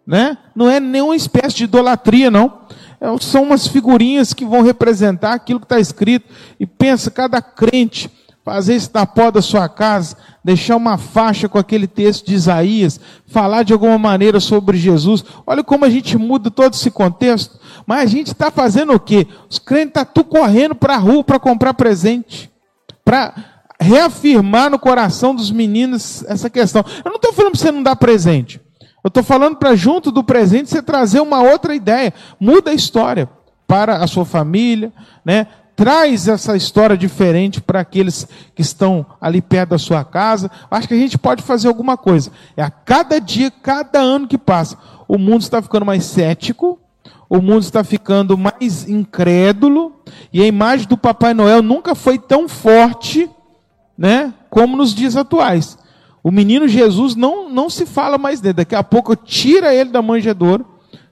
Né? 0.05 0.35
Não 0.55 0.67
é 0.67 0.79
nenhuma 0.79 1.15
espécie 1.15 1.55
de 1.57 1.65
idolatria, 1.65 2.31
não. 2.31 2.61
É, 2.99 3.05
são 3.21 3.43
umas 3.43 3.67
figurinhas 3.67 4.33
que 4.33 4.43
vão 4.43 4.63
representar 4.63 5.33
aquilo 5.33 5.59
que 5.59 5.67
está 5.67 5.79
escrito. 5.79 6.33
E 6.59 6.65
pensa, 6.65 7.11
cada 7.11 7.39
crente 7.39 8.09
fazer 8.43 8.75
isso 8.75 8.89
na 8.95 9.05
porta 9.05 9.33
da 9.33 9.41
sua 9.43 9.69
casa, 9.69 10.17
deixar 10.43 10.75
uma 10.75 10.97
faixa 10.97 11.47
com 11.47 11.59
aquele 11.59 11.85
texto 11.85 12.25
de 12.25 12.33
Isaías, 12.33 12.99
falar 13.27 13.61
de 13.61 13.73
alguma 13.73 13.99
maneira 13.99 14.39
sobre 14.39 14.75
Jesus. 14.75 15.23
Olha 15.45 15.63
como 15.63 15.85
a 15.85 15.91
gente 15.91 16.17
muda 16.17 16.49
todo 16.49 16.73
esse 16.73 16.89
contexto. 16.89 17.59
Mas 17.85 18.01
a 18.01 18.05
gente 18.07 18.27
está 18.31 18.49
fazendo 18.49 18.91
o 18.91 18.99
quê? 18.99 19.27
Os 19.47 19.59
crentes 19.59 20.01
estão 20.01 20.23
tá 20.23 20.29
correndo 20.29 20.73
para 20.73 20.95
a 20.95 20.97
rua 20.97 21.23
para 21.23 21.39
comprar 21.39 21.75
presente. 21.75 22.51
Para 23.05 23.52
reafirmar 23.83 24.69
no 24.69 24.79
coração 24.79 25.35
dos 25.35 25.51
meninos 25.51 26.23
essa 26.27 26.49
questão. 26.49 26.83
Eu 27.03 27.09
não 27.09 27.17
estou 27.17 27.33
falando 27.33 27.51
para 27.51 27.59
você 27.59 27.71
não 27.71 27.83
dar 27.83 27.95
presente. 27.95 28.59
Eu 29.03 29.09
estou 29.09 29.21
falando 29.21 29.57
para 29.57 29.75
junto 29.75 30.11
do 30.11 30.23
presente 30.23 30.69
você 30.69 30.81
trazer 30.81 31.19
uma 31.19 31.41
outra 31.41 31.75
ideia. 31.75 32.13
Muda 32.39 32.71
a 32.71 32.73
história 32.73 33.29
para 33.67 33.97
a 33.97 34.07
sua 34.07 34.23
família, 34.23 34.93
né? 35.25 35.47
Traz 35.75 36.27
essa 36.27 36.55
história 36.55 36.95
diferente 36.95 37.59
para 37.59 37.79
aqueles 37.79 38.27
que 38.55 38.61
estão 38.61 39.05
ali 39.19 39.41
perto 39.41 39.71
da 39.71 39.77
sua 39.77 40.05
casa. 40.05 40.49
Acho 40.69 40.87
que 40.87 40.93
a 40.93 40.97
gente 40.97 41.17
pode 41.17 41.41
fazer 41.43 41.67
alguma 41.67 41.97
coisa. 41.97 42.31
É 42.55 42.63
a 42.63 42.69
cada 42.69 43.19
dia, 43.19 43.51
cada 43.51 43.99
ano 43.99 44.27
que 44.27 44.37
passa, 44.37 44.77
o 45.07 45.17
mundo 45.17 45.41
está 45.41 45.61
ficando 45.61 45.85
mais 45.85 46.05
cético, 46.05 46.79
o 47.27 47.41
mundo 47.41 47.63
está 47.63 47.83
ficando 47.83 48.37
mais 48.37 48.87
incrédulo 48.87 49.95
e 50.31 50.41
a 50.41 50.45
imagem 50.45 50.87
do 50.87 50.95
Papai 50.95 51.33
Noel 51.33 51.63
nunca 51.63 51.95
foi 51.95 52.19
tão 52.19 52.47
forte, 52.47 53.29
né, 53.97 54.33
como 54.49 54.77
nos 54.77 54.93
dias 54.93 55.15
atuais. 55.15 55.77
O 56.23 56.31
menino 56.31 56.67
Jesus 56.67 57.15
não, 57.15 57.49
não 57.49 57.69
se 57.69 57.85
fala 57.85 58.17
mais 58.17 58.39
dele. 58.39 58.53
Daqui 58.53 58.75
a 58.75 58.83
pouco 58.83 59.15
tira 59.15 59.73
ele 59.73 59.89
da 59.89 60.01
manjedoura, 60.01 60.63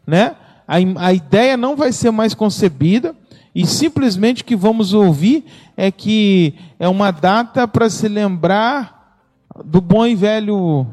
né? 0.08 0.36
A, 0.68 0.78
a 1.08 1.14
ideia 1.14 1.58
não 1.58 1.76
vai 1.76 1.92
ser 1.92 2.12
mais 2.12 2.34
concebida 2.34 3.14
e 3.54 3.68
simplesmente 3.68 4.42
o 4.42 4.46
que 4.46 4.56
vamos 4.56 4.94
ouvir 4.94 5.46
é 5.76 5.92
que 5.92 6.56
é 6.80 6.88
uma 6.88 7.12
data 7.12 7.68
para 7.68 7.90
se 7.90 8.08
lembrar 8.08 9.20
do 9.66 9.82
bom 9.82 10.06
e 10.06 10.16
velho 10.16 10.88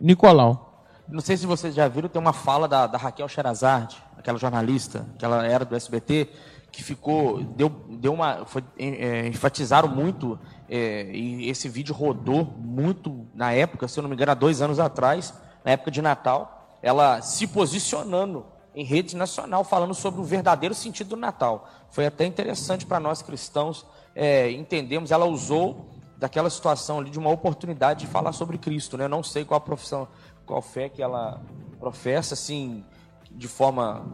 Nicolau. 0.00 0.86
Não 1.06 1.20
sei 1.20 1.36
se 1.36 1.46
vocês 1.46 1.74
já 1.74 1.86
viram, 1.88 2.08
tem 2.08 2.20
uma 2.20 2.32
fala 2.32 2.66
da, 2.66 2.86
da 2.86 2.96
Raquel 2.96 3.28
Sherazade, 3.28 3.96
aquela 4.16 4.38
jornalista, 4.38 5.06
que 5.18 5.24
ela 5.24 5.46
era 5.46 5.64
do 5.64 5.76
SBT, 5.76 6.28
que 6.70 6.82
ficou, 6.82 7.42
deu, 7.42 7.68
deu 7.68 8.12
uma, 8.12 8.44
foi, 8.44 8.62
é, 8.78 9.26
enfatizaram 9.26 9.88
muito, 9.88 10.38
é, 10.68 11.10
e 11.10 11.48
esse 11.48 11.68
vídeo 11.68 11.94
rodou 11.94 12.44
muito 12.44 13.26
na 13.34 13.52
época, 13.52 13.88
se 13.88 13.98
eu 13.98 14.02
não 14.02 14.08
me 14.08 14.14
engano, 14.14 14.32
há 14.32 14.34
dois 14.34 14.60
anos 14.60 14.78
atrás, 14.78 15.32
na 15.64 15.72
época 15.72 15.90
de 15.90 16.02
Natal, 16.02 16.78
ela 16.82 17.20
se 17.20 17.46
posicionando 17.46 18.46
em 18.74 18.84
rede 18.84 19.16
nacional, 19.16 19.64
falando 19.64 19.94
sobre 19.94 20.20
o 20.20 20.24
verdadeiro 20.24 20.74
sentido 20.74 21.10
do 21.10 21.16
Natal. 21.16 21.68
Foi 21.90 22.06
até 22.06 22.24
interessante 22.24 22.86
para 22.86 23.00
nós 23.00 23.22
cristãos 23.22 23.84
é, 24.14 24.50
entendermos, 24.52 25.10
ela 25.10 25.26
usou 25.26 25.88
daquela 26.16 26.50
situação 26.50 26.98
ali 26.98 27.10
de 27.10 27.18
uma 27.18 27.30
oportunidade 27.30 28.00
de 28.00 28.06
falar 28.06 28.32
sobre 28.32 28.58
Cristo, 28.58 28.96
né? 28.96 29.04
Eu 29.04 29.08
não 29.08 29.22
sei 29.22 29.44
qual 29.44 29.60
profissão, 29.60 30.08
qual 30.44 30.60
fé 30.60 30.88
que 30.88 31.00
ela 31.00 31.40
professa, 31.78 32.34
assim, 32.34 32.84
de 33.30 33.46
forma 33.46 34.04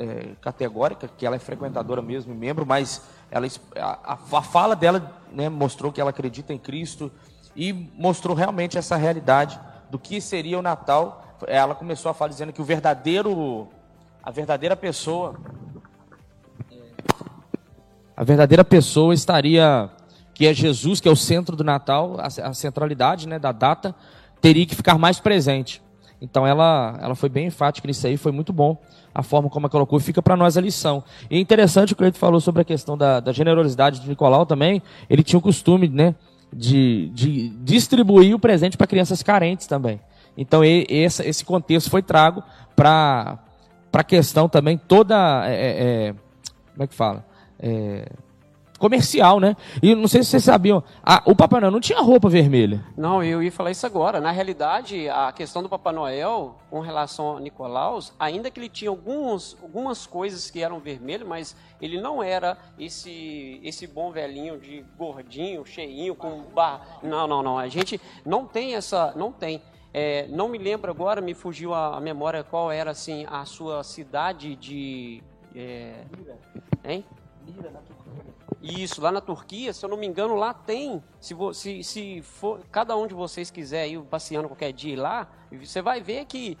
é, 0.00 0.34
categórica, 0.40 1.08
que 1.08 1.26
ela 1.26 1.36
é 1.36 1.38
frequentadora 1.38 2.00
mesmo, 2.00 2.34
membro, 2.34 2.64
mas 2.64 3.02
ela, 3.30 3.46
a, 3.76 4.14
a 4.14 4.42
fala 4.42 4.74
dela 4.74 5.14
né, 5.30 5.48
mostrou 5.48 5.92
que 5.92 6.00
ela 6.00 6.10
acredita 6.10 6.52
em 6.52 6.58
Cristo 6.58 7.12
e 7.54 7.72
mostrou 7.72 8.34
realmente 8.34 8.78
essa 8.78 8.96
realidade 8.96 9.60
do 9.90 9.98
que 9.98 10.20
seria 10.20 10.58
o 10.58 10.62
Natal. 10.62 11.36
Ela 11.46 11.74
começou 11.74 12.10
a 12.10 12.14
falar 12.14 12.30
dizendo 12.30 12.52
que 12.52 12.62
o 12.62 12.64
verdadeiro, 12.64 13.68
a 14.22 14.30
verdadeira 14.30 14.74
pessoa, 14.74 15.36
a 18.16 18.24
verdadeira 18.24 18.64
pessoa 18.64 19.12
estaria, 19.12 19.90
que 20.32 20.46
é 20.46 20.54
Jesus, 20.54 21.00
que 21.00 21.08
é 21.08 21.12
o 21.12 21.16
centro 21.16 21.56
do 21.56 21.64
Natal, 21.64 22.16
a, 22.18 22.48
a 22.48 22.54
centralidade 22.54 23.28
né, 23.28 23.38
da 23.38 23.52
data, 23.52 23.94
teria 24.40 24.64
que 24.64 24.74
ficar 24.74 24.96
mais 24.96 25.20
presente. 25.20 25.82
Então 26.20 26.46
ela, 26.46 26.98
ela 27.00 27.14
foi 27.14 27.28
bem 27.28 27.46
enfática 27.46 27.88
nisso 27.88 28.06
aí, 28.06 28.16
foi 28.16 28.32
muito 28.32 28.52
bom 28.52 28.76
a 29.14 29.22
forma 29.22 29.48
como 29.48 29.64
ela 29.64 29.70
colocou, 29.70 29.98
fica 29.98 30.22
para 30.22 30.36
nós 30.36 30.56
a 30.56 30.60
lição. 30.60 31.02
E 31.30 31.36
é 31.36 31.40
interessante 31.40 31.92
o 31.92 31.96
que 31.96 32.04
ele 32.04 32.12
falou 32.12 32.40
sobre 32.40 32.62
a 32.62 32.64
questão 32.64 32.96
da, 32.96 33.20
da 33.20 33.32
generosidade 33.32 34.00
de 34.00 34.08
Nicolau 34.08 34.44
também, 34.44 34.82
ele 35.08 35.22
tinha 35.22 35.38
o 35.38 35.42
costume 35.42 35.88
né, 35.88 36.14
de, 36.52 37.10
de 37.14 37.48
distribuir 37.64 38.34
o 38.34 38.38
presente 38.38 38.76
para 38.76 38.86
crianças 38.86 39.22
carentes 39.22 39.66
também. 39.66 40.00
Então 40.36 40.64
e, 40.64 40.86
esse, 40.88 41.26
esse 41.26 41.44
contexto 41.44 41.90
foi 41.90 42.02
trago 42.02 42.42
para 42.76 43.38
a 43.92 44.04
questão 44.04 44.48
também 44.48 44.78
toda, 44.78 45.44
é, 45.46 45.54
é, 45.54 46.08
é, 46.08 46.14
como 46.72 46.82
é 46.84 46.86
que 46.86 46.94
fala? 46.94 47.24
É, 47.58 48.06
comercial, 48.80 49.38
né? 49.38 49.54
E 49.82 49.94
não 49.94 50.08
sei 50.08 50.24
se 50.24 50.30
vocês 50.30 50.42
sabiam, 50.42 50.82
a, 51.04 51.22
o 51.26 51.36
Papai 51.36 51.60
Noel 51.60 51.70
não 51.70 51.80
tinha 51.80 52.00
roupa 52.00 52.30
vermelha. 52.30 52.82
Não, 52.96 53.22
eu 53.22 53.42
ia 53.42 53.52
falar 53.52 53.70
isso 53.70 53.84
agora. 53.84 54.20
Na 54.22 54.30
realidade, 54.30 55.06
a 55.10 55.30
questão 55.30 55.62
do 55.62 55.68
Papai 55.68 55.92
Noel 55.92 56.56
com 56.70 56.80
relação 56.80 57.36
a 57.36 57.40
Nicolaus, 57.40 58.12
ainda 58.18 58.50
que 58.50 58.58
ele 58.58 58.70
tinha 58.70 58.88
alguns, 58.88 59.54
algumas 59.62 60.06
coisas 60.06 60.50
que 60.50 60.62
eram 60.62 60.80
vermelhas, 60.80 61.28
mas 61.28 61.56
ele 61.80 62.00
não 62.00 62.22
era 62.22 62.56
esse 62.78 63.60
esse 63.62 63.86
bom 63.86 64.10
velhinho 64.10 64.58
de 64.58 64.82
gordinho, 64.96 65.64
cheinho, 65.66 66.14
com 66.14 66.42
bar. 66.54 66.98
Não, 67.02 67.26
não, 67.26 67.42
não. 67.42 67.58
A 67.58 67.68
gente 67.68 68.00
não 68.24 68.46
tem 68.46 68.74
essa, 68.74 69.12
não 69.14 69.30
tem. 69.30 69.62
É, 69.92 70.26
não 70.28 70.48
me 70.48 70.56
lembro 70.56 70.90
agora, 70.90 71.20
me 71.20 71.34
fugiu 71.34 71.74
a, 71.74 71.96
a, 71.96 72.00
memória 72.00 72.42
qual 72.42 72.72
era 72.72 72.92
assim 72.92 73.26
a 73.28 73.44
sua 73.44 73.84
cidade 73.84 74.56
de. 74.56 75.22
É, 75.54 76.04
hein? 76.84 77.04
Lira, 77.46 77.70
na 77.70 77.80
isso, 78.62 79.00
lá 79.00 79.10
na 79.10 79.20
Turquia, 79.20 79.72
se 79.72 79.84
eu 79.84 79.88
não 79.88 79.96
me 79.96 80.06
engano, 80.06 80.34
lá 80.34 80.52
tem. 80.52 81.02
Se, 81.18 81.34
se, 81.54 81.82
se 81.82 82.22
for, 82.22 82.60
cada 82.70 82.96
um 82.96 83.06
de 83.06 83.14
vocês 83.14 83.50
quiser 83.50 83.88
ir 83.88 84.00
passeando 84.02 84.48
qualquer 84.48 84.72
dia 84.72 85.00
lá, 85.00 85.28
você 85.50 85.80
vai 85.80 86.00
ver 86.00 86.26
que 86.26 86.58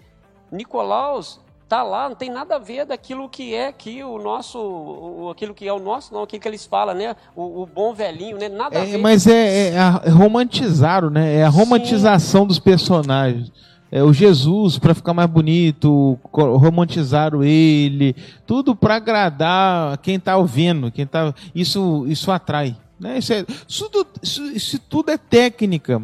Nicolaus 0.50 1.40
tá 1.68 1.82
lá, 1.82 2.08
não 2.08 2.16
tem 2.16 2.30
nada 2.30 2.56
a 2.56 2.58
ver 2.58 2.84
daquilo 2.84 3.28
que 3.28 3.54
é 3.54 3.68
aqui 3.68 4.02
o 4.02 4.18
nosso, 4.18 4.58
o, 4.58 5.30
aquilo 5.30 5.54
que 5.54 5.68
é 5.68 5.72
o 5.72 5.78
nosso, 5.78 6.12
não, 6.12 6.22
aquilo 6.22 6.42
que 6.42 6.48
eles 6.48 6.66
falam, 6.66 6.94
né? 6.94 7.14
O, 7.36 7.62
o 7.62 7.66
bom 7.66 7.94
velhinho, 7.94 8.38
né? 8.38 8.48
Nada 8.48 8.78
é, 8.78 8.82
a 8.82 8.84
ver. 8.84 8.98
Mas 8.98 9.26
é, 9.26 9.68
é, 9.68 9.74
é 9.74 10.10
romantizaram, 10.10 11.10
né? 11.10 11.36
É 11.36 11.44
a 11.44 11.48
romantização 11.48 12.42
Sim. 12.42 12.48
dos 12.48 12.58
personagens 12.58 13.52
é, 13.90 14.02
o 14.02 14.12
Jesus 14.12 14.78
para 14.78 14.94
ficar 14.94 15.12
mais 15.12 15.28
bonito, 15.28 16.18
romantizaram 16.32 17.42
ele, 17.42 18.14
tudo 18.46 18.74
para 18.76 18.96
agradar 18.96 19.98
quem 19.98 20.16
está 20.16 20.36
ouvindo, 20.36 20.92
quem 20.92 21.06
tá, 21.06 21.34
isso 21.54 22.04
isso 22.06 22.30
atrai, 22.30 22.76
né? 22.98 23.18
Isso, 23.18 23.32
é, 23.32 23.44
isso, 23.68 23.90
isso, 24.22 24.42
isso 24.52 24.78
tudo 24.78 25.10
é 25.10 25.18
técnica 25.18 26.02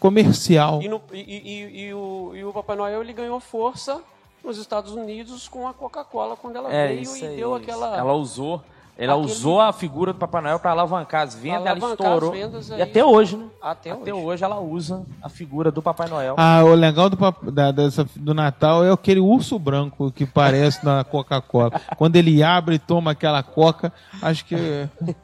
comercial. 0.00 0.82
E, 0.82 0.88
no, 0.88 1.00
e, 1.12 1.18
e, 1.18 1.86
e, 1.86 1.94
o, 1.94 2.32
e 2.34 2.44
o 2.44 2.52
Papai 2.52 2.76
Noel 2.76 3.02
ele 3.02 3.12
ganhou 3.12 3.38
força 3.38 4.00
nos 4.42 4.58
Estados 4.58 4.92
Unidos 4.92 5.46
com 5.46 5.68
a 5.68 5.74
Coca-Cola 5.74 6.36
quando 6.36 6.56
ela 6.56 6.72
é, 6.72 6.88
veio 6.88 7.16
e 7.16 7.36
deu 7.36 7.54
aquela. 7.54 7.96
Ela 7.96 8.14
usou 8.14 8.62
ela 9.00 9.14
Aquele... 9.14 9.32
usou 9.32 9.62
a 9.62 9.72
figura 9.72 10.12
do 10.12 10.18
Papai 10.18 10.42
Noel 10.42 10.58
para 10.58 10.72
alavancar 10.72 11.22
as 11.22 11.34
vendas, 11.34 11.66
alavancar 11.66 12.06
ela 12.06 12.16
estourou. 12.16 12.78
e 12.78 12.82
até 12.82 13.02
hoje, 13.02 13.34
né? 13.34 13.46
Até, 13.62 13.92
até 13.92 14.12
hoje. 14.12 14.26
hoje. 14.26 14.44
ela 14.44 14.60
usa 14.60 15.06
a 15.22 15.28
figura 15.30 15.72
do 15.72 15.80
Papai 15.80 16.06
Noel. 16.06 16.34
Ah, 16.36 16.62
o 16.62 16.74
legal 16.74 17.08
do, 17.08 17.16
da, 17.50 17.72
dessa, 17.72 18.06
do 18.14 18.34
Natal 18.34 18.84
é 18.84 18.92
aquele 18.92 19.18
urso 19.18 19.58
branco 19.58 20.12
que 20.12 20.26
parece 20.26 20.84
na 20.84 21.02
Coca-Cola. 21.02 21.80
Quando 21.96 22.16
ele 22.16 22.42
abre 22.42 22.74
e 22.74 22.78
toma 22.78 23.12
aquela 23.12 23.42
coca, 23.42 23.90
acho 24.20 24.44
que. 24.44 24.54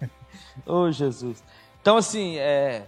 oh, 0.65 0.91
Jesus. 0.91 1.45
Então, 1.83 1.99
assim, 1.99 2.37
é, 2.39 2.85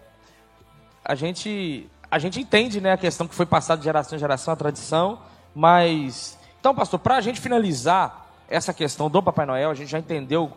a, 1.05 1.15
gente, 1.15 1.87
a 2.11 2.19
gente 2.19 2.41
entende 2.41 2.81
né, 2.81 2.93
a 2.93 2.97
questão 2.97 3.29
que 3.29 3.35
foi 3.35 3.45
passada 3.45 3.79
de 3.79 3.85
geração 3.85 4.17
em 4.17 4.21
geração, 4.21 4.55
a 4.55 4.57
tradição, 4.57 5.19
mas. 5.55 6.39
Então, 6.59 6.75
pastor, 6.75 6.99
para 6.99 7.17
a 7.17 7.21
gente 7.21 7.43
finalizar 7.43 8.27
essa 8.49 8.73
questão 8.73 9.11
do 9.11 9.23
Papai 9.23 9.45
Noel, 9.45 9.71
a 9.71 9.75
gente 9.75 9.91
já 9.91 9.99
entendeu 9.99 10.51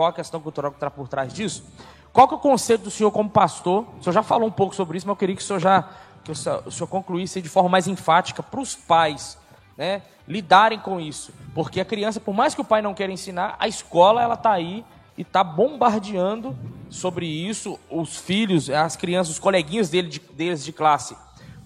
qual 0.00 0.08
a 0.08 0.12
questão 0.14 0.40
cultural 0.40 0.70
que 0.70 0.78
está 0.78 0.90
por 0.90 1.06
trás 1.08 1.30
disso? 1.30 1.62
Qual 2.10 2.26
que 2.26 2.32
é 2.32 2.36
o 2.38 2.40
conceito 2.40 2.84
do 2.84 2.90
senhor 2.90 3.10
como 3.10 3.28
pastor? 3.28 3.84
O 3.98 4.02
senhor 4.02 4.14
já 4.14 4.22
falou 4.22 4.48
um 4.48 4.50
pouco 4.50 4.74
sobre 4.74 4.96
isso, 4.96 5.06
mas 5.06 5.12
eu 5.12 5.16
queria 5.16 5.36
que 5.36 5.42
o 5.42 5.44
senhor 5.44 5.58
já 5.58 5.90
que 6.24 6.32
o 6.32 6.34
senhor, 6.34 6.86
concluísse 6.88 7.42
de 7.42 7.50
forma 7.50 7.68
mais 7.68 7.86
enfática 7.86 8.42
para 8.42 8.60
os 8.60 8.74
pais, 8.74 9.36
né, 9.76 10.00
lidarem 10.26 10.78
com 10.78 10.98
isso, 10.98 11.34
porque 11.54 11.82
a 11.82 11.84
criança, 11.84 12.18
por 12.18 12.32
mais 12.34 12.54
que 12.54 12.62
o 12.62 12.64
pai 12.64 12.80
não 12.80 12.94
queira 12.94 13.12
ensinar, 13.12 13.56
a 13.58 13.68
escola 13.68 14.22
ela 14.22 14.34
está 14.34 14.52
aí 14.52 14.86
e 15.18 15.20
está 15.20 15.44
bombardeando 15.44 16.56
sobre 16.88 17.26
isso. 17.26 17.78
Os 17.90 18.16
filhos, 18.16 18.70
as 18.70 18.96
crianças, 18.96 19.34
os 19.34 19.38
coleguinhas 19.38 19.90
dele 19.90 20.08
de, 20.08 20.18
deles 20.18 20.64
de 20.64 20.72
classe 20.72 21.14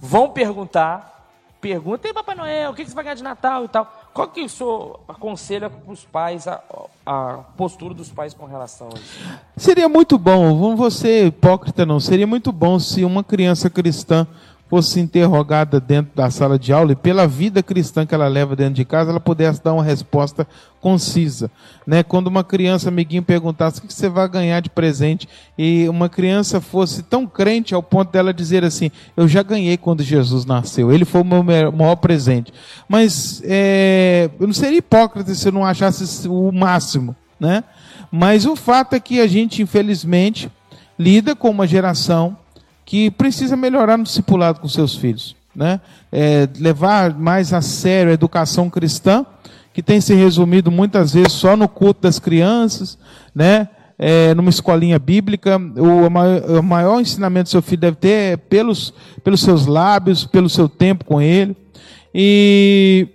vão 0.01 0.29
perguntar, 0.31 1.31
pergunta, 1.61 2.09
e 2.09 2.13
Papai 2.13 2.35
Noel, 2.35 2.73
o 2.73 2.75
que 2.75 2.85
você 2.85 2.95
vai 2.97 3.05
ganhar 3.05 3.15
de 3.15 3.23
Natal 3.23 3.65
e 3.65 3.69
tal. 3.69 4.04
Qual 4.15 4.29
que 4.29 4.43
o 4.43 4.49
senhor 4.49 5.01
aconselha 5.09 5.69
para 5.69 5.93
os 5.93 6.05
pais, 6.05 6.47
a, 6.47 6.63
a, 7.05 7.41
postura 7.57 7.93
dos 7.93 8.11
pais 8.11 8.33
com 8.33 8.47
relação 8.47 8.89
a 8.95 8.95
isso? 8.97 9.19
Seria 9.57 9.89
muito 9.89 10.17
bom, 10.17 10.57
vamos 10.57 10.79
você 10.79 11.27
hipócrita 11.27 11.85
não, 11.85 11.99
seria 11.99 12.27
muito 12.27 12.53
bom 12.53 12.79
se 12.79 13.05
uma 13.05 13.25
criança 13.25 13.69
cristã 13.69 14.25
fosse 14.75 14.99
interrogada 14.99 15.79
dentro 15.79 16.11
da 16.17 16.29
sala 16.31 16.59
de 16.59 16.73
aula 16.73 16.91
e 16.91 16.97
pela 16.97 17.29
vida 17.29 17.63
cristã 17.63 18.05
que 18.05 18.13
ela 18.13 18.27
leva 18.27 18.57
dentro 18.57 18.75
de 18.75 18.85
casa, 18.85 19.11
ela 19.11 19.21
pudesse 19.21 19.63
dar 19.63 19.73
uma 19.73 19.85
resposta 19.85 20.45
concisa. 20.81 21.49
Né? 21.87 22.03
Quando 22.03 22.27
uma 22.27 22.43
criança, 22.43 22.89
amiguinho, 22.89 23.23
perguntasse 23.23 23.79
o 23.79 23.83
que 23.83 23.95
você 23.95 24.09
vai 24.09 24.29
ganhar 24.29 24.59
de 24.59 24.69
presente 24.69 25.29
e 25.57 25.89
uma 25.89 26.09
criança 26.09 26.61
fosse 26.61 27.05
tão 27.05 27.25
crente 27.25 27.73
ao 27.73 27.85
ponto 27.85 28.11
dela 28.11 28.35
dizer 28.35 28.65
assim, 28.65 28.91
eu 29.17 29.29
já 29.29 29.45
ganhei 29.45 29.77
quando 29.77 30.03
Jesus 30.03 30.45
nasceu, 30.45 30.91
ele 30.91 31.05
foi 31.05 31.21
o 31.21 31.25
meu 31.25 31.45
maior 31.45 31.95
presente. 31.95 32.53
Mas 32.89 33.41
é, 33.45 34.29
eu 34.41 34.47
não 34.49 34.55
seria 34.55 34.79
hipócrita 34.79 35.33
se 35.37 35.47
eu 35.47 35.53
não 35.53 35.65
achasse 35.65 36.27
o 36.27 36.51
máximo. 36.51 37.15
Né? 37.39 37.63
Mas 38.11 38.45
o 38.45 38.57
fato 38.57 38.95
é 38.95 38.99
que 38.99 39.21
a 39.21 39.29
gente, 39.29 39.63
infelizmente, 39.63 40.51
lida 40.99 41.37
com 41.37 41.49
uma 41.49 41.65
geração 41.65 42.37
que 42.85 43.11
precisa 43.11 43.57
melhorar 43.57 43.97
no 43.97 44.05
discipulado 44.05 44.61
com 44.61 44.69
seus 44.69 44.95
filhos. 44.95 45.35
Né? 45.55 45.81
É, 46.11 46.49
levar 46.59 47.15
mais 47.15 47.53
a 47.53 47.61
sério 47.63 48.11
a 48.11 48.15
educação 48.15 48.69
cristã, 48.69 49.25
que 49.73 49.83
tem 49.83 50.01
se 50.01 50.15
resumido 50.15 50.71
muitas 50.71 51.15
vezes 51.15 51.33
só 51.33 51.57
no 51.57 51.69
culto 51.69 52.03
das 52.03 52.19
crianças, 52.19 52.99
né? 53.35 53.69
É, 53.97 54.35
numa 54.35 54.51
escolinha 54.51 54.99
bíblica, 54.99 55.57
o 55.57 56.11
maior, 56.11 56.51
o 56.59 56.63
maior 56.63 57.01
ensinamento 57.01 57.45
do 57.45 57.51
seu 57.51 57.63
filho 57.63 57.81
deve 57.81 57.97
ter 57.97 58.33
é 58.33 58.37
pelos, 58.37 58.93
pelos 59.23 59.41
seus 59.41 59.67
lábios, 59.67 60.27
pelo 60.27 60.49
seu 60.49 60.69
tempo 60.69 61.05
com 61.05 61.23
ele. 61.23 61.57
E 62.13 63.09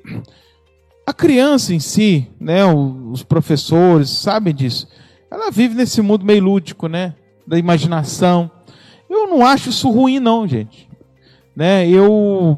a 1.05 1.13
criança 1.13 1.73
em 1.73 1.79
si, 1.79 2.27
né, 2.39 2.63
os 2.65 3.23
professores 3.23 4.09
sabem 4.09 4.53
disso. 4.53 4.87
Ela 5.31 5.49
vive 5.51 5.75
nesse 5.75 6.01
mundo 6.01 6.25
meio 6.25 6.43
lúdico, 6.43 6.87
né, 6.87 7.13
da 7.47 7.57
imaginação. 7.57 8.49
Eu 9.09 9.27
não 9.27 9.45
acho 9.45 9.69
isso 9.69 9.89
ruim 9.89 10.19
não, 10.19 10.47
gente. 10.47 10.87
Né, 11.55 11.89
eu 11.89 12.57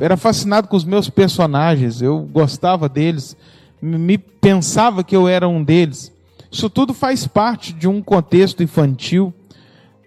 era 0.00 0.16
fascinado 0.16 0.68
com 0.68 0.76
os 0.76 0.84
meus 0.84 1.08
personagens, 1.08 2.02
eu 2.02 2.20
gostava 2.20 2.88
deles, 2.88 3.36
me 3.80 4.18
pensava 4.18 5.02
que 5.02 5.16
eu 5.16 5.26
era 5.26 5.48
um 5.48 5.64
deles. 5.64 6.12
Isso 6.50 6.70
tudo 6.70 6.94
faz 6.94 7.26
parte 7.26 7.72
de 7.72 7.88
um 7.88 8.02
contexto 8.02 8.62
infantil. 8.62 9.32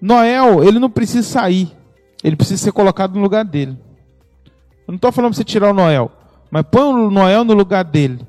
Noel, 0.01 0.63
ele 0.63 0.79
não 0.79 0.89
precisa 0.89 1.27
sair, 1.27 1.75
ele 2.23 2.35
precisa 2.35 2.63
ser 2.63 2.71
colocado 2.71 3.15
no 3.15 3.21
lugar 3.21 3.43
dele. 3.43 3.77
Eu 4.87 4.93
não 4.93 4.95
estou 4.95 5.11
falando 5.11 5.31
para 5.31 5.37
você 5.37 5.43
tirar 5.43 5.71
o 5.71 5.73
Noel, 5.73 6.11
mas 6.49 6.63
põe 6.69 6.83
o 6.83 7.11
Noel 7.11 7.43
no 7.43 7.53
lugar 7.53 7.83
dele. 7.83 8.19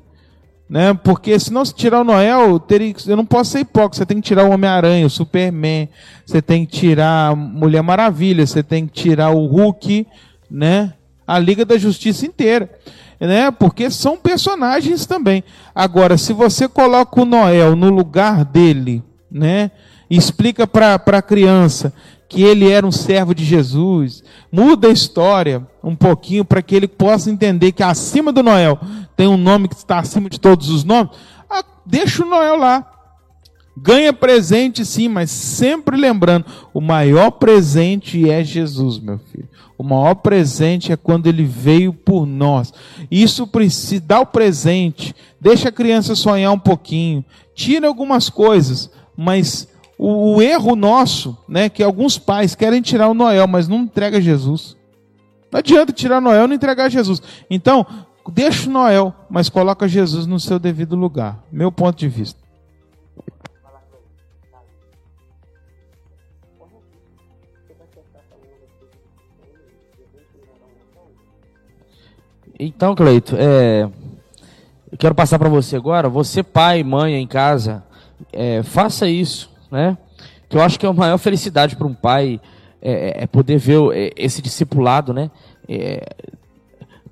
Né? 0.71 0.93
Porque 0.93 1.37
se 1.37 1.51
não 1.51 1.65
se 1.65 1.75
tirar 1.75 1.99
o 1.99 2.03
Noel, 2.05 2.57
teria, 2.57 2.95
eu 3.05 3.17
não 3.17 3.25
posso 3.25 3.51
ser 3.51 3.59
hipócrita. 3.59 3.97
Você 3.97 4.05
tem 4.05 4.21
que 4.21 4.27
tirar 4.29 4.45
o 4.45 4.51
Homem-Aranha, 4.51 5.05
o 5.05 5.09
Superman, 5.09 5.89
você 6.25 6.41
tem 6.41 6.65
que 6.65 6.71
tirar 6.71 7.31
a 7.31 7.35
Mulher 7.35 7.81
Maravilha, 7.81 8.47
você 8.47 8.63
tem 8.63 8.87
que 8.87 8.93
tirar 8.93 9.31
o 9.31 9.45
Hulk, 9.47 10.07
né? 10.49 10.93
a 11.27 11.37
Liga 11.37 11.65
da 11.65 11.77
Justiça 11.77 12.25
inteira. 12.25 12.69
Né? 13.19 13.51
Porque 13.51 13.91
são 13.91 14.15
personagens 14.15 15.05
também. 15.05 15.43
Agora, 15.75 16.17
se 16.17 16.31
você 16.31 16.69
coloca 16.69 17.21
o 17.21 17.25
Noel 17.25 17.75
no 17.75 17.89
lugar 17.89 18.45
dele, 18.45 19.03
né? 19.29 19.71
explica 20.09 20.65
para 20.65 20.95
a 20.95 21.21
criança 21.21 21.91
que 22.31 22.41
ele 22.41 22.69
era 22.71 22.87
um 22.87 22.93
servo 22.93 23.35
de 23.35 23.43
Jesus, 23.43 24.23
muda 24.49 24.87
a 24.87 24.91
história 24.91 25.67
um 25.83 25.97
pouquinho 25.97 26.45
para 26.45 26.61
que 26.61 26.73
ele 26.73 26.87
possa 26.87 27.29
entender 27.29 27.73
que 27.73 27.83
acima 27.83 28.31
do 28.31 28.41
Noel 28.41 28.79
tem 29.17 29.27
um 29.27 29.35
nome 29.35 29.67
que 29.67 29.75
está 29.75 29.99
acima 29.99 30.29
de 30.29 30.39
todos 30.39 30.69
os 30.69 30.85
nomes, 30.85 31.11
ah, 31.49 31.61
deixa 31.85 32.23
o 32.23 32.29
Noel 32.29 32.55
lá. 32.55 32.87
Ganha 33.75 34.13
presente 34.13 34.85
sim, 34.85 35.09
mas 35.09 35.29
sempre 35.29 35.97
lembrando, 35.97 36.45
o 36.73 36.79
maior 36.79 37.31
presente 37.31 38.29
é 38.29 38.45
Jesus, 38.45 38.97
meu 38.97 39.19
filho. 39.19 39.49
O 39.77 39.83
maior 39.83 40.15
presente 40.15 40.93
é 40.93 40.95
quando 40.95 41.27
ele 41.27 41.43
veio 41.43 41.91
por 41.91 42.25
nós. 42.25 42.73
Isso 43.11 43.45
precisa 43.45 44.01
dar 44.05 44.21
o 44.21 44.25
presente, 44.25 45.13
deixa 45.39 45.67
a 45.67 45.71
criança 45.71 46.15
sonhar 46.15 46.53
um 46.53 46.59
pouquinho, 46.59 47.25
tira 47.53 47.87
algumas 47.87 48.29
coisas, 48.29 48.89
mas 49.17 49.67
o, 50.01 50.37
o, 50.37 50.41
erro 50.41 50.75
nosso, 50.75 51.37
né, 51.47 51.69
que 51.69 51.83
alguns 51.83 52.17
pais 52.17 52.55
querem 52.55 52.81
tirar 52.81 53.07
o 53.07 53.13
Noel, 53.13 53.47
mas 53.47 53.67
não 53.67 53.81
entrega 53.81 54.19
Jesus. 54.19 54.75
Não 55.51 55.59
adianta 55.59 55.93
tirar 55.93 56.17
o 56.17 56.21
Noel 56.21 56.45
e 56.45 56.47
não 56.47 56.55
entregar 56.55 56.89
Jesus. 56.89 57.21
Então, 57.47 57.85
deixa 58.33 58.67
o 58.67 58.73
Noel, 58.73 59.13
mas 59.29 59.47
coloca 59.47 59.87
Jesus 59.87 60.25
no 60.25 60.39
seu 60.39 60.57
devido 60.57 60.95
lugar. 60.95 61.43
Meu 61.51 61.71
ponto 61.71 61.99
de 61.99 62.07
vista. 62.07 62.41
Então, 72.57 72.95
Cleito, 72.95 73.35
é, 73.37 73.87
eu 74.91 74.97
quero 74.97 75.13
passar 75.13 75.37
para 75.37 75.49
você 75.49 75.75
agora. 75.75 76.09
Você, 76.09 76.41
pai, 76.41 76.83
mãe 76.83 77.13
em 77.13 77.27
casa, 77.27 77.83
é, 78.33 78.63
faça 78.63 79.07
isso, 79.07 79.51
né? 79.71 79.97
Que 80.49 80.57
eu 80.57 80.61
acho 80.61 80.77
que 80.77 80.85
é 80.85 80.89
a 80.89 80.93
maior 80.93 81.17
felicidade 81.17 81.75
para 81.75 81.87
um 81.87 81.93
pai 81.93 82.39
é, 82.81 83.23
é, 83.23 83.27
poder 83.27 83.57
ver 83.57 83.79
é, 83.93 84.11
esse 84.17 84.41
discipulado, 84.41 85.13
né? 85.13 85.31
É, 85.67 86.03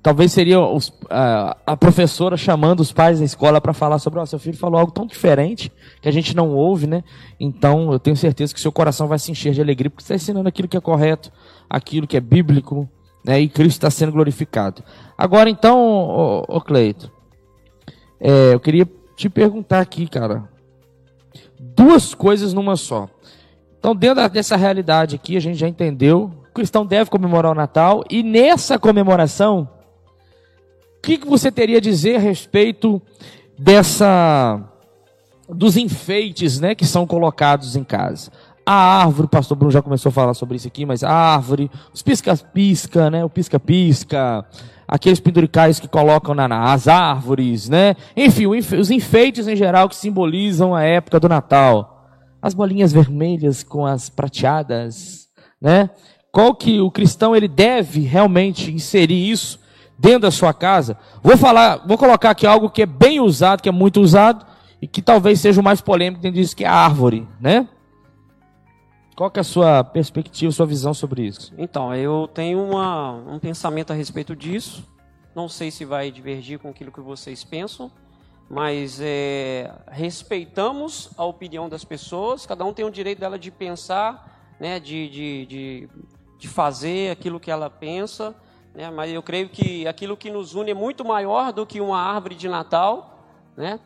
talvez 0.02 0.32
seria 0.32 0.60
os, 0.60 0.92
a, 1.08 1.56
a, 1.66 1.76
professora 1.76 2.36
chamando 2.36 2.80
os 2.80 2.92
pais 2.92 3.18
da 3.18 3.24
escola 3.24 3.60
para 3.60 3.72
falar 3.72 3.98
sobre, 3.98 4.18
o 4.18 4.22
oh, 4.22 4.26
seu 4.26 4.38
filho 4.38 4.56
falou 4.56 4.78
algo 4.78 4.92
tão 4.92 5.06
diferente 5.06 5.72
que 6.00 6.08
a 6.08 6.12
gente 6.12 6.34
não 6.34 6.50
ouve, 6.50 6.86
né? 6.86 7.04
Então, 7.38 7.92
eu 7.92 7.98
tenho 7.98 8.16
certeza 8.16 8.52
que 8.52 8.60
seu 8.60 8.72
coração 8.72 9.06
vai 9.06 9.18
se 9.18 9.30
encher 9.30 9.52
de 9.52 9.60
alegria 9.60 9.90
porque 9.90 10.02
está 10.02 10.14
ensinando 10.14 10.48
aquilo 10.48 10.68
que 10.68 10.76
é 10.76 10.80
correto, 10.80 11.32
aquilo 11.68 12.06
que 12.06 12.16
é 12.16 12.20
bíblico, 12.20 12.88
né? 13.24 13.40
E 13.40 13.48
Cristo 13.48 13.78
está 13.78 13.90
sendo 13.90 14.12
glorificado. 14.12 14.82
Agora, 15.16 15.48
então, 15.48 16.44
ô 16.48 16.60
Cleito, 16.60 17.10
é, 18.20 18.54
eu 18.54 18.60
queria 18.60 18.88
te 19.16 19.28
perguntar 19.28 19.80
aqui, 19.80 20.06
cara, 20.08 20.48
duas 21.60 22.14
coisas 22.14 22.54
numa 22.54 22.74
só. 22.74 23.08
Então, 23.78 23.94
dentro 23.94 24.26
dessa 24.30 24.56
realidade 24.56 25.16
aqui, 25.16 25.36
a 25.36 25.40
gente 25.40 25.58
já 25.58 25.68
entendeu, 25.68 26.30
o 26.48 26.52
cristão 26.52 26.86
deve 26.86 27.10
comemorar 27.10 27.52
o 27.52 27.54
Natal, 27.54 28.02
e 28.08 28.22
nessa 28.22 28.78
comemoração, 28.78 29.68
o 30.98 31.02
que, 31.02 31.18
que 31.18 31.26
você 31.26 31.52
teria 31.52 31.78
a 31.78 31.80
dizer 31.80 32.16
a 32.16 32.18
respeito 32.18 33.00
dessa 33.58 34.62
dos 35.48 35.76
enfeites, 35.76 36.60
né, 36.60 36.76
que 36.76 36.86
são 36.86 37.06
colocados 37.06 37.74
em 37.74 37.82
casa? 37.82 38.30
A 38.64 39.02
árvore, 39.02 39.26
o 39.26 39.28
pastor 39.28 39.56
Bruno 39.56 39.72
já 39.72 39.82
começou 39.82 40.10
a 40.10 40.12
falar 40.12 40.34
sobre 40.34 40.56
isso 40.56 40.68
aqui, 40.68 40.86
mas 40.86 41.02
a 41.02 41.10
árvore, 41.10 41.70
os 41.92 42.02
pisca-pisca, 42.02 43.10
né? 43.10 43.24
O 43.24 43.30
pisca-pisca, 43.30 44.44
aqueles 44.90 45.20
penduricais 45.20 45.78
que 45.78 45.86
colocam 45.86 46.34
na, 46.34 46.48
nas 46.48 46.88
árvores, 46.88 47.68
né? 47.68 47.94
Enfim, 48.16 48.48
os 48.48 48.90
enfeites 48.90 49.46
em 49.46 49.54
geral 49.54 49.88
que 49.88 49.94
simbolizam 49.94 50.74
a 50.74 50.82
época 50.82 51.20
do 51.20 51.28
Natal. 51.28 52.08
As 52.42 52.54
bolinhas 52.54 52.92
vermelhas 52.92 53.62
com 53.62 53.86
as 53.86 54.10
prateadas, 54.10 55.28
né? 55.62 55.90
Qual 56.32 56.52
que 56.56 56.80
o 56.80 56.90
cristão 56.90 57.36
ele 57.36 57.46
deve 57.46 58.00
realmente 58.00 58.72
inserir 58.72 59.30
isso 59.30 59.60
dentro 59.96 60.22
da 60.22 60.30
sua 60.32 60.52
casa? 60.52 60.96
Vou 61.22 61.36
falar, 61.36 61.84
vou 61.86 61.96
colocar 61.96 62.30
aqui 62.30 62.44
algo 62.44 62.68
que 62.68 62.82
é 62.82 62.86
bem 62.86 63.20
usado, 63.20 63.62
que 63.62 63.68
é 63.68 63.72
muito 63.72 64.00
usado 64.00 64.44
e 64.82 64.88
que 64.88 65.00
talvez 65.00 65.38
seja 65.38 65.60
o 65.60 65.64
mais 65.64 65.80
polêmico 65.80 66.20
dentro 66.20 66.40
disso, 66.40 66.56
que 66.56 66.64
é 66.64 66.68
a 66.68 66.74
árvore, 66.74 67.28
né? 67.40 67.68
Qual 69.20 69.30
é 69.34 69.40
a 69.40 69.44
sua 69.44 69.84
perspectiva, 69.84 70.50
sua 70.50 70.64
visão 70.64 70.94
sobre 70.94 71.26
isso? 71.26 71.52
Então, 71.58 71.94
eu 71.94 72.26
tenho 72.26 72.58
uma, 72.58 73.12
um 73.12 73.38
pensamento 73.38 73.90
a 73.90 73.94
respeito 73.94 74.34
disso. 74.34 74.82
Não 75.34 75.46
sei 75.46 75.70
se 75.70 75.84
vai 75.84 76.10
divergir 76.10 76.58
com 76.58 76.70
aquilo 76.70 76.90
que 76.90 77.02
vocês 77.02 77.44
pensam, 77.44 77.92
mas 78.48 78.98
é, 78.98 79.70
respeitamos 79.88 81.10
a 81.18 81.24
opinião 81.26 81.68
das 81.68 81.84
pessoas. 81.84 82.46
Cada 82.46 82.64
um 82.64 82.72
tem 82.72 82.82
o 82.82 82.90
direito 82.90 83.18
dela 83.18 83.38
de 83.38 83.50
pensar, 83.50 84.56
né, 84.58 84.80
de, 84.80 85.10
de, 85.10 85.44
de, 85.44 85.88
de 86.38 86.48
fazer 86.48 87.10
aquilo 87.10 87.38
que 87.38 87.50
ela 87.50 87.68
pensa. 87.68 88.34
Né, 88.74 88.90
mas 88.90 89.12
eu 89.12 89.22
creio 89.22 89.50
que 89.50 89.86
aquilo 89.86 90.16
que 90.16 90.30
nos 90.30 90.54
une 90.54 90.70
é 90.70 90.74
muito 90.74 91.04
maior 91.04 91.52
do 91.52 91.66
que 91.66 91.78
uma 91.78 92.00
árvore 92.00 92.36
de 92.36 92.48
Natal, 92.48 93.22
né? 93.54 93.80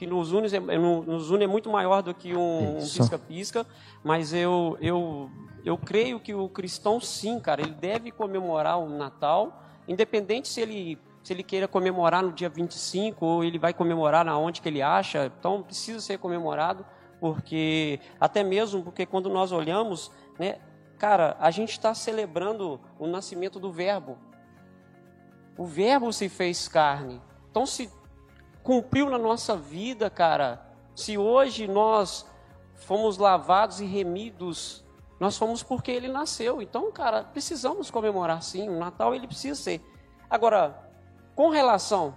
Que 0.00 0.06
nos 0.06 0.32
une, 0.32 0.46
é, 0.46 0.78
nos 0.78 1.30
une 1.30 1.44
é 1.44 1.46
muito 1.46 1.68
maior 1.68 2.02
do 2.02 2.14
que 2.14 2.34
um 2.34 2.76
pisca-pisca, 2.76 3.66
mas 4.02 4.32
eu, 4.32 4.78
eu, 4.80 5.30
eu 5.62 5.76
creio 5.76 6.18
que 6.18 6.32
o 6.32 6.48
cristão, 6.48 6.98
sim, 6.98 7.38
cara, 7.38 7.60
ele 7.60 7.72
deve 7.72 8.10
comemorar 8.10 8.78
o 8.78 8.88
Natal, 8.88 9.62
independente 9.86 10.48
se 10.48 10.58
ele, 10.62 10.98
se 11.22 11.34
ele 11.34 11.42
queira 11.42 11.68
comemorar 11.68 12.22
no 12.22 12.32
dia 12.32 12.48
25 12.48 13.26
ou 13.26 13.44
ele 13.44 13.58
vai 13.58 13.74
comemorar 13.74 14.24
na 14.24 14.38
onde 14.38 14.62
que 14.62 14.70
ele 14.70 14.80
acha, 14.80 15.30
então 15.38 15.62
precisa 15.62 16.00
ser 16.00 16.18
comemorado, 16.18 16.82
porque 17.20 18.00
até 18.18 18.42
mesmo 18.42 18.82
porque 18.82 19.04
quando 19.04 19.28
nós 19.28 19.52
olhamos, 19.52 20.10
né, 20.38 20.60
cara, 20.96 21.36
a 21.38 21.50
gente 21.50 21.72
está 21.72 21.92
celebrando 21.92 22.80
o 22.98 23.06
nascimento 23.06 23.60
do 23.60 23.70
Verbo. 23.70 24.16
O 25.58 25.66
Verbo 25.66 26.10
se 26.10 26.30
fez 26.30 26.68
carne. 26.68 27.20
Então, 27.50 27.66
se 27.66 27.90
cumpriu 28.62 29.08
na 29.08 29.18
nossa 29.18 29.56
vida, 29.56 30.10
cara. 30.10 30.60
Se 30.94 31.16
hoje 31.16 31.66
nós 31.66 32.26
fomos 32.74 33.18
lavados 33.18 33.80
e 33.80 33.84
remidos, 33.84 34.84
nós 35.18 35.36
fomos 35.36 35.62
porque 35.62 35.90
ele 35.90 36.08
nasceu. 36.08 36.60
Então, 36.60 36.90
cara, 36.92 37.24
precisamos 37.24 37.90
comemorar 37.90 38.42
sim. 38.42 38.68
O 38.68 38.78
Natal 38.78 39.14
ele 39.14 39.26
precisa 39.26 39.60
ser. 39.60 39.80
Agora, 40.28 40.78
com 41.34 41.48
relação 41.48 42.14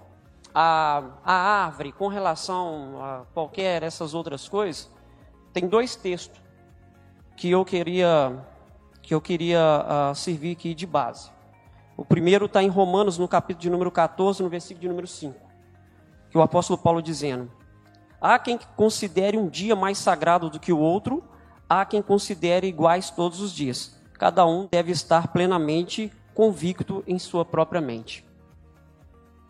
à, 0.53 1.03
à 1.23 1.33
árvore, 1.65 1.91
com 1.91 2.07
relação 2.07 3.03
a 3.03 3.25
qualquer 3.33 3.83
essas 3.83 4.13
outras 4.13 4.47
coisas, 4.47 4.89
tem 5.51 5.67
dois 5.67 5.95
textos 5.95 6.41
que 7.35 7.49
eu 7.49 7.63
queria 7.65 8.45
que 9.01 9.13
eu 9.13 9.19
queria 9.19 9.59
uh, 9.59 10.15
servir 10.15 10.53
aqui 10.53 10.73
de 10.73 10.87
base. 10.87 11.29
O 11.97 12.05
primeiro 12.05 12.45
está 12.45 12.63
em 12.63 12.69
Romanos, 12.69 13.17
no 13.17 13.27
capítulo 13.27 13.61
de 13.63 13.69
número 13.69 13.91
14, 13.91 14.41
no 14.41 14.47
versículo 14.47 14.79
de 14.79 14.87
número 14.87 15.07
5 15.07 15.42
que 16.33 16.37
o 16.39 16.41
apóstolo 16.41 16.79
Paulo 16.79 16.99
dizendo: 16.99 17.49
Há 18.19 18.39
quem 18.39 18.59
considere 18.75 19.37
um 19.37 19.47
dia 19.47 19.75
mais 19.75 19.99
sagrado 19.99 20.49
do 20.49 20.59
que 20.59 20.73
o 20.73 20.79
outro, 20.79 21.23
há 21.69 21.85
quem 21.85 22.01
considere 22.01 22.65
iguais 22.65 23.11
todos 23.11 23.39
os 23.39 23.53
dias. 23.53 23.95
Cada 24.13 24.43
um 24.43 24.67
deve 24.69 24.91
estar 24.91 25.27
plenamente 25.27 26.11
convicto 26.33 27.03
em 27.05 27.19
sua 27.19 27.45
própria 27.45 27.79
mente. 27.79 28.25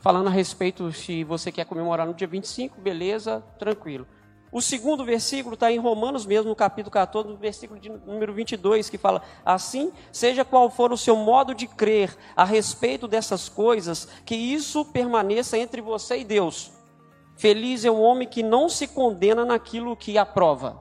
Falando 0.02 0.28
a 0.28 0.32
respeito 0.32 0.92
se 0.92 1.24
você 1.24 1.54
quer 1.54 1.66
comemorar 1.66 2.06
no 2.06 2.14
dia 2.14 2.28
25, 2.28 2.82
beleza, 2.82 3.42
tranquilo. 3.58 4.06
O 4.54 4.62
segundo 4.62 5.04
versículo 5.04 5.56
está 5.56 5.72
em 5.72 5.80
Romanos 5.80 6.28
mesmo, 6.28 6.50
no 6.50 6.56
capítulo 6.56 6.92
14, 6.92 7.28
no 7.28 7.36
versículo 7.36 7.80
de 7.80 7.90
número 7.90 8.32
22, 8.32 8.88
que 8.88 9.00
fala: 9.00 9.24
Assim, 9.44 9.92
seja 10.12 10.46
qual 10.46 10.70
for 10.70 10.94
o 10.94 10.98
seu 10.98 11.16
modo 11.16 11.56
de 11.56 11.66
crer 11.66 12.16
a 12.36 12.46
respeito 12.46 13.08
dessas 13.08 13.50
coisas, 13.50 14.08
que 14.24 14.36
isso 14.36 14.86
permaneça 14.86 15.58
entre 15.58 15.82
você 15.82 16.20
e 16.20 16.24
Deus. 16.24 16.72
Feliz 17.36 17.84
é 17.84 17.90
o 17.90 18.00
homem 18.00 18.28
que 18.28 18.44
não 18.44 18.70
se 18.70 18.88
condena 18.88 19.44
naquilo 19.44 19.98
que 19.98 20.20
aprova. 20.20 20.80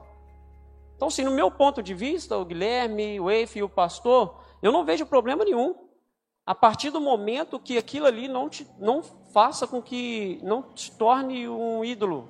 Então, 0.95 1.07
assim, 1.07 1.23
no 1.23 1.31
meu 1.31 1.49
ponto 1.49 1.81
de 1.81 1.95
vista, 1.95 2.37
o 2.37 2.45
Guilherme, 2.45 3.19
o 3.19 3.31
Eif 3.31 3.57
e 3.57 3.63
o 3.63 3.67
pastor, 3.67 4.39
eu 4.61 4.71
não 4.71 4.85
vejo 4.85 5.03
problema 5.03 5.43
nenhum. 5.43 5.73
A 6.45 6.53
partir 6.53 6.91
do 6.91 7.01
momento 7.01 7.59
que 7.59 7.75
aquilo 7.75 8.05
ali 8.05 8.27
não, 8.27 8.49
te, 8.49 8.67
não 8.77 9.01
faça 9.01 9.65
com 9.65 9.81
que 9.81 10.39
não 10.43 10.61
te 10.61 10.91
torne 10.91 11.49
um 11.49 11.83
ídolo, 11.83 12.29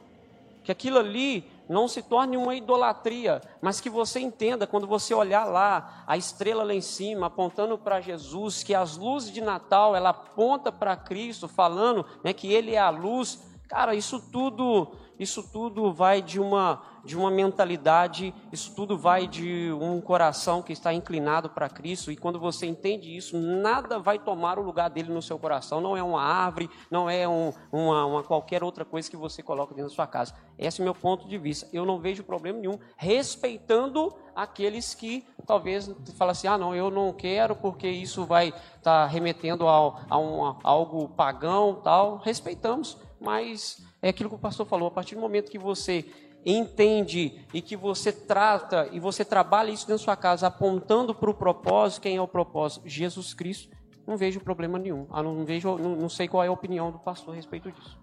que 0.63 0.71
aquilo 0.71 0.97
ali 0.97 1.45
não 1.67 1.87
se 1.87 2.01
torne 2.01 2.37
uma 2.37 2.55
idolatria, 2.55 3.41
mas 3.61 3.79
que 3.79 3.89
você 3.89 4.19
entenda 4.19 4.67
quando 4.67 4.87
você 4.87 5.13
olhar 5.13 5.45
lá 5.45 6.03
a 6.07 6.17
estrela 6.17 6.63
lá 6.63 6.73
em 6.73 6.81
cima 6.81 7.27
apontando 7.27 7.77
para 7.77 8.01
Jesus, 8.01 8.63
que 8.63 8.73
as 8.73 8.97
luzes 8.97 9.31
de 9.31 9.41
Natal 9.41 9.95
ela 9.95 10.09
aponta 10.09 10.71
para 10.71 10.95
Cristo, 10.95 11.47
falando 11.47 12.05
né, 12.23 12.33
que 12.33 12.51
Ele 12.51 12.75
é 12.75 12.79
a 12.79 12.89
luz. 12.89 13.39
Cara, 13.67 13.95
isso 13.95 14.19
tudo, 14.31 14.91
isso 15.19 15.43
tudo 15.51 15.91
vai 15.91 16.21
de 16.21 16.39
uma 16.39 16.92
de 17.03 17.17
uma 17.17 17.29
mentalidade, 17.29 18.33
isso 18.51 18.73
tudo 18.73 18.97
vai 18.97 19.27
de 19.27 19.71
um 19.73 19.99
coração 19.99 20.61
que 20.61 20.71
está 20.71 20.93
inclinado 20.93 21.49
para 21.49 21.69
Cristo, 21.69 22.11
e 22.11 22.15
quando 22.15 22.39
você 22.39 22.65
entende 22.65 23.15
isso, 23.15 23.37
nada 23.37 23.99
vai 23.99 24.17
tomar 24.17 24.57
o 24.57 24.61
lugar 24.61 24.89
dele 24.89 25.11
no 25.11 25.21
seu 25.21 25.37
coração. 25.37 25.81
Não 25.81 25.97
é 25.97 26.03
uma 26.03 26.21
árvore, 26.21 26.69
não 26.89 27.09
é 27.09 27.27
um, 27.27 27.51
uma, 27.71 28.05
uma, 28.05 28.23
qualquer 28.23 28.63
outra 28.63 28.85
coisa 28.85 29.09
que 29.09 29.17
você 29.17 29.43
coloca 29.43 29.73
dentro 29.73 29.89
da 29.89 29.95
sua 29.95 30.07
casa. 30.07 30.33
Esse 30.57 30.79
é 30.79 30.83
o 30.83 30.85
meu 30.85 30.95
ponto 30.95 31.27
de 31.27 31.37
vista. 31.37 31.67
Eu 31.73 31.85
não 31.85 31.99
vejo 31.99 32.23
problema 32.23 32.59
nenhum, 32.59 32.79
respeitando 32.95 34.15
aqueles 34.35 34.93
que 34.93 35.25
talvez 35.45 35.91
falam 36.15 36.31
assim: 36.31 36.47
ah, 36.47 36.57
não, 36.57 36.75
eu 36.75 36.89
não 36.89 37.11
quero 37.11 37.55
porque 37.55 37.87
isso 37.87 38.25
vai 38.25 38.49
estar 38.49 38.81
tá 38.81 39.05
remetendo 39.05 39.67
a, 39.67 40.05
a, 40.09 40.17
um, 40.17 40.45
a 40.45 40.57
algo 40.63 41.09
pagão, 41.09 41.81
tal. 41.83 42.17
Respeitamos, 42.17 42.97
mas 43.19 43.83
é 44.01 44.09
aquilo 44.09 44.29
que 44.29 44.35
o 44.35 44.39
pastor 44.39 44.65
falou: 44.65 44.87
a 44.87 44.91
partir 44.91 45.15
do 45.15 45.21
momento 45.21 45.51
que 45.51 45.59
você 45.59 46.05
entende 46.45 47.45
e 47.53 47.61
que 47.61 47.75
você 47.75 48.11
trata 48.11 48.89
e 48.91 48.99
você 48.99 49.23
trabalha 49.23 49.71
isso 49.71 49.87
dentro 49.87 50.01
da 50.01 50.03
sua 50.03 50.15
casa, 50.15 50.47
apontando 50.47 51.13
para 51.15 51.29
o 51.29 51.33
propósito, 51.33 52.01
quem 52.01 52.17
é 52.17 52.21
o 52.21 52.27
propósito? 52.27 52.87
Jesus 52.87 53.33
Cristo, 53.33 53.69
não 54.05 54.17
vejo 54.17 54.39
problema 54.39 54.77
nenhum. 54.77 55.07
Ah, 55.09 55.23
não, 55.23 55.45
vejo, 55.45 55.77
não, 55.77 55.95
não 55.95 56.09
sei 56.09 56.27
qual 56.27 56.43
é 56.43 56.47
a 56.47 56.51
opinião 56.51 56.91
do 56.91 56.99
pastor 56.99 57.33
a 57.33 57.37
respeito 57.37 57.71
disso. 57.71 57.97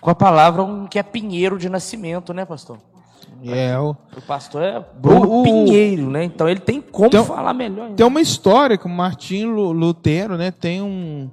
Com 0.00 0.10
a 0.10 0.14
palavra 0.14 0.62
um, 0.62 0.86
que 0.86 0.98
é 0.98 1.02
pinheiro 1.02 1.58
de 1.58 1.68
nascimento, 1.68 2.32
né, 2.32 2.44
pastor? 2.44 2.78
É, 3.44 3.78
o... 3.78 3.90
o 3.90 4.22
pastor 4.26 4.62
é 4.62 4.78
o, 4.78 5.40
o 5.40 5.42
pinheiro, 5.42 6.10
né? 6.10 6.24
Então 6.24 6.48
ele 6.48 6.60
tem 6.60 6.80
como 6.80 7.10
tem, 7.10 7.24
falar 7.24 7.52
melhor. 7.52 7.84
Ainda. 7.84 7.96
Tem 7.96 8.06
uma 8.06 8.20
história 8.20 8.78
que 8.78 8.86
o 8.86 8.88
Martinho 8.88 9.72
Lutero, 9.72 10.36
né, 10.36 10.50
tem 10.50 10.82
um 10.82 11.30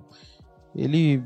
ele 0.75 1.23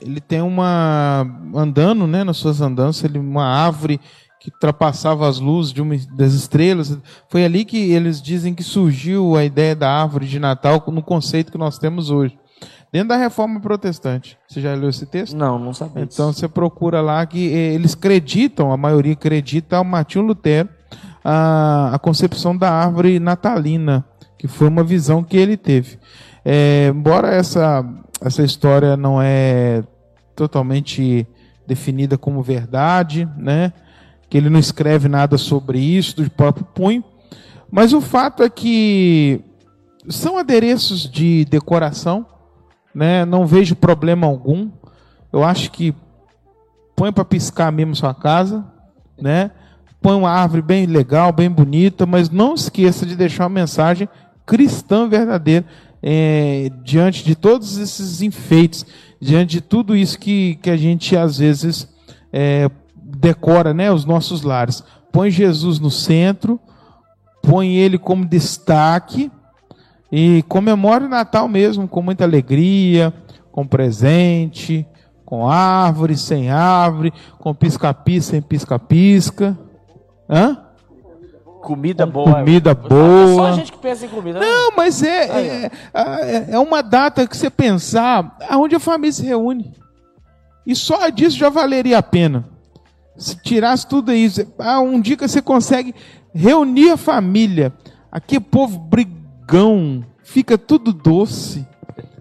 ele 0.00 0.20
tem 0.20 0.40
uma 0.40 1.26
andando, 1.54 2.06
né, 2.06 2.24
nas 2.24 2.36
suas 2.36 2.60
andanças, 2.60 3.04
ele 3.04 3.18
uma 3.18 3.44
árvore 3.44 4.00
que 4.40 4.50
ultrapassava 4.50 5.28
as 5.28 5.38
luzes 5.38 5.72
de 5.72 5.82
uma 5.82 5.96
das 6.16 6.32
estrelas. 6.32 6.98
Foi 7.28 7.44
ali 7.44 7.64
que 7.64 7.92
eles 7.92 8.22
dizem 8.22 8.54
que 8.54 8.62
surgiu 8.62 9.36
a 9.36 9.44
ideia 9.44 9.74
da 9.74 9.90
árvore 9.90 10.26
de 10.26 10.38
Natal 10.38 10.82
no 10.88 11.02
conceito 11.02 11.50
que 11.50 11.58
nós 11.58 11.78
temos 11.78 12.10
hoje. 12.10 12.38
Dentro 12.92 13.08
da 13.08 13.16
reforma 13.16 13.60
protestante. 13.60 14.38
Você 14.48 14.60
já 14.60 14.74
leu 14.74 14.88
esse 14.88 15.04
texto? 15.04 15.36
Não, 15.36 15.58
não 15.58 15.74
sabia. 15.74 16.02
Então 16.02 16.32
você 16.32 16.48
procura 16.48 17.00
lá 17.00 17.26
que 17.26 17.52
eh, 17.52 17.74
eles 17.74 17.94
acreditam, 17.94 18.72
a 18.72 18.76
maioria 18.76 19.12
acredita, 19.12 19.76
ao 19.76 19.84
Martinho 19.84 20.24
Lutero, 20.24 20.68
a, 21.24 21.90
a 21.94 21.98
concepção 21.98 22.56
da 22.56 22.70
árvore 22.70 23.18
natalina, 23.18 24.04
que 24.38 24.46
foi 24.46 24.68
uma 24.68 24.84
visão 24.84 25.24
que 25.24 25.36
ele 25.36 25.56
teve. 25.56 25.98
É, 26.44 26.92
embora 26.94 27.34
essa 27.34 27.84
essa 28.20 28.42
história 28.42 28.96
não 28.96 29.20
é 29.20 29.82
totalmente 30.34 31.26
definida 31.66 32.16
como 32.16 32.42
verdade, 32.42 33.28
né? 33.36 33.72
Que 34.28 34.38
ele 34.38 34.50
não 34.50 34.60
escreve 34.60 35.08
nada 35.08 35.38
sobre 35.38 35.78
isso 35.78 36.16
do 36.16 36.30
próprio 36.30 36.64
punho, 36.64 37.04
mas 37.70 37.92
o 37.92 38.00
fato 38.00 38.42
é 38.42 38.50
que 38.50 39.40
são 40.08 40.38
adereços 40.38 41.10
de 41.10 41.44
decoração, 41.46 42.26
né? 42.94 43.24
Não 43.24 43.46
vejo 43.46 43.74
problema 43.74 44.26
algum. 44.26 44.70
Eu 45.32 45.42
acho 45.42 45.70
que 45.70 45.94
põe 46.94 47.12
para 47.12 47.24
piscar 47.24 47.70
mesmo 47.72 47.94
sua 47.94 48.14
casa, 48.14 48.64
né? 49.20 49.50
Põe 50.00 50.14
uma 50.14 50.30
árvore 50.30 50.62
bem 50.62 50.86
legal, 50.86 51.32
bem 51.32 51.50
bonita, 51.50 52.06
mas 52.06 52.30
não 52.30 52.54
esqueça 52.54 53.04
de 53.04 53.16
deixar 53.16 53.44
uma 53.44 53.50
mensagem 53.60 54.08
cristã 54.46 55.08
verdadeira 55.08 55.66
é, 56.08 56.70
diante 56.84 57.24
de 57.24 57.34
todos 57.34 57.78
esses 57.78 58.22
enfeites, 58.22 58.86
diante 59.20 59.56
de 59.56 59.60
tudo 59.60 59.96
isso 59.96 60.16
que, 60.16 60.54
que 60.62 60.70
a 60.70 60.76
gente 60.76 61.16
às 61.16 61.38
vezes 61.38 61.88
é, 62.32 62.70
decora 62.94 63.74
né, 63.74 63.90
os 63.90 64.04
nossos 64.04 64.42
lares. 64.42 64.84
Põe 65.10 65.32
Jesus 65.32 65.80
no 65.80 65.90
centro, 65.90 66.60
põe 67.42 67.74
ele 67.74 67.98
como 67.98 68.24
destaque 68.24 69.32
e 70.12 70.44
comemora 70.48 71.06
o 71.06 71.08
Natal 71.08 71.48
mesmo 71.48 71.88
com 71.88 72.00
muita 72.00 72.22
alegria, 72.22 73.12
com 73.50 73.66
presente, 73.66 74.86
com 75.24 75.48
árvore, 75.48 76.16
sem 76.16 76.50
árvore, 76.50 77.12
com 77.36 77.52
pisca-pisca, 77.52 78.30
sem 78.30 78.40
pisca-pisca. 78.40 79.58
Hã? 80.30 80.65
Comida 81.66 82.06
boa. 82.06 82.32
Comida 82.32 82.74
boa. 82.74 83.34
Só 83.34 83.46
a 83.46 83.52
gente 83.52 83.72
que 83.72 83.78
pensa 83.78 84.06
em 84.06 84.08
comida. 84.08 84.38
Né? 84.38 84.46
Não, 84.46 84.70
mas 84.76 85.02
é, 85.02 85.24
é, 85.24 85.70
é, 85.92 86.46
é 86.50 86.58
uma 86.60 86.80
data 86.80 87.26
que 87.26 87.36
você 87.36 87.50
pensar 87.50 88.36
aonde 88.48 88.76
a 88.76 88.78
família 88.78 89.12
se 89.12 89.26
reúne. 89.26 89.72
E 90.64 90.76
só 90.76 91.08
disso 91.08 91.36
já 91.36 91.48
valeria 91.48 91.98
a 91.98 92.02
pena. 92.04 92.48
Se 93.16 93.34
tirasse 93.42 93.84
tudo 93.84 94.12
isso, 94.12 94.46
ah, 94.60 94.78
um 94.78 95.00
dia 95.00 95.16
que 95.16 95.26
você 95.26 95.42
consegue 95.42 95.92
reunir 96.32 96.92
a 96.92 96.96
família, 96.96 97.72
aqui 98.12 98.38
povo 98.38 98.78
brigão, 98.78 100.04
fica 100.22 100.56
tudo 100.56 100.92
doce, 100.92 101.66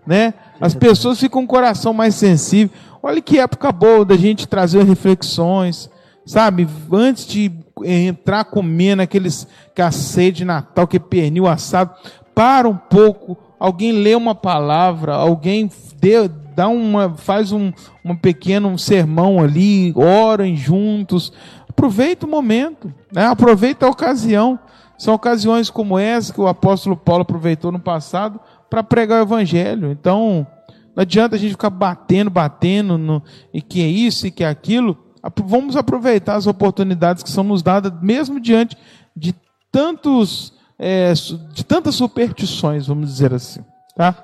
né? 0.08 0.34
As 0.60 0.74
pessoas 0.74 1.20
ficam 1.20 1.42
com 1.42 1.46
o 1.46 1.48
coração 1.48 1.94
mais 1.94 2.16
sensível. 2.16 2.76
Olha 3.04 3.22
que 3.22 3.38
época 3.38 3.72
boa 3.72 4.04
da 4.04 4.18
gente 4.18 4.48
trazer 4.48 4.84
reflexões, 4.86 5.88
sabe? 6.26 6.68
Antes 6.92 7.28
de 7.28 7.65
entrar 7.84 8.46
comendo 8.46 9.02
aqueles 9.02 9.48
cacete 9.74 10.38
de 10.38 10.46
Natal, 10.46 10.88
que 10.88 11.00
pernil 11.00 11.48
assado, 11.48 11.94
para 12.34 12.68
um 12.68 12.76
pouco, 12.76 13.38
alguém 13.60 13.92
lê 13.92 14.16
uma 14.16 14.36
palavra, 14.36 15.16
alguém 15.16 15.70
dê, 16.00 16.28
dá 16.28 16.68
uma, 16.68 17.16
faz 17.16 17.52
um, 17.52 17.72
um 18.04 18.16
pequeno 18.16 18.78
sermão 18.78 19.42
ali, 19.42 19.94
orem 19.96 20.56
juntos. 20.56 21.34
Aproveita 21.70 22.26
o 22.26 22.30
momento, 22.30 22.94
né? 23.12 23.26
aproveita 23.26 23.86
a 23.86 23.90
ocasião. 23.90 24.60
São 24.98 25.14
ocasiões 25.14 25.70
como 25.70 26.00
essa 26.00 26.34
que 26.34 26.40
o 26.40 26.48
apóstolo 26.48 26.96
Paulo 26.96 27.24
aproveitou 27.24 27.72
no 27.72 27.80
passado 27.80 28.40
para 28.70 28.84
pregar 28.84 29.20
o 29.20 29.26
evangelho. 29.26 29.92
Então, 29.92 30.48
não 30.96 31.02
adianta 31.02 31.36
a 31.36 31.40
gente 31.40 31.52
ficar 31.52 31.70
batendo, 31.70 32.30
batendo 32.30 32.98
no, 32.98 33.22
e 33.54 33.62
que 33.62 33.82
é 33.82 33.88
isso 33.88 34.28
e 34.28 34.32
que 34.32 34.44
é 34.44 34.48
aquilo 34.48 34.98
vamos 35.44 35.76
aproveitar 35.76 36.36
as 36.36 36.48
oportunidades 36.48 37.24
que 37.24 37.30
são 37.30 37.44
nos 37.44 37.62
dadas, 37.62 37.92
mesmo 38.02 38.40
diante 38.40 38.78
de 39.16 39.34
tantos 39.72 40.54
é, 40.78 41.14
de 41.54 41.64
tantas 41.64 41.96
superstições, 41.96 42.88
vamos 42.88 43.10
dizer 43.10 43.34
assim, 43.34 43.62
tá? 43.96 44.16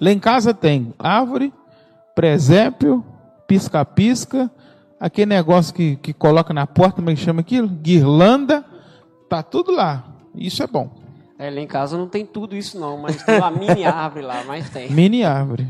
Lá 0.00 0.10
em 0.10 0.18
casa 0.18 0.52
tem 0.52 0.94
árvore, 0.98 1.52
presépio, 2.14 3.04
pisca-pisca, 3.46 4.50
aquele 4.98 5.26
negócio 5.26 5.74
que, 5.74 5.96
que 5.96 6.12
coloca 6.12 6.52
na 6.52 6.66
porta, 6.66 6.96
como 6.96 7.10
é 7.10 7.14
que 7.14 7.20
chama 7.20 7.40
aquilo? 7.40 7.68
Guirlanda, 7.68 8.64
tá 9.28 9.42
tudo 9.42 9.72
lá. 9.72 10.04
Isso 10.34 10.62
é 10.62 10.66
bom. 10.66 10.90
É, 11.38 11.50
lá 11.50 11.60
em 11.60 11.66
casa 11.66 11.96
não 11.98 12.08
tem 12.08 12.24
tudo 12.24 12.56
isso 12.56 12.78
não, 12.78 12.96
mas 12.96 13.22
tem 13.22 13.36
uma 13.36 13.50
mini 13.50 13.84
árvore 13.86 14.24
lá, 14.24 14.42
mas 14.46 14.70
tem. 14.70 14.90
Mini 14.90 15.24
árvore. 15.24 15.68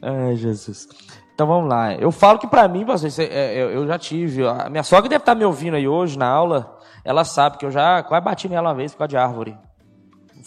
Ai, 0.00 0.36
Jesus. 0.36 0.88
Então 1.38 1.46
vamos 1.46 1.70
lá. 1.70 1.94
Eu 1.94 2.10
falo 2.10 2.36
que 2.36 2.48
para 2.48 2.66
mim, 2.66 2.84
vocês, 2.84 3.16
é, 3.16 3.26
é, 3.26 3.62
eu 3.62 3.86
já 3.86 3.96
tive. 3.96 4.44
A 4.44 4.68
minha 4.68 4.82
sogra 4.82 5.08
deve 5.08 5.22
estar 5.22 5.34
tá 5.34 5.38
me 5.38 5.44
ouvindo 5.44 5.76
aí 5.76 5.86
hoje 5.86 6.18
na 6.18 6.26
aula. 6.26 6.76
Ela 7.04 7.24
sabe 7.24 7.58
que 7.58 7.64
eu 7.64 7.70
já 7.70 8.02
quase 8.02 8.24
bati 8.24 8.48
nela 8.48 8.70
uma 8.70 8.74
vez 8.74 8.90
por 8.90 8.98
causa 8.98 9.10
de 9.10 9.16
árvore. 9.16 9.56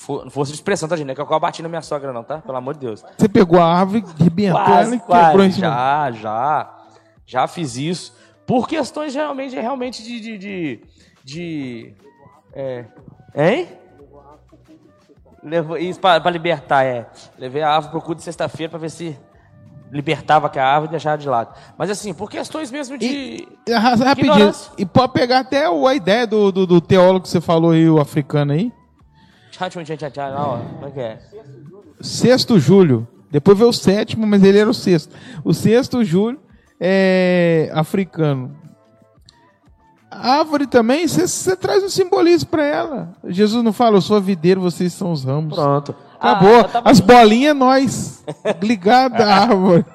Não 0.09 0.29
fosse 0.29 0.51
de 0.51 0.57
expressão, 0.57 0.89
tá, 0.89 0.97
gente? 0.97 1.05
Não 1.05 1.13
é 1.13 1.15
que 1.15 1.21
eu 1.21 1.25
quase 1.25 1.39
bati 1.39 1.63
na 1.63 1.69
minha 1.69 1.81
sogra, 1.81 2.11
não, 2.11 2.25
tá? 2.25 2.39
Pelo 2.39 2.57
amor 2.57 2.73
de 2.73 2.81
Deus. 2.81 3.05
Você 3.17 3.29
pegou 3.29 3.61
a 3.61 3.73
árvore, 3.73 4.03
arrebentou 4.19 4.59
ela 4.59 4.93
e 4.93 4.99
quebrou 4.99 5.45
em 5.45 5.51
cima. 5.53 5.67
Já, 5.69 6.11
já. 6.11 6.77
Já 7.25 7.47
fiz 7.47 7.77
isso. 7.77 8.13
Por 8.45 8.67
questões 8.67 9.13
geralmente, 9.13 9.55
realmente 9.55 10.03
de. 10.03 10.19
de, 10.19 10.37
de, 10.37 10.83
de 11.23 11.95
é. 12.51 12.85
Hein? 13.33 13.69
Levou, 15.41 15.77
isso 15.77 16.01
para 16.01 16.29
libertar, 16.29 16.83
é. 16.83 17.09
Levei 17.37 17.61
a 17.61 17.69
árvore 17.69 17.91
pro 17.91 18.01
culto 18.01 18.17
de 18.17 18.23
sexta-feira 18.23 18.69
para 18.69 18.79
ver 18.79 18.89
se 18.89 19.17
libertava 19.91 20.49
que 20.49 20.57
a 20.57 20.65
árvore 20.65 20.89
e 20.89 20.91
deixava 20.91 21.17
de 21.17 21.27
lado. 21.27 21.53
Mas 21.77 21.89
assim, 21.89 22.13
por 22.13 22.29
questões 22.29 22.71
mesmo 22.71 22.97
de. 22.97 23.05
E, 23.05 23.47
rapidinho, 23.73 24.51
e 24.77 24.85
pode 24.85 25.13
pegar 25.13 25.39
até 25.39 25.65
a 25.65 25.93
ideia 25.93 26.25
do, 26.25 26.51
do, 26.51 26.65
do, 26.65 26.81
teólogo 26.81 27.23
que 27.23 27.29
você 27.29 27.41
falou 27.41 27.71
aí, 27.71 27.89
o 27.89 27.99
africano 27.99 28.53
aí. 28.53 28.71
Como 30.75 30.87
é 30.87 30.91
que 30.91 30.99
é? 30.99 31.19
Sexto 31.99 32.57
Júlio. 32.57 33.07
Depois 33.29 33.57
veio 33.57 33.69
o 33.69 33.73
sétimo, 33.73 34.25
mas 34.25 34.43
ele 34.43 34.57
era 34.57 34.69
o 34.69 34.73
sexto. 34.73 35.15
O 35.43 35.53
sexto 35.53 36.03
Júlio 36.03 36.39
é 36.79 37.69
africano. 37.73 38.55
A 40.09 40.39
árvore 40.39 40.67
também, 40.67 41.07
você 41.07 41.55
traz 41.55 41.81
um 41.81 41.89
simbolismo 41.89 42.49
para 42.49 42.65
ela. 42.65 43.13
Jesus 43.29 43.63
não 43.63 43.71
fala, 43.71 43.95
eu 43.95 44.01
sou 44.01 44.17
a 44.17 44.19
videira, 44.19 44.59
vocês 44.59 44.91
são 44.91 45.13
os 45.13 45.23
ramos. 45.23 45.55
Pronto. 45.55 45.95
Acabou. 46.21 46.59
Ah, 46.59 46.63
tava... 46.65 46.89
As 46.89 46.99
bolinhas, 46.99 47.55
nós. 47.55 48.25
Ligadas 48.61 49.27
à 49.27 49.35
árvore. 49.41 49.85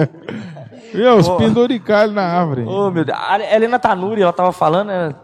Meu, 0.94 1.16
os 1.16 1.28
penduricalhos 1.28 2.14
na 2.14 2.22
árvore. 2.22 2.64
Oh, 2.66 2.90
meu 2.90 3.04
Deus. 3.04 3.18
A 3.18 3.38
Helena 3.54 3.78
Tanuri, 3.78 4.20
ela 4.20 4.32
tava 4.32 4.52
falando, 4.52 4.88
né? 4.88 5.14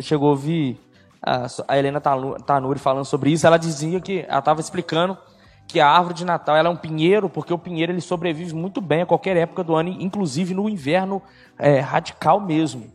chegou 0.00 0.28
a 0.28 0.30
ouvir 0.32 0.80
a 1.66 1.78
Helena 1.78 2.00
Tanuri 2.00 2.78
falando 2.78 3.04
sobre 3.04 3.30
isso. 3.30 3.46
Ela 3.46 3.56
dizia 3.56 4.00
que, 4.00 4.24
ela 4.28 4.42
tava 4.42 4.60
explicando 4.60 5.16
que 5.68 5.80
a 5.80 5.88
árvore 5.88 6.14
de 6.14 6.24
Natal 6.24 6.56
ela 6.56 6.68
é 6.68 6.72
um 6.72 6.76
pinheiro, 6.76 7.28
porque 7.28 7.52
o 7.52 7.58
pinheiro 7.58 7.92
ele 7.92 8.00
sobrevive 8.00 8.54
muito 8.54 8.80
bem 8.80 9.02
a 9.02 9.06
qualquer 9.06 9.36
época 9.36 9.64
do 9.64 9.74
ano, 9.74 9.90
inclusive 9.90 10.54
no 10.54 10.68
inverno 10.68 11.22
é, 11.58 11.80
radical 11.80 12.40
mesmo. 12.40 12.92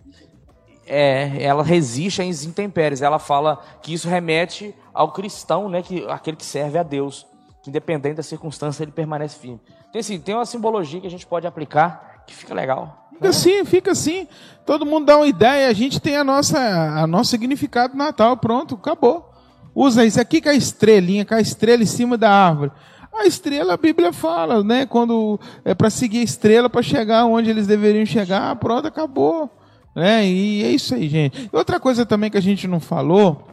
É, 0.86 1.42
ela 1.42 1.64
resiste 1.64 2.22
às 2.22 2.44
intempéries. 2.44 3.02
Ela 3.02 3.20
fala 3.20 3.62
que 3.82 3.94
isso 3.94 4.10
remete 4.10 4.76
ao 4.94 5.12
cristão, 5.12 5.70
né, 5.70 5.82
que 5.82 6.06
aquele 6.08 6.38
que 6.38 6.46
serve 6.46 6.78
a 6.78 6.84
Deus, 6.84 7.26
que 7.62 7.70
independente 7.70 8.16
da 8.16 8.24
circunstância 8.24 8.84
ele 8.84 8.92
permanece 8.92 9.38
firme. 9.38 9.60
Então, 9.90 10.00
assim, 10.00 10.20
tem 10.20 10.36
uma 10.36 10.46
simbologia 10.46 11.02
que 11.02 11.08
a 11.08 11.12
gente 11.12 11.28
pode 11.28 11.46
aplicar 11.46 12.24
que 12.26 12.34
fica 12.34 12.54
legal. 12.54 13.10
Fica 13.14 13.30
assim, 13.30 13.66
fica 13.66 13.92
assim. 13.92 14.28
Todo 14.66 14.86
mundo 14.86 15.06
dá 15.06 15.18
uma 15.18 15.28
ideia, 15.28 15.68
a 15.68 15.74
gente 15.74 16.00
tem 16.00 16.18
a 16.18 16.24
nossa, 16.24 16.58
a 16.60 17.06
nosso 17.06 17.32
significado 17.32 17.96
natal, 17.96 18.38
pronto, 18.38 18.76
acabou. 18.76 19.32
Usa 19.76 20.06
isso 20.06 20.20
aqui 20.20 20.42
com 20.42 20.50
a 20.50 20.54
estrelinha, 20.54 21.26
com 21.26 21.34
a 21.34 21.42
estrela 21.42 21.84
em 21.84 21.86
cima 21.88 22.18
da 22.18 22.30
árvore. 22.30 22.72
A 23.14 23.26
estrela, 23.26 23.74
a 23.74 23.78
Bíblia 23.78 24.14
fala, 24.14 24.64
né? 24.64 24.86
Quando 24.86 25.40
é 25.66 25.74
para 25.74 25.90
seguir 25.90 26.20
a 26.20 26.24
estrela 26.24 26.70
para 26.70 26.82
chegar 26.82 27.26
onde 27.26 27.50
eles 27.50 27.68
deveriam 27.68 28.06
chegar, 28.06 28.56
pronto, 28.56 28.88
acabou. 28.88 29.50
Né? 29.94 30.26
E 30.26 30.64
é 30.64 30.70
isso 30.70 30.96
aí, 30.96 31.10
gente. 31.10 31.50
Outra 31.52 31.80
coisa 31.80 32.06
também 32.06 32.32
que 32.32 32.38
a 32.38 32.42
gente 32.42 32.68
não 32.68 32.80
falou, 32.80 33.48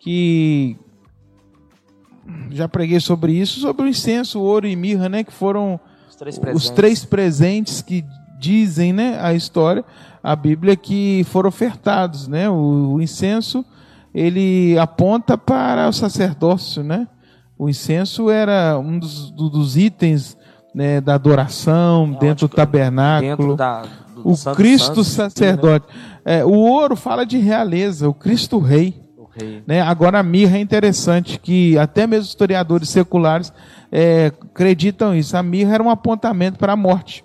que 0.00 0.76
já 2.50 2.68
preguei 2.68 3.00
sobre 3.00 3.32
isso, 3.32 3.60
sobre 3.60 3.84
o 3.84 3.88
incenso, 3.88 4.40
o 4.40 4.42
ouro 4.42 4.66
e 4.66 4.74
mirra, 4.74 5.08
né? 5.08 5.22
Que 5.22 5.32
foram 5.32 5.78
os 6.08 6.16
três 6.16 6.38
presentes, 6.38 6.64
os 6.64 6.70
três 6.70 7.04
presentes 7.04 7.82
que 7.82 8.04
dizem, 8.38 8.92
né? 8.92 9.18
A 9.20 9.32
história, 9.32 9.84
a 10.22 10.34
Bíblia, 10.34 10.74
que 10.74 11.24
foram 11.28 11.48
ofertados, 11.48 12.26
né? 12.26 12.48
O, 12.48 12.94
o 12.94 13.02
incenso 13.02 13.64
ele 14.14 14.76
aponta 14.78 15.38
para 15.38 15.88
o 15.88 15.92
sacerdócio, 15.92 16.82
né? 16.82 17.06
O 17.58 17.68
incenso 17.68 18.30
era 18.30 18.78
um 18.78 18.98
dos, 18.98 19.30
dos 19.30 19.76
itens 19.76 20.36
né, 20.74 21.00
da 21.00 21.14
adoração 21.14 22.14
é, 22.16 22.18
dentro 22.18 22.48
do 22.48 22.54
tabernáculo. 22.54 23.28
Dentro 23.28 23.56
da, 23.56 23.82
do 24.14 24.28
o 24.28 24.34
Santo 24.34 24.56
Cristo 24.56 25.04
Santo, 25.04 25.32
sacerdote. 25.34 25.86
Né? 26.24 26.38
É, 26.38 26.44
o 26.44 26.52
ouro 26.52 26.96
fala 26.96 27.24
de 27.24 27.38
realeza, 27.38 28.08
o 28.08 28.14
Cristo 28.14 28.58
Rei. 28.58 29.09
Rei. 29.34 29.62
Né? 29.66 29.80
Agora 29.80 30.18
a 30.18 30.22
mirra 30.22 30.56
é 30.56 30.60
interessante, 30.60 31.38
que 31.38 31.78
até 31.78 32.06
mesmo 32.06 32.28
historiadores 32.28 32.88
seculares 32.88 33.52
é, 33.90 34.32
acreditam 34.42 35.14
isso. 35.14 35.36
A 35.36 35.42
mirra 35.42 35.74
era 35.74 35.82
um 35.82 35.90
apontamento 35.90 36.58
para 36.58 36.72
a 36.72 36.76
morte 36.76 37.24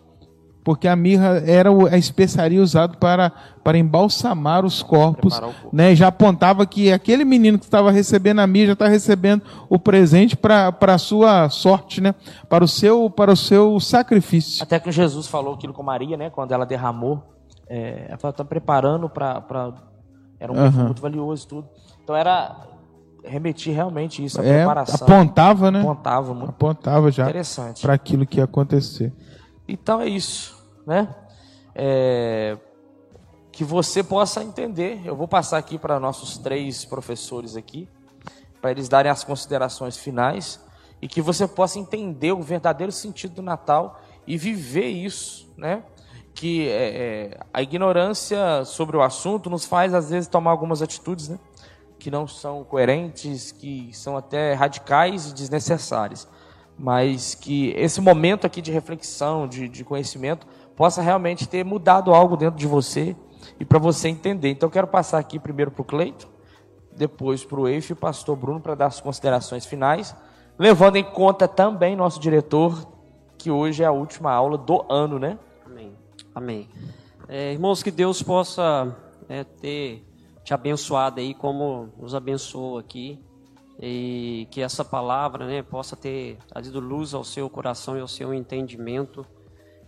porque 0.66 0.88
a 0.88 0.96
mirra 0.96 1.44
era 1.46 1.70
a 1.92 1.96
especiaria 1.96 2.60
usada 2.60 2.98
para, 2.98 3.32
para 3.64 3.78
embalsamar 3.78 4.66
os 4.66 4.82
corpos, 4.82 5.40
corpo. 5.40 5.70
né? 5.72 5.96
Já 5.96 6.08
apontava 6.08 6.66
que 6.66 6.92
aquele 6.92 7.24
menino 7.24 7.60
que 7.60 7.66
estava 7.66 7.92
recebendo 7.92 8.40
a 8.40 8.48
mirra 8.48 8.66
já 8.66 8.74
está 8.74 8.88
recebendo 8.88 9.44
o 9.70 9.78
presente 9.78 10.36
para 10.36 10.76
a 10.82 10.98
sua 10.98 11.48
sorte, 11.50 12.02
né? 12.02 12.16
Para 12.50 12.64
o 12.64 12.68
seu 12.68 13.12
para 13.12 13.32
o 13.32 13.38
seu 13.38 13.80
sacrifício. 13.80 14.64
Até 14.64 14.80
que 14.80 14.92
Jesus 14.92 15.28
falou 15.28 15.54
aquilo 15.54 15.72
com 15.72 15.84
Maria, 15.84 16.18
né? 16.18 16.32
Quando 16.32 16.52
ela 16.52 16.66
derramou, 16.66 17.22
é, 17.70 18.08
ela 18.08 18.32
está 18.32 18.44
preparando 18.44 19.08
para 19.08 19.72
era 20.40 20.52
um 20.52 20.58
uhum. 20.58 20.86
muito 20.86 21.02
valioso 21.02 21.48
tudo. 21.48 21.70
Então 22.06 22.16
era 22.16 22.56
remetir 23.22 23.76
realmente 23.76 24.24
isso, 24.24 24.40
a 24.40 24.46
é, 24.46 24.60
preparação. 24.60 25.06
Apontava, 25.06 25.72
né? 25.72 25.82
Apontava 25.82 26.34
muito. 26.34 26.50
Apontava 26.52 27.12
já 27.12 27.28
para 27.82 27.94
aquilo 27.94 28.26
que 28.26 28.38
ia 28.38 28.46
acontecer. 28.46 29.12
Então 29.68 30.00
é 30.00 30.08
isso 30.08 30.56
né? 30.86 31.14
É, 31.74 32.58
que 33.52 33.64
você 33.64 34.04
possa 34.04 34.44
entender. 34.44 35.02
Eu 35.04 35.16
vou 35.16 35.28
passar 35.28 35.58
aqui 35.58 35.78
para 35.78 36.00
nossos 36.00 36.38
três 36.38 36.86
professores 36.86 37.56
aqui, 37.56 37.90
para 38.62 38.72
eles 38.72 38.88
darem 38.88 39.12
as 39.12 39.24
considerações 39.24 39.98
finais 39.98 40.60
e 41.02 41.08
que 41.08 41.22
você 41.22 41.48
possa 41.48 41.80
entender 41.80 42.32
o 42.32 42.42
verdadeiro 42.42 42.92
sentido 42.92 43.36
do 43.36 43.42
Natal 43.42 44.00
e 44.28 44.38
viver 44.38 44.88
isso, 44.88 45.52
né? 45.58 45.84
Que 46.34 46.68
é, 46.68 46.74
é, 46.74 47.40
a 47.54 47.62
ignorância 47.62 48.66
sobre 48.66 48.98
o 48.98 49.02
assunto 49.02 49.50
nos 49.50 49.66
faz 49.66 49.94
às 49.94 50.10
vezes 50.10 50.28
tomar 50.28 50.52
algumas 50.52 50.82
atitudes, 50.82 51.30
né? 51.30 51.40
Que 52.06 52.12
não 52.12 52.28
são 52.28 52.64
coerentes, 52.64 53.52
que 53.52 53.90
são 53.92 54.16
até 54.16 54.54
radicais 54.54 55.32
e 55.32 55.34
desnecessárias, 55.34 56.28
mas 56.78 57.34
que 57.34 57.70
esse 57.70 58.00
momento 58.00 58.46
aqui 58.46 58.62
de 58.62 58.72
reflexão, 58.72 59.48
de, 59.48 59.68
de 59.68 59.84
conhecimento, 59.84 60.46
possa 60.76 61.02
realmente 61.02 61.50
ter 61.50 61.66
mudado 61.66 62.14
algo 62.14 62.38
dentro 62.38 62.60
de 62.60 62.68
você 62.68 63.16
e 63.60 63.66
para 63.66 63.80
você 63.80 64.08
entender. 64.08 64.52
Então, 64.52 64.68
eu 64.68 64.72
quero 64.72 64.86
passar 64.86 65.18
aqui 65.18 65.40
primeiro 65.40 65.72
para 65.72 65.82
o 65.82 65.84
Cleito, 65.84 66.28
depois 66.96 67.44
para 67.44 67.60
o 67.60 67.68
Eif 67.68 67.90
e 67.90 67.94
o 67.94 67.96
pastor 67.96 68.36
Bruno 68.36 68.60
para 68.60 68.76
dar 68.76 68.86
as 68.86 69.02
considerações 69.02 69.66
finais, 69.66 70.16
levando 70.60 70.98
em 70.98 71.04
conta 71.04 71.48
também 71.48 71.96
nosso 71.96 72.20
diretor, 72.20 72.88
que 73.36 73.50
hoje 73.50 73.82
é 73.82 73.88
a 73.88 73.92
última 73.92 74.32
aula 74.32 74.60
do 74.60 74.86
ano, 74.94 75.18
né? 75.18 75.40
Amém. 75.66 75.92
Amém. 76.36 76.70
É, 77.28 77.54
irmãos, 77.54 77.82
que 77.82 77.90
Deus 77.90 78.22
possa 78.22 78.96
é, 79.28 79.44
ter 79.44 80.06
te 80.46 80.54
abençoado 80.54 81.20
aí 81.20 81.34
como 81.34 81.90
nos 81.98 82.14
abençoou 82.14 82.78
aqui 82.78 83.20
e 83.82 84.48
que 84.52 84.62
essa 84.62 84.86
palavra 84.86 85.48
né, 85.48 85.64
possa 85.64 85.96
ter 85.96 86.38
trazido 86.48 86.80
luz 86.80 87.16
ao 87.16 87.24
seu 87.24 87.50
coração 87.50 87.98
e 87.98 88.00
ao 88.00 88.08
seu 88.08 88.32
entendimento 88.32 89.26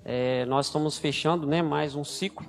é, 0.04 0.46
nós 0.46 0.66
estamos 0.66 0.98
fechando 0.98 1.46
né, 1.46 1.62
mais 1.62 1.94
um 1.94 2.04
ciclo, 2.04 2.48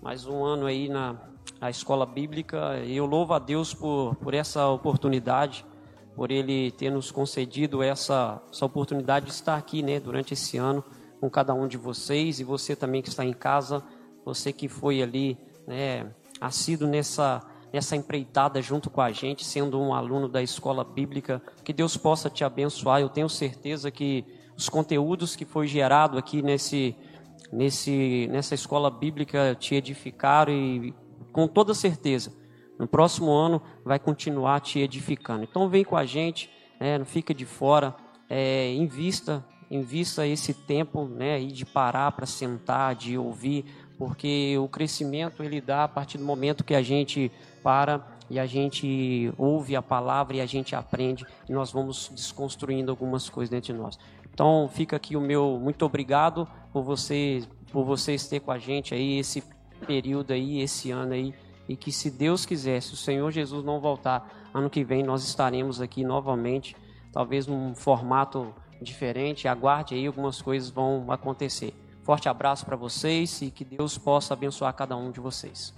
mais 0.00 0.24
um 0.24 0.44
ano 0.44 0.66
aí 0.66 0.88
na, 0.88 1.16
na 1.58 1.70
escola 1.70 2.04
bíblica. 2.04 2.78
E 2.84 2.96
eu 2.96 3.06
louvo 3.06 3.32
a 3.32 3.38
Deus 3.38 3.74
por, 3.74 4.14
por 4.16 4.34
essa 4.34 4.68
oportunidade, 4.68 5.64
por 6.14 6.30
Ele 6.30 6.70
ter 6.70 6.90
nos 6.90 7.10
concedido 7.10 7.82
essa, 7.82 8.42
essa 8.52 8.64
oportunidade 8.64 9.26
de 9.26 9.32
estar 9.32 9.56
aqui 9.56 9.82
né, 9.82 9.98
durante 9.98 10.34
esse 10.34 10.58
ano 10.58 10.84
com 11.18 11.28
cada 11.30 11.54
um 11.54 11.66
de 11.66 11.78
vocês 11.78 12.40
e 12.40 12.44
você 12.44 12.76
também 12.76 13.00
que 13.02 13.08
está 13.08 13.24
em 13.24 13.32
casa, 13.32 13.82
você 14.22 14.52
que 14.52 14.68
foi 14.68 15.02
ali 15.02 15.38
né, 15.66 16.12
assíduo 16.40 16.88
nessa, 16.88 17.42
nessa 17.72 17.96
empreitada 17.96 18.60
junto 18.62 18.90
com 18.90 19.00
a 19.00 19.12
gente, 19.12 19.44
sendo 19.44 19.80
um 19.80 19.94
aluno 19.94 20.28
da 20.28 20.42
escola 20.42 20.84
bíblica. 20.84 21.42
Que 21.64 21.72
Deus 21.72 21.96
possa 21.96 22.28
te 22.30 22.44
abençoar. 22.44 23.00
Eu 23.00 23.08
tenho 23.08 23.28
certeza 23.28 23.90
que 23.90 24.24
os 24.56 24.68
conteúdos 24.68 25.36
que 25.36 25.44
foi 25.44 25.66
gerado 25.66 26.16
aqui 26.18 26.42
nesse, 26.42 26.96
nesse, 27.52 28.28
nessa 28.30 28.54
escola 28.54 28.90
bíblica 28.90 29.56
te 29.58 29.74
edificaram 29.74 30.52
e 30.52 30.94
com 31.32 31.46
toda 31.46 31.74
certeza 31.74 32.32
no 32.78 32.86
próximo 32.86 33.30
ano 33.32 33.60
vai 33.84 33.98
continuar 33.98 34.60
te 34.60 34.78
edificando. 34.78 35.44
Então 35.44 35.68
vem 35.68 35.84
com 35.84 35.96
a 35.96 36.04
gente, 36.04 36.50
né, 36.80 36.98
não 36.98 37.06
fica 37.06 37.34
de 37.34 37.44
fora, 37.44 37.94
é, 38.28 38.72
invista, 38.74 39.44
invista 39.70 40.26
esse 40.26 40.52
tempo 40.52 41.06
né, 41.06 41.38
de 41.40 41.64
parar 41.64 42.12
para 42.12 42.26
sentar, 42.26 42.94
de 42.94 43.16
ouvir, 43.16 43.64
porque 43.98 44.56
o 44.58 44.68
crescimento 44.68 45.42
ele 45.42 45.60
dá 45.60 45.84
a 45.84 45.88
partir 45.88 46.18
do 46.18 46.24
momento 46.24 46.64
que 46.64 46.74
a 46.74 46.82
gente 46.82 47.30
para 47.62 48.06
e 48.28 48.38
a 48.38 48.46
gente 48.46 49.32
ouve 49.38 49.76
a 49.76 49.82
palavra 49.82 50.36
e 50.36 50.40
a 50.40 50.46
gente 50.46 50.74
aprende 50.74 51.24
e 51.48 51.52
nós 51.52 51.72
vamos 51.72 52.10
desconstruindo 52.12 52.90
algumas 52.90 53.28
coisas 53.28 53.50
dentro 53.50 53.72
de 53.72 53.80
nós. 53.80 53.98
Então 54.32 54.68
fica 54.72 54.96
aqui 54.96 55.16
o 55.16 55.20
meu 55.20 55.58
muito 55.60 55.84
obrigado 55.84 56.46
por 56.72 56.82
você 56.82 57.42
por 57.72 57.84
vocês 57.84 58.28
ter 58.28 58.40
com 58.40 58.50
a 58.50 58.58
gente 58.58 58.94
aí 58.94 59.18
esse 59.18 59.42
período 59.86 60.32
aí, 60.32 60.60
esse 60.60 60.90
ano 60.90 61.12
aí, 61.12 61.34
e 61.68 61.76
que 61.76 61.90
se 61.92 62.10
Deus 62.10 62.46
quiser, 62.46 62.80
se 62.80 62.94
o 62.94 62.96
Senhor 62.96 63.30
Jesus 63.30 63.64
não 63.64 63.80
voltar, 63.80 64.30
ano 64.54 64.70
que 64.70 64.84
vem 64.84 65.02
nós 65.02 65.24
estaremos 65.24 65.80
aqui 65.80 66.04
novamente, 66.04 66.76
talvez 67.12 67.46
num 67.46 67.74
formato 67.74 68.54
diferente. 68.80 69.48
Aguarde 69.48 69.94
aí, 69.94 70.06
algumas 70.06 70.40
coisas 70.40 70.70
vão 70.70 71.10
acontecer. 71.10 71.74
Forte 72.06 72.28
abraço 72.28 72.64
para 72.64 72.76
vocês 72.76 73.42
e 73.42 73.50
que 73.50 73.64
Deus 73.64 73.98
possa 73.98 74.32
abençoar 74.32 74.72
cada 74.74 74.96
um 74.96 75.10
de 75.10 75.18
vocês. 75.18 75.74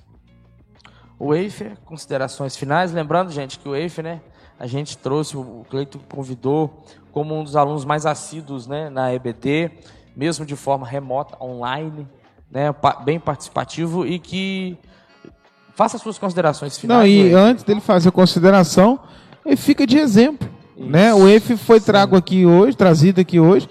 O 1.18 1.34
Eifer, 1.34 1.78
considerações 1.86 2.54
finais. 2.54 2.92
Lembrando, 2.92 3.32
gente, 3.32 3.58
que 3.58 3.66
o 3.66 3.74
Eifer, 3.74 4.04
né? 4.04 4.20
A 4.60 4.66
gente 4.66 4.98
trouxe, 4.98 5.38
o 5.38 5.64
Cleito 5.70 5.98
convidou 6.12 6.84
como 7.12 7.34
um 7.34 7.42
dos 7.42 7.56
alunos 7.56 7.86
mais 7.86 8.04
assíduos 8.04 8.66
né, 8.66 8.90
na 8.90 9.10
EBD. 9.10 9.70
mesmo 10.14 10.44
de 10.44 10.54
forma 10.54 10.86
remota, 10.86 11.42
online, 11.42 12.06
né, 12.50 12.74
bem 13.06 13.18
participativo 13.18 14.06
e 14.06 14.18
que 14.18 14.76
faça 15.74 15.96
suas 15.96 16.18
considerações 16.18 16.76
finais. 16.76 17.00
Não, 17.00 17.06
e 17.06 17.32
antes 17.32 17.64
dele 17.64 17.80
fazer 17.80 18.10
a 18.10 18.12
consideração, 18.12 19.00
ele 19.46 19.56
fica 19.56 19.86
de 19.86 19.96
exemplo. 19.96 20.46
Né? 20.76 21.12
O 21.14 21.26
EF 21.26 21.56
foi 21.56 21.80
trago 21.80 22.16
aqui 22.16 22.44
hoje, 22.44 22.76
trazido 22.76 23.18
aqui 23.18 23.40
hoje, 23.40 23.66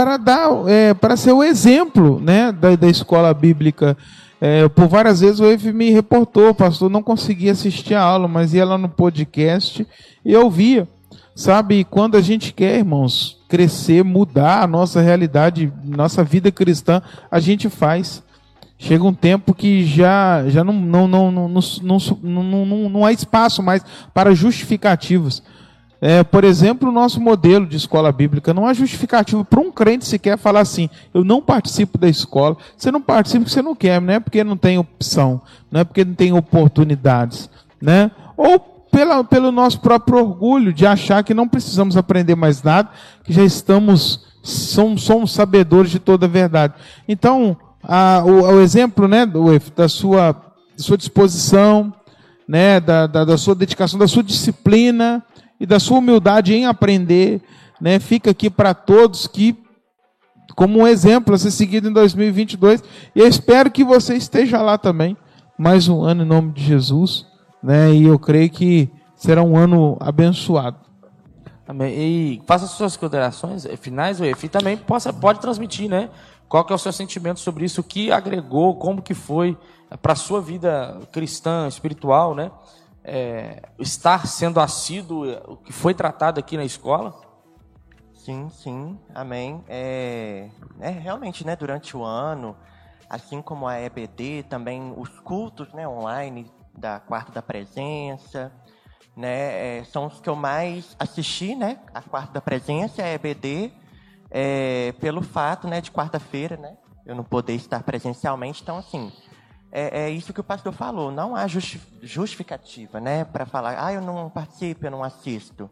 para 0.00 0.16
dar, 0.16 0.48
é, 0.66 0.94
para 0.94 1.14
ser 1.14 1.32
o 1.32 1.44
exemplo, 1.44 2.18
né, 2.20 2.50
da, 2.52 2.74
da 2.74 2.88
escola 2.88 3.34
bíblica. 3.34 3.94
É, 4.40 4.66
por 4.66 4.88
várias 4.88 5.20
vezes 5.20 5.40
o 5.40 5.44
EF 5.44 5.70
me 5.74 5.90
reportou, 5.90 6.54
pastor, 6.54 6.88
não 6.88 7.02
conseguia 7.02 7.52
assistir 7.52 7.92
a 7.92 8.00
aula, 8.00 8.26
mas 8.26 8.54
ia 8.54 8.64
lá 8.64 8.78
no 8.78 8.88
podcast 8.88 9.86
e 10.24 10.34
ouvia. 10.34 10.88
Sabe, 11.36 11.84
quando 11.84 12.16
a 12.16 12.22
gente 12.22 12.50
quer, 12.54 12.78
irmãos, 12.78 13.36
crescer, 13.46 14.02
mudar 14.02 14.62
a 14.62 14.66
nossa 14.66 15.02
realidade, 15.02 15.70
nossa 15.84 16.24
vida 16.24 16.50
cristã, 16.50 17.02
a 17.30 17.38
gente 17.38 17.68
faz. 17.68 18.22
Chega 18.78 19.04
um 19.04 19.12
tempo 19.12 19.52
que 19.52 19.84
já, 19.84 20.48
já 20.48 20.64
não, 20.64 20.72
não, 20.72 21.06
não, 21.06 21.30
não, 21.30 21.46
não, 21.46 21.98
não, 22.22 22.64
não, 22.64 22.88
não 22.88 23.04
há 23.04 23.12
espaço 23.12 23.62
mais 23.62 23.84
para 24.14 24.34
justificativos. 24.34 25.42
É, 26.00 26.24
por 26.24 26.44
exemplo, 26.44 26.88
o 26.88 26.92
nosso 26.92 27.20
modelo 27.20 27.66
de 27.66 27.76
escola 27.76 28.10
bíblica 28.10 28.54
não 28.54 28.66
há 28.66 28.72
justificativo 28.72 29.44
para 29.44 29.60
um 29.60 29.70
crente 29.70 30.06
sequer 30.06 30.38
falar 30.38 30.60
assim: 30.60 30.88
eu 31.12 31.22
não 31.22 31.42
participo 31.42 31.98
da 31.98 32.08
escola. 32.08 32.56
Você 32.76 32.90
não 32.90 33.02
participa 33.02 33.40
porque 33.40 33.52
você 33.52 33.62
não 33.62 33.74
quer, 33.74 34.00
não 34.00 34.14
é 34.14 34.20
porque 34.20 34.42
não 34.42 34.56
tem 34.56 34.78
opção, 34.78 35.42
não 35.70 35.80
é 35.80 35.84
porque 35.84 36.04
não 36.04 36.14
tem 36.14 36.32
oportunidades, 36.32 37.50
né? 37.80 38.10
Ou 38.34 38.58
pela, 38.90 39.22
pelo 39.22 39.52
nosso 39.52 39.80
próprio 39.80 40.18
orgulho 40.18 40.72
de 40.72 40.86
achar 40.86 41.22
que 41.22 41.34
não 41.34 41.46
precisamos 41.46 41.96
aprender 41.96 42.34
mais 42.34 42.62
nada, 42.62 42.90
que 43.22 43.32
já 43.32 43.44
estamos, 43.44 44.26
somos, 44.42 45.02
somos 45.02 45.32
sabedores 45.32 45.90
de 45.90 45.98
toda 45.98 46.26
a 46.26 46.28
verdade. 46.28 46.74
Então, 47.06 47.56
a, 47.82 48.22
o, 48.24 48.42
o, 48.54 48.60
exemplo 48.60 49.06
né, 49.06 49.24
do, 49.24 49.46
da, 49.76 49.88
sua, 49.88 50.34
sua 50.76 50.96
disposição, 50.96 51.92
né, 52.48 52.80
da, 52.80 53.06
da, 53.06 53.24
da 53.24 53.38
sua 53.38 53.54
dedicação, 53.54 53.98
da 53.98 54.08
sua 54.08 54.22
disciplina, 54.22 55.24
e 55.60 55.66
da 55.66 55.78
sua 55.78 55.98
humildade 55.98 56.54
em 56.54 56.64
aprender, 56.64 57.42
né? 57.78 58.00
Fica 58.00 58.30
aqui 58.30 58.48
para 58.48 58.72
todos 58.72 59.26
que 59.26 59.56
como 60.56 60.80
um 60.80 60.86
exemplo 60.86 61.34
a 61.34 61.38
ser 61.38 61.50
seguido 61.50 61.88
em 61.88 61.92
2022. 61.92 62.82
E 63.14 63.20
eu 63.20 63.26
espero 63.26 63.70
que 63.70 63.84
você 63.84 64.14
esteja 64.14 64.60
lá 64.60 64.76
também, 64.76 65.16
mais 65.56 65.88
um 65.88 66.02
ano 66.02 66.22
em 66.22 66.26
nome 66.26 66.52
de 66.52 66.64
Jesus, 66.64 67.26
né? 67.62 67.92
E 67.92 68.04
eu 68.04 68.18
creio 68.18 68.50
que 68.50 68.90
será 69.14 69.42
um 69.42 69.56
ano 69.56 69.96
abençoado. 70.00 70.78
Amém. 71.68 71.94
E 71.94 72.42
faça 72.46 72.66
suas 72.66 72.96
considerações 72.96 73.66
finais, 73.80 74.20
o 74.20 74.24
EFI 74.24 74.48
também 74.48 74.76
possa, 74.76 75.12
pode 75.12 75.40
transmitir, 75.40 75.88
né? 75.88 76.10
Qual 76.48 76.64
que 76.64 76.72
é 76.72 76.76
o 76.76 76.78
seu 76.78 76.92
sentimento 76.92 77.38
sobre 77.38 77.64
isso? 77.64 77.80
O 77.80 77.84
que 77.84 78.10
agregou? 78.10 78.74
Como 78.74 79.00
que 79.00 79.14
foi 79.14 79.56
para 80.02 80.14
a 80.14 80.16
sua 80.16 80.40
vida 80.40 80.98
cristã, 81.12 81.68
espiritual, 81.68 82.34
né? 82.34 82.50
É, 83.04 83.62
estar 83.78 84.26
sendo 84.26 84.60
assíduo 84.60 85.26
o 85.46 85.56
que 85.56 85.72
foi 85.72 85.94
tratado 85.94 86.38
aqui 86.38 86.56
na 86.56 86.64
escola? 86.64 87.30
Sim, 88.14 88.48
sim, 88.50 88.98
amém. 89.14 89.64
É, 89.66 90.50
é, 90.78 90.90
realmente, 90.90 91.44
né, 91.44 91.56
durante 91.56 91.96
o 91.96 92.04
ano, 92.04 92.56
assim 93.08 93.40
como 93.40 93.66
a 93.66 93.80
EBD, 93.80 94.44
também 94.48 94.92
os 94.96 95.18
cultos 95.20 95.72
né, 95.72 95.88
online 95.88 96.50
da 96.76 97.00
Quarta 97.00 97.32
da 97.32 97.42
Presença, 97.42 98.52
né, 99.16 99.78
é, 99.78 99.84
são 99.84 100.06
os 100.06 100.20
que 100.20 100.28
eu 100.28 100.36
mais 100.36 100.94
assisti, 100.98 101.54
né, 101.54 101.80
a 101.94 102.02
Quarta 102.02 102.34
da 102.34 102.40
Presença 102.40 103.02
a 103.02 103.08
EBD, 103.08 103.72
é, 104.30 104.92
pelo 105.00 105.22
fato 105.22 105.66
né, 105.66 105.80
de 105.80 105.90
quarta-feira, 105.90 106.56
né, 106.58 106.76
eu 107.06 107.14
não 107.14 107.24
poder 107.24 107.54
estar 107.54 107.82
presencialmente, 107.82 108.62
então, 108.62 108.76
assim, 108.76 109.10
é, 109.72 110.02
é, 110.02 110.10
isso 110.10 110.32
que 110.32 110.40
o 110.40 110.44
pastor 110.44 110.72
falou. 110.72 111.10
Não 111.10 111.34
há 111.36 111.46
justificativa, 111.46 113.00
né, 113.00 113.24
para 113.24 113.46
falar, 113.46 113.76
ah, 113.84 113.92
eu 113.92 114.00
não 114.00 114.28
participo, 114.28 114.86
eu 114.86 114.90
não 114.90 115.04
assisto. 115.04 115.70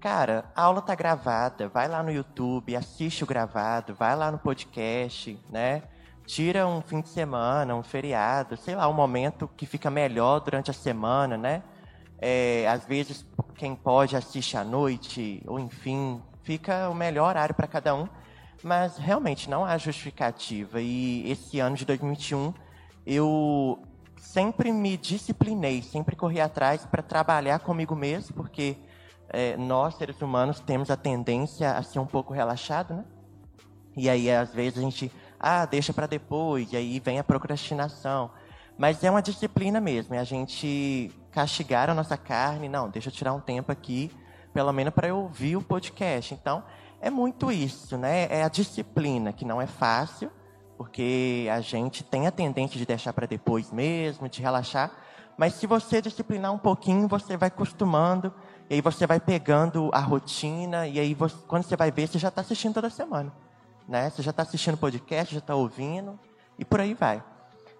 Cara, 0.00 0.44
a 0.54 0.62
aula 0.62 0.80
tá 0.80 0.94
gravada, 0.94 1.68
vai 1.68 1.88
lá 1.88 2.02
no 2.02 2.10
YouTube, 2.10 2.76
assiste 2.76 3.24
o 3.24 3.26
gravado, 3.26 3.94
vai 3.94 4.14
lá 4.14 4.30
no 4.30 4.38
podcast, 4.38 5.36
né? 5.50 5.82
Tira 6.24 6.68
um 6.68 6.80
fim 6.80 7.00
de 7.00 7.08
semana, 7.08 7.74
um 7.74 7.82
feriado, 7.82 8.56
sei 8.56 8.76
lá, 8.76 8.86
um 8.88 8.92
momento 8.92 9.48
que 9.56 9.66
fica 9.66 9.90
melhor 9.90 10.38
durante 10.40 10.70
a 10.70 10.74
semana, 10.74 11.36
né? 11.36 11.64
É, 12.20 12.68
às 12.68 12.84
vezes, 12.84 13.26
quem 13.56 13.74
pode 13.74 14.14
assiste 14.14 14.56
à 14.56 14.62
noite, 14.62 15.42
ou 15.46 15.58
enfim, 15.58 16.22
fica 16.42 16.88
o 16.88 16.94
melhor 16.94 17.30
horário 17.30 17.54
para 17.54 17.66
cada 17.66 17.92
um. 17.94 18.08
Mas 18.62 18.98
realmente 18.98 19.50
não 19.50 19.64
há 19.64 19.76
justificativa. 19.78 20.80
E 20.80 21.28
esse 21.30 21.58
ano 21.58 21.76
de 21.76 21.84
2021 21.84 22.52
eu 23.08 23.82
sempre 24.18 24.70
me 24.70 24.98
disciplinei, 24.98 25.80
sempre 25.80 26.14
corri 26.14 26.42
atrás 26.42 26.84
para 26.84 27.02
trabalhar 27.02 27.58
comigo 27.60 27.96
mesmo, 27.96 28.36
porque 28.36 28.76
é, 29.30 29.56
nós, 29.56 29.94
seres 29.94 30.20
humanos, 30.20 30.60
temos 30.60 30.90
a 30.90 30.96
tendência 30.96 31.72
a 31.72 31.82
ser 31.82 32.00
um 32.00 32.06
pouco 32.06 32.34
relaxado, 32.34 32.92
né? 32.92 33.04
E 33.96 34.10
aí, 34.10 34.30
às 34.30 34.52
vezes, 34.52 34.78
a 34.78 34.82
gente, 34.82 35.10
ah, 35.40 35.64
deixa 35.64 35.94
para 35.94 36.06
depois, 36.06 36.70
e 36.70 36.76
aí 36.76 37.00
vem 37.00 37.18
a 37.18 37.24
procrastinação. 37.24 38.30
Mas 38.76 39.02
é 39.02 39.10
uma 39.10 39.22
disciplina 39.22 39.80
mesmo, 39.80 40.14
é 40.14 40.18
a 40.18 40.24
gente 40.24 41.10
castigar 41.32 41.88
a 41.88 41.94
nossa 41.94 42.16
carne, 42.16 42.68
não, 42.68 42.90
deixa 42.90 43.08
eu 43.08 43.12
tirar 43.12 43.32
um 43.32 43.40
tempo 43.40 43.72
aqui, 43.72 44.10
pelo 44.52 44.72
menos 44.72 44.92
para 44.92 45.08
eu 45.08 45.16
ouvir 45.16 45.56
o 45.56 45.62
podcast. 45.62 46.34
Então, 46.34 46.62
é 47.00 47.08
muito 47.08 47.50
isso, 47.50 47.96
né? 47.96 48.26
É 48.30 48.44
a 48.44 48.48
disciplina, 48.48 49.32
que 49.32 49.46
não 49.46 49.62
é 49.62 49.66
fácil, 49.66 50.30
porque 50.78 51.48
a 51.52 51.60
gente 51.60 52.04
tem 52.04 52.28
a 52.28 52.30
tendência 52.30 52.78
de 52.78 52.86
deixar 52.86 53.12
para 53.12 53.26
depois 53.26 53.72
mesmo, 53.72 54.28
de 54.28 54.40
relaxar. 54.40 54.92
Mas 55.36 55.54
se 55.54 55.66
você 55.66 56.00
disciplinar 56.00 56.52
um 56.52 56.58
pouquinho, 56.58 57.08
você 57.08 57.36
vai 57.36 57.48
acostumando, 57.48 58.32
e 58.70 58.74
aí 58.74 58.80
você 58.80 59.04
vai 59.04 59.18
pegando 59.18 59.90
a 59.92 59.98
rotina, 59.98 60.86
e 60.86 61.00
aí 61.00 61.14
você, 61.14 61.34
quando 61.48 61.64
você 61.64 61.76
vai 61.76 61.90
ver, 61.90 62.06
você 62.06 62.18
já 62.18 62.28
está 62.28 62.42
assistindo 62.42 62.74
toda 62.74 62.88
semana. 62.90 63.32
Né? 63.88 64.08
Você 64.08 64.22
já 64.22 64.30
está 64.30 64.44
assistindo 64.44 64.76
podcast, 64.76 65.34
já 65.34 65.40
está 65.40 65.52
ouvindo, 65.52 66.16
e 66.56 66.64
por 66.64 66.80
aí 66.80 66.94
vai. 66.94 67.24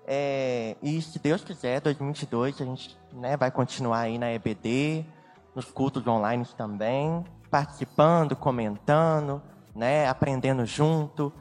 É, 0.04 0.76
e 0.82 1.00
se 1.00 1.20
Deus 1.20 1.44
quiser, 1.44 1.80
2022 1.80 2.60
a 2.60 2.64
gente 2.64 2.98
né, 3.12 3.36
vai 3.36 3.50
continuar 3.52 4.00
aí 4.00 4.18
na 4.18 4.32
EBD, 4.32 5.06
nos 5.54 5.66
cultos 5.66 6.04
online 6.04 6.44
também, 6.56 7.24
participando, 7.48 8.34
comentando, 8.34 9.40
né, 9.72 10.08
aprendendo 10.08 10.66
junto 10.66 11.32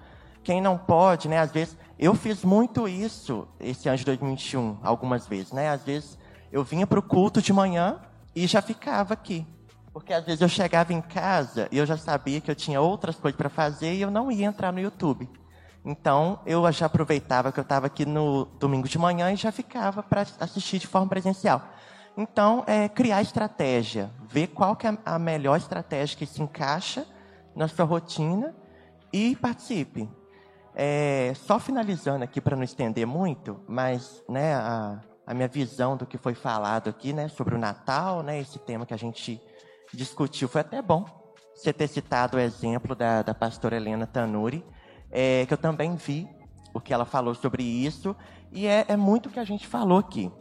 quem 0.48 0.62
não 0.62 0.78
pode, 0.78 1.28
né? 1.28 1.40
Às 1.40 1.52
vezes, 1.52 1.76
eu 2.00 2.16
fiz 2.16 2.46
muito 2.46 2.88
isso 2.88 3.46
esse 3.60 3.90
ano 3.90 3.98
de 3.98 4.06
2021, 4.06 4.78
algumas 4.82 5.28
vezes, 5.28 5.52
né? 5.52 5.68
Às 5.68 5.84
vezes, 5.84 6.18
eu 6.54 6.64
vinha 6.64 6.88
para 6.88 6.98
o 6.98 7.02
culto 7.02 7.42
de 7.42 7.52
manhã 7.52 8.00
e 8.34 8.48
já 8.48 8.62
ficava 8.62 9.14
aqui. 9.14 9.46
Porque 9.92 10.14
às 10.14 10.24
vezes 10.24 10.40
eu 10.40 10.48
chegava 10.48 10.94
em 10.94 11.02
casa 11.02 11.68
e 11.70 11.78
eu 11.78 11.86
já 11.86 11.98
sabia 11.98 12.40
que 12.40 12.50
eu 12.50 12.56
tinha 12.56 12.80
outras 12.80 13.18
coisas 13.18 13.36
para 13.38 13.50
fazer 13.50 13.94
e 13.96 14.02
eu 14.02 14.10
não 14.10 14.32
ia 14.32 14.46
entrar 14.46 14.72
no 14.72 14.80
YouTube. 14.80 15.30
Então, 15.84 16.40
eu 16.46 16.72
já 16.72 16.86
aproveitava 16.86 17.52
que 17.52 17.60
eu 17.60 17.64
estava 17.64 17.88
aqui 17.88 18.06
no 18.06 18.46
domingo 18.58 18.88
de 18.88 18.98
manhã 18.98 19.30
e 19.34 19.36
já 19.36 19.52
ficava 19.52 20.02
para 20.02 20.26
assistir 20.40 20.80
de 20.80 20.88
forma 20.88 21.10
presencial. 21.10 21.62
Então, 22.16 22.64
é 22.66 22.88
criar 22.88 23.22
estratégia, 23.22 24.10
ver 24.30 24.48
qual 24.48 24.78
que 24.78 24.88
é 24.88 24.98
a 25.06 25.20
melhor 25.20 25.58
estratégia 25.58 26.18
que 26.18 26.26
se 26.26 26.42
encaixa 26.42 27.06
na 27.54 27.68
sua 27.68 27.84
rotina 27.84 28.56
e 29.12 29.36
participe. 29.36 30.10
É, 30.80 31.34
só 31.34 31.58
finalizando 31.58 32.24
aqui 32.24 32.40
para 32.40 32.56
não 32.56 32.62
estender 32.62 33.04
muito, 33.04 33.60
mas 33.68 34.24
né, 34.30 34.54
a, 34.54 35.02
a, 35.26 35.34
minha 35.34 35.48
visão 35.48 35.98
do 35.98 36.06
que 36.06 36.20
foi 36.20 36.36
falado 36.36 36.88
aqui, 36.88 37.14
né, 37.14 37.28
sobre 37.30 37.56
o 37.56 37.58
Natal, 37.58 38.22
né, 38.22 38.40
esse 38.40 38.60
tema 38.60 38.86
que 38.86 38.94
a 38.94 38.98
gente 38.98 39.42
discutiu, 39.92 40.48
foi 40.48 40.62
até 40.62 40.80
bom 40.80 41.04
você 41.56 41.74
ter 41.74 41.88
citado 41.88 42.38
o 42.38 42.40
exemplo 42.40 42.94
da, 42.94 43.24
da 43.24 43.34
pastora 43.34 43.76
Helena 43.76 44.06
Tanuri, 44.06 44.64
é, 45.10 45.48
que 45.48 45.54
eu 45.56 45.58
também 45.58 45.96
vi 45.96 46.30
o 46.72 46.80
que 46.80 46.94
ela 46.94 47.06
falou 47.06 47.34
sobre 47.34 47.64
isso, 47.64 48.16
e 48.52 48.68
é, 48.68 48.86
é 48.88 48.96
muito 48.96 49.30
o 49.30 49.32
que 49.32 49.40
a 49.40 49.46
gente 49.46 49.66
falou 49.66 49.98
aqui. 49.98 50.32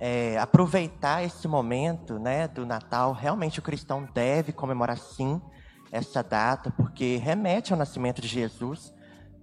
É, 0.00 0.36
aproveitar 0.36 1.22
esse 1.22 1.46
momento 1.46 2.18
né, 2.18 2.48
do 2.48 2.66
Natal, 2.66 3.12
realmente 3.12 3.60
o 3.60 3.62
cristão 3.62 4.04
deve 4.12 4.52
comemorar 4.52 4.98
sim 4.98 5.40
essa 5.92 6.24
data, 6.24 6.72
porque 6.72 7.18
remete 7.18 7.72
ao 7.72 7.78
nascimento 7.78 8.20
de 8.20 8.26
Jesus 8.26 8.92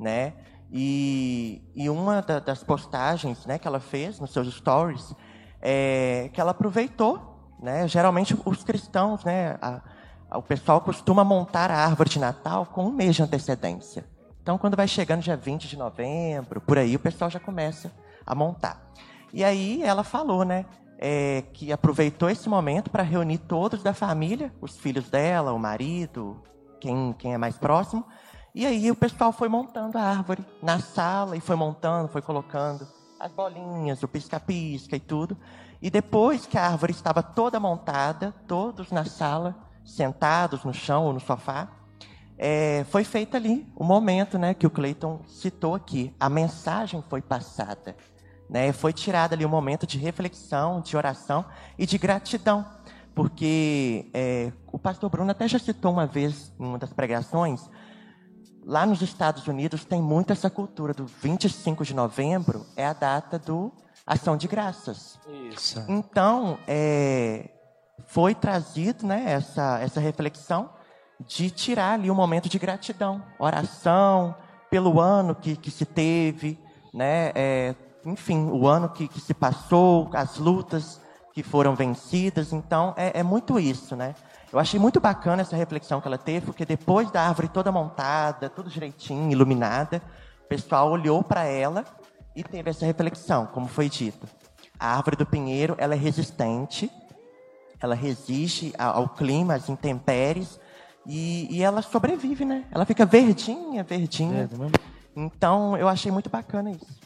né? 0.01 0.33
E, 0.71 1.61
e 1.75 1.89
uma 1.89 2.21
da, 2.21 2.39
das 2.39 2.63
postagens 2.63 3.45
né, 3.45 3.59
que 3.59 3.67
ela 3.67 3.79
fez 3.79 4.19
nos 4.19 4.31
seus 4.31 4.51
stories 4.53 5.13
é 5.61 6.29
que 6.33 6.41
ela 6.41 6.51
aproveitou, 6.51 7.53
né? 7.61 7.87
Geralmente 7.87 8.35
os 8.43 8.63
cristãos, 8.63 9.23
né? 9.23 9.57
A, 9.61 9.81
a, 10.29 10.37
o 10.37 10.41
pessoal 10.41 10.81
costuma 10.81 11.23
montar 11.23 11.69
a 11.69 11.85
árvore 11.85 12.09
de 12.09 12.19
Natal 12.19 12.65
com 12.65 12.85
um 12.85 12.91
mês 12.91 13.15
de 13.15 13.21
antecedência. 13.21 14.05
Então, 14.41 14.57
quando 14.57 14.75
vai 14.75 14.87
chegando 14.87 15.21
dia 15.21 15.37
20 15.37 15.67
de 15.67 15.77
novembro, 15.77 16.59
por 16.59 16.79
aí, 16.79 16.95
o 16.95 16.99
pessoal 16.99 17.29
já 17.29 17.39
começa 17.39 17.91
a 18.25 18.33
montar. 18.33 18.91
E 19.31 19.43
aí 19.43 19.83
ela 19.83 20.03
falou, 20.03 20.43
né? 20.43 20.65
É, 21.03 21.43
que 21.53 21.71
aproveitou 21.71 22.29
esse 22.29 22.47
momento 22.47 22.89
para 22.91 23.01
reunir 23.01 23.39
todos 23.39 23.81
da 23.81 23.93
família, 23.93 24.53
os 24.61 24.77
filhos 24.77 25.09
dela, 25.09 25.51
o 25.51 25.57
marido, 25.57 26.41
quem, 26.79 27.13
quem 27.13 27.33
é 27.33 27.37
mais 27.39 27.57
próximo, 27.57 28.05
E 28.53 28.65
aí 28.65 28.91
o 28.91 28.95
pessoal 28.95 29.31
foi 29.31 29.47
montando 29.47 29.97
a 29.97 30.01
árvore 30.01 30.45
na 30.61 30.77
sala 30.77 31.37
e 31.37 31.39
foi 31.39 31.55
montando, 31.55 32.09
foi 32.09 32.21
colocando 32.21 32.85
as 33.17 33.31
bolinhas, 33.31 34.03
o 34.03 34.07
pisca-pisca 34.09 34.95
e 34.95 34.99
tudo. 34.99 35.37
E 35.81 35.89
depois 35.89 36.45
que 36.45 36.57
a 36.57 36.67
árvore 36.67 36.91
estava 36.91 37.23
toda 37.23 37.61
montada, 37.61 38.33
todos 38.47 38.91
na 38.91 39.05
sala, 39.05 39.55
sentados 39.85 40.65
no 40.65 40.73
chão 40.73 41.05
ou 41.05 41.13
no 41.13 41.19
sofá, 41.21 41.69
é, 42.37 42.85
foi 42.89 43.05
feito 43.05 43.37
ali 43.37 43.65
o 43.73 43.85
momento 43.85 44.37
né, 44.37 44.53
que 44.53 44.67
o 44.67 44.69
Cleiton 44.69 45.21
citou 45.27 45.73
aqui. 45.73 46.13
A 46.19 46.29
mensagem 46.29 47.01
foi 47.09 47.21
passada. 47.21 47.95
Né, 48.49 48.73
foi 48.73 48.91
tirado 48.91 49.31
ali 49.31 49.45
um 49.45 49.49
momento 49.49 49.87
de 49.87 49.97
reflexão, 49.97 50.81
de 50.81 50.97
oração 50.97 51.45
e 51.77 51.85
de 51.85 51.97
gratidão. 51.97 52.65
Porque 53.15 54.09
é, 54.13 54.51
o 54.73 54.77
pastor 54.77 55.09
Bruno 55.09 55.31
até 55.31 55.47
já 55.47 55.57
citou 55.57 55.93
uma 55.93 56.05
vez, 56.05 56.51
em 56.59 56.65
uma 56.65 56.77
das 56.77 56.91
pregações, 56.91 57.69
lá 58.65 58.85
nos 58.85 59.01
Estados 59.01 59.47
Unidos 59.47 59.85
tem 59.85 60.01
muito 60.01 60.31
essa 60.31 60.49
cultura 60.49 60.93
do 60.93 61.05
25 61.05 61.83
de 61.83 61.93
novembro, 61.93 62.65
é 62.75 62.85
a 62.85 62.93
data 62.93 63.37
do 63.39 63.71
Ação 64.05 64.37
de 64.37 64.47
Graças. 64.47 65.19
Isso. 65.51 65.83
Então, 65.87 66.57
é, 66.67 67.49
foi 68.07 68.35
trazido 68.35 69.05
né, 69.05 69.23
essa, 69.27 69.79
essa 69.79 69.99
reflexão 69.99 70.69
de 71.19 71.49
tirar 71.49 71.93
ali 71.93 72.09
um 72.09 72.15
momento 72.15 72.49
de 72.49 72.57
gratidão, 72.57 73.23
oração 73.37 74.35
pelo 74.69 74.99
ano 74.99 75.35
que, 75.35 75.55
que 75.55 75.69
se 75.69 75.85
teve, 75.85 76.59
né, 76.93 77.31
é, 77.35 77.75
enfim, 78.05 78.49
o 78.51 78.67
ano 78.67 78.89
que, 78.89 79.07
que 79.07 79.19
se 79.19 79.33
passou, 79.33 80.09
as 80.13 80.37
lutas 80.37 80.99
que 81.33 81.43
foram 81.43 81.75
vencidas. 81.75 82.51
Então, 82.51 82.93
é, 82.97 83.19
é 83.19 83.23
muito 83.23 83.59
isso, 83.59 83.95
né? 83.95 84.15
Eu 84.51 84.59
achei 84.59 84.79
muito 84.79 84.99
bacana 84.99 85.41
essa 85.41 85.55
reflexão 85.55 86.01
que 86.01 86.07
ela 86.07 86.17
teve, 86.17 86.45
porque 86.45 86.65
depois 86.65 87.09
da 87.09 87.21
árvore 87.21 87.47
toda 87.47 87.71
montada, 87.71 88.49
tudo 88.49 88.69
direitinho, 88.69 89.31
iluminada, 89.31 90.01
o 90.43 90.47
pessoal 90.47 90.91
olhou 90.91 91.23
para 91.23 91.45
ela 91.45 91.85
e 92.35 92.43
teve 92.43 92.69
essa 92.69 92.85
reflexão, 92.85 93.45
como 93.45 93.67
foi 93.67 93.87
dito. 93.87 94.27
A 94.77 94.97
árvore 94.97 95.15
do 95.15 95.25
pinheiro, 95.25 95.75
ela 95.77 95.93
é 95.93 95.97
resistente, 95.97 96.91
ela 97.79 97.95
resiste 97.95 98.73
ao 98.77 99.07
clima, 99.07 99.53
às 99.55 99.69
intempéries, 99.69 100.59
e, 101.05 101.47
e 101.49 101.63
ela 101.63 101.81
sobrevive, 101.81 102.43
né? 102.43 102.65
Ela 102.71 102.85
fica 102.85 103.05
verdinha, 103.05 103.83
verdinha. 103.83 104.49
É, 104.51 104.79
então, 105.15 105.77
eu 105.77 105.87
achei 105.87 106.11
muito 106.11 106.29
bacana 106.29 106.71
isso. 106.71 106.99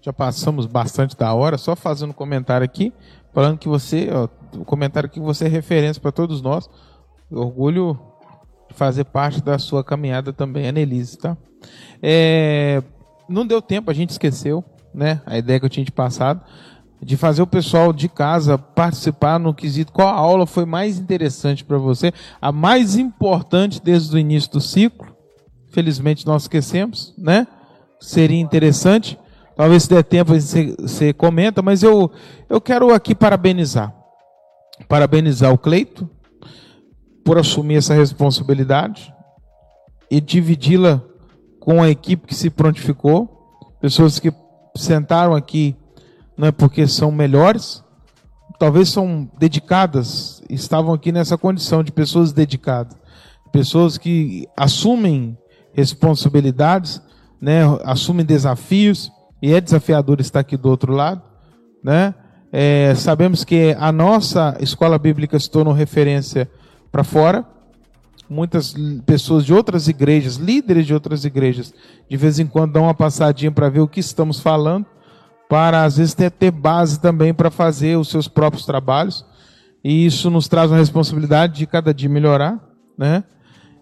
Já 0.00 0.12
passamos 0.12 0.66
bastante 0.66 1.16
da 1.16 1.32
hora, 1.32 1.58
só 1.58 1.74
fazendo 1.74 2.10
um 2.10 2.12
comentário 2.12 2.64
aqui 2.64 2.92
falando 3.36 3.58
que 3.58 3.68
você, 3.68 4.08
ó, 4.10 4.28
o 4.58 4.64
comentário 4.64 5.10
que 5.10 5.20
você 5.20 5.44
é 5.44 5.48
referência 5.48 6.00
para 6.00 6.10
todos 6.10 6.40
nós. 6.40 6.70
Orgulho 7.30 8.00
de 8.66 8.74
fazer 8.74 9.04
parte 9.04 9.42
da 9.42 9.58
sua 9.58 9.84
caminhada 9.84 10.32
também, 10.32 10.66
Anelise, 10.66 11.18
tá? 11.18 11.36
É, 12.02 12.82
não 13.28 13.46
deu 13.46 13.60
tempo, 13.60 13.90
a 13.90 13.94
gente 13.94 14.08
esqueceu, 14.08 14.64
né? 14.94 15.20
A 15.26 15.36
ideia 15.36 15.60
que 15.60 15.66
eu 15.66 15.68
tinha 15.68 15.84
de 15.84 15.92
passado 15.92 16.40
de 17.02 17.14
fazer 17.14 17.42
o 17.42 17.46
pessoal 17.46 17.92
de 17.92 18.08
casa 18.08 18.56
participar 18.56 19.38
no 19.38 19.52
quesito 19.52 19.92
qual 19.92 20.08
aula 20.08 20.46
foi 20.46 20.64
mais 20.64 20.98
interessante 20.98 21.62
para 21.62 21.76
você, 21.76 22.14
a 22.40 22.50
mais 22.50 22.96
importante 22.96 23.82
desde 23.82 24.16
o 24.16 24.18
início 24.18 24.50
do 24.52 24.62
ciclo. 24.62 25.14
Felizmente 25.72 26.26
nós 26.26 26.44
esquecemos, 26.44 27.14
né? 27.18 27.46
Seria 28.00 28.40
interessante. 28.40 29.18
Talvez 29.56 29.84
se 29.84 29.88
der 29.88 30.04
tempo 30.04 30.38
você, 30.38 30.76
você 30.78 31.12
comenta, 31.14 31.62
mas 31.62 31.82
eu, 31.82 32.10
eu 32.48 32.60
quero 32.60 32.92
aqui 32.92 33.14
parabenizar. 33.14 33.94
Parabenizar 34.86 35.50
o 35.50 35.56
Cleito 35.56 36.08
por 37.24 37.38
assumir 37.38 37.76
essa 37.76 37.94
responsabilidade 37.94 39.12
e 40.10 40.20
dividi-la 40.20 41.02
com 41.58 41.82
a 41.82 41.88
equipe 41.88 42.26
que 42.26 42.34
se 42.34 42.50
prontificou, 42.50 43.28
pessoas 43.80 44.20
que 44.20 44.32
sentaram 44.76 45.34
aqui 45.34 45.74
não 46.36 46.48
é 46.48 46.52
porque 46.52 46.86
são 46.86 47.10
melhores, 47.10 47.82
talvez 48.58 48.90
são 48.90 49.28
dedicadas, 49.38 50.42
estavam 50.50 50.92
aqui 50.92 51.10
nessa 51.10 51.38
condição 51.38 51.82
de 51.82 51.90
pessoas 51.90 52.30
dedicadas, 52.30 52.96
pessoas 53.50 53.96
que 53.96 54.46
assumem 54.54 55.36
responsabilidades, 55.72 57.00
né, 57.40 57.62
assumem 57.84 58.24
desafios 58.24 59.10
e 59.40 59.52
é 59.52 59.60
desafiador 59.60 60.20
estar 60.20 60.40
aqui 60.40 60.56
do 60.56 60.68
outro 60.68 60.92
lado, 60.92 61.22
né? 61.82 62.14
É, 62.52 62.94
sabemos 62.94 63.44
que 63.44 63.76
a 63.78 63.92
nossa 63.92 64.56
escola 64.60 64.98
bíblica 64.98 65.38
se 65.38 65.50
tornou 65.50 65.74
referência 65.74 66.50
para 66.90 67.04
fora. 67.04 67.44
Muitas 68.28 68.74
pessoas 69.04 69.44
de 69.44 69.52
outras 69.52 69.88
igrejas, 69.88 70.36
líderes 70.36 70.86
de 70.86 70.94
outras 70.94 71.24
igrejas, 71.24 71.74
de 72.08 72.16
vez 72.16 72.38
em 72.38 72.46
quando 72.46 72.72
dão 72.72 72.84
uma 72.84 72.94
passadinha 72.94 73.52
para 73.52 73.68
ver 73.68 73.80
o 73.80 73.88
que 73.88 74.00
estamos 74.00 74.40
falando, 74.40 74.86
para 75.48 75.84
às 75.84 75.96
vezes 75.98 76.14
ter, 76.14 76.30
ter 76.30 76.50
base 76.50 76.98
também 76.98 77.32
para 77.32 77.50
fazer 77.50 77.96
os 77.96 78.08
seus 78.08 78.26
próprios 78.26 78.64
trabalhos. 78.64 79.24
E 79.84 80.06
isso 80.06 80.30
nos 80.30 80.48
traz 80.48 80.70
uma 80.70 80.78
responsabilidade 80.78 81.58
de 81.58 81.66
cada 81.66 81.94
dia 81.94 82.08
melhorar, 82.08 82.58
né? 82.98 83.22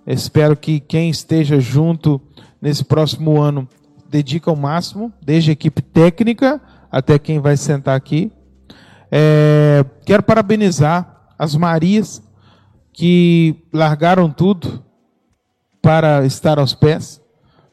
Espero 0.07 0.55
que 0.55 0.81
quem 0.81 1.09
esteja 1.09 1.59
junto 1.59 2.21
nesse 2.61 2.85
próximo 2.85 3.41
ano 3.41 3.67
dedica 4.15 4.53
o 4.53 4.57
máximo, 4.57 5.12
desde 5.21 5.51
a 5.51 5.55
equipe 5.55 5.83
técnica 5.83 6.61
até 6.89 7.19
quem 7.19 7.41
vai 7.41 7.57
sentar 7.57 7.97
aqui. 7.97 8.31
É, 9.11 9.85
quero 10.07 10.23
parabenizar 10.23 11.33
as 11.37 11.57
Marias 11.57 12.23
que 12.93 13.57
largaram 13.73 14.31
tudo 14.31 14.85
para 15.83 16.25
estar 16.25 16.61
aos 16.61 16.75
pés. 16.75 17.21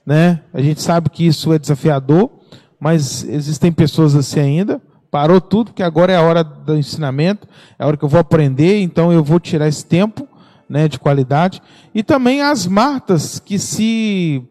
Né? 0.03 0.41
A 0.51 0.59
gente 0.63 0.81
sabe 0.81 1.11
que 1.11 1.27
isso 1.27 1.53
é 1.53 1.59
desafiador, 1.59 2.31
mas 2.79 3.23
existem 3.23 3.71
pessoas 3.71 4.15
assim 4.15 4.39
ainda. 4.39 4.81
Parou 5.11 5.39
tudo, 5.39 5.73
que 5.73 5.83
agora 5.83 6.11
é 6.11 6.15
a 6.15 6.23
hora 6.23 6.43
do 6.43 6.75
ensinamento, 6.75 7.47
é 7.77 7.83
a 7.83 7.87
hora 7.87 7.97
que 7.97 8.03
eu 8.03 8.09
vou 8.09 8.19
aprender, 8.19 8.81
então 8.81 9.13
eu 9.13 9.23
vou 9.23 9.39
tirar 9.39 9.67
esse 9.67 9.85
tempo 9.85 10.27
né, 10.67 10.87
de 10.87 10.97
qualidade. 10.97 11.61
E 11.93 12.01
também 12.01 12.41
as 12.41 12.65
Martas 12.65 13.37
que 13.37 13.59
se 13.59 14.43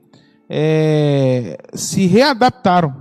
é, 0.51 1.57
se 1.73 2.07
readaptaram. 2.07 2.97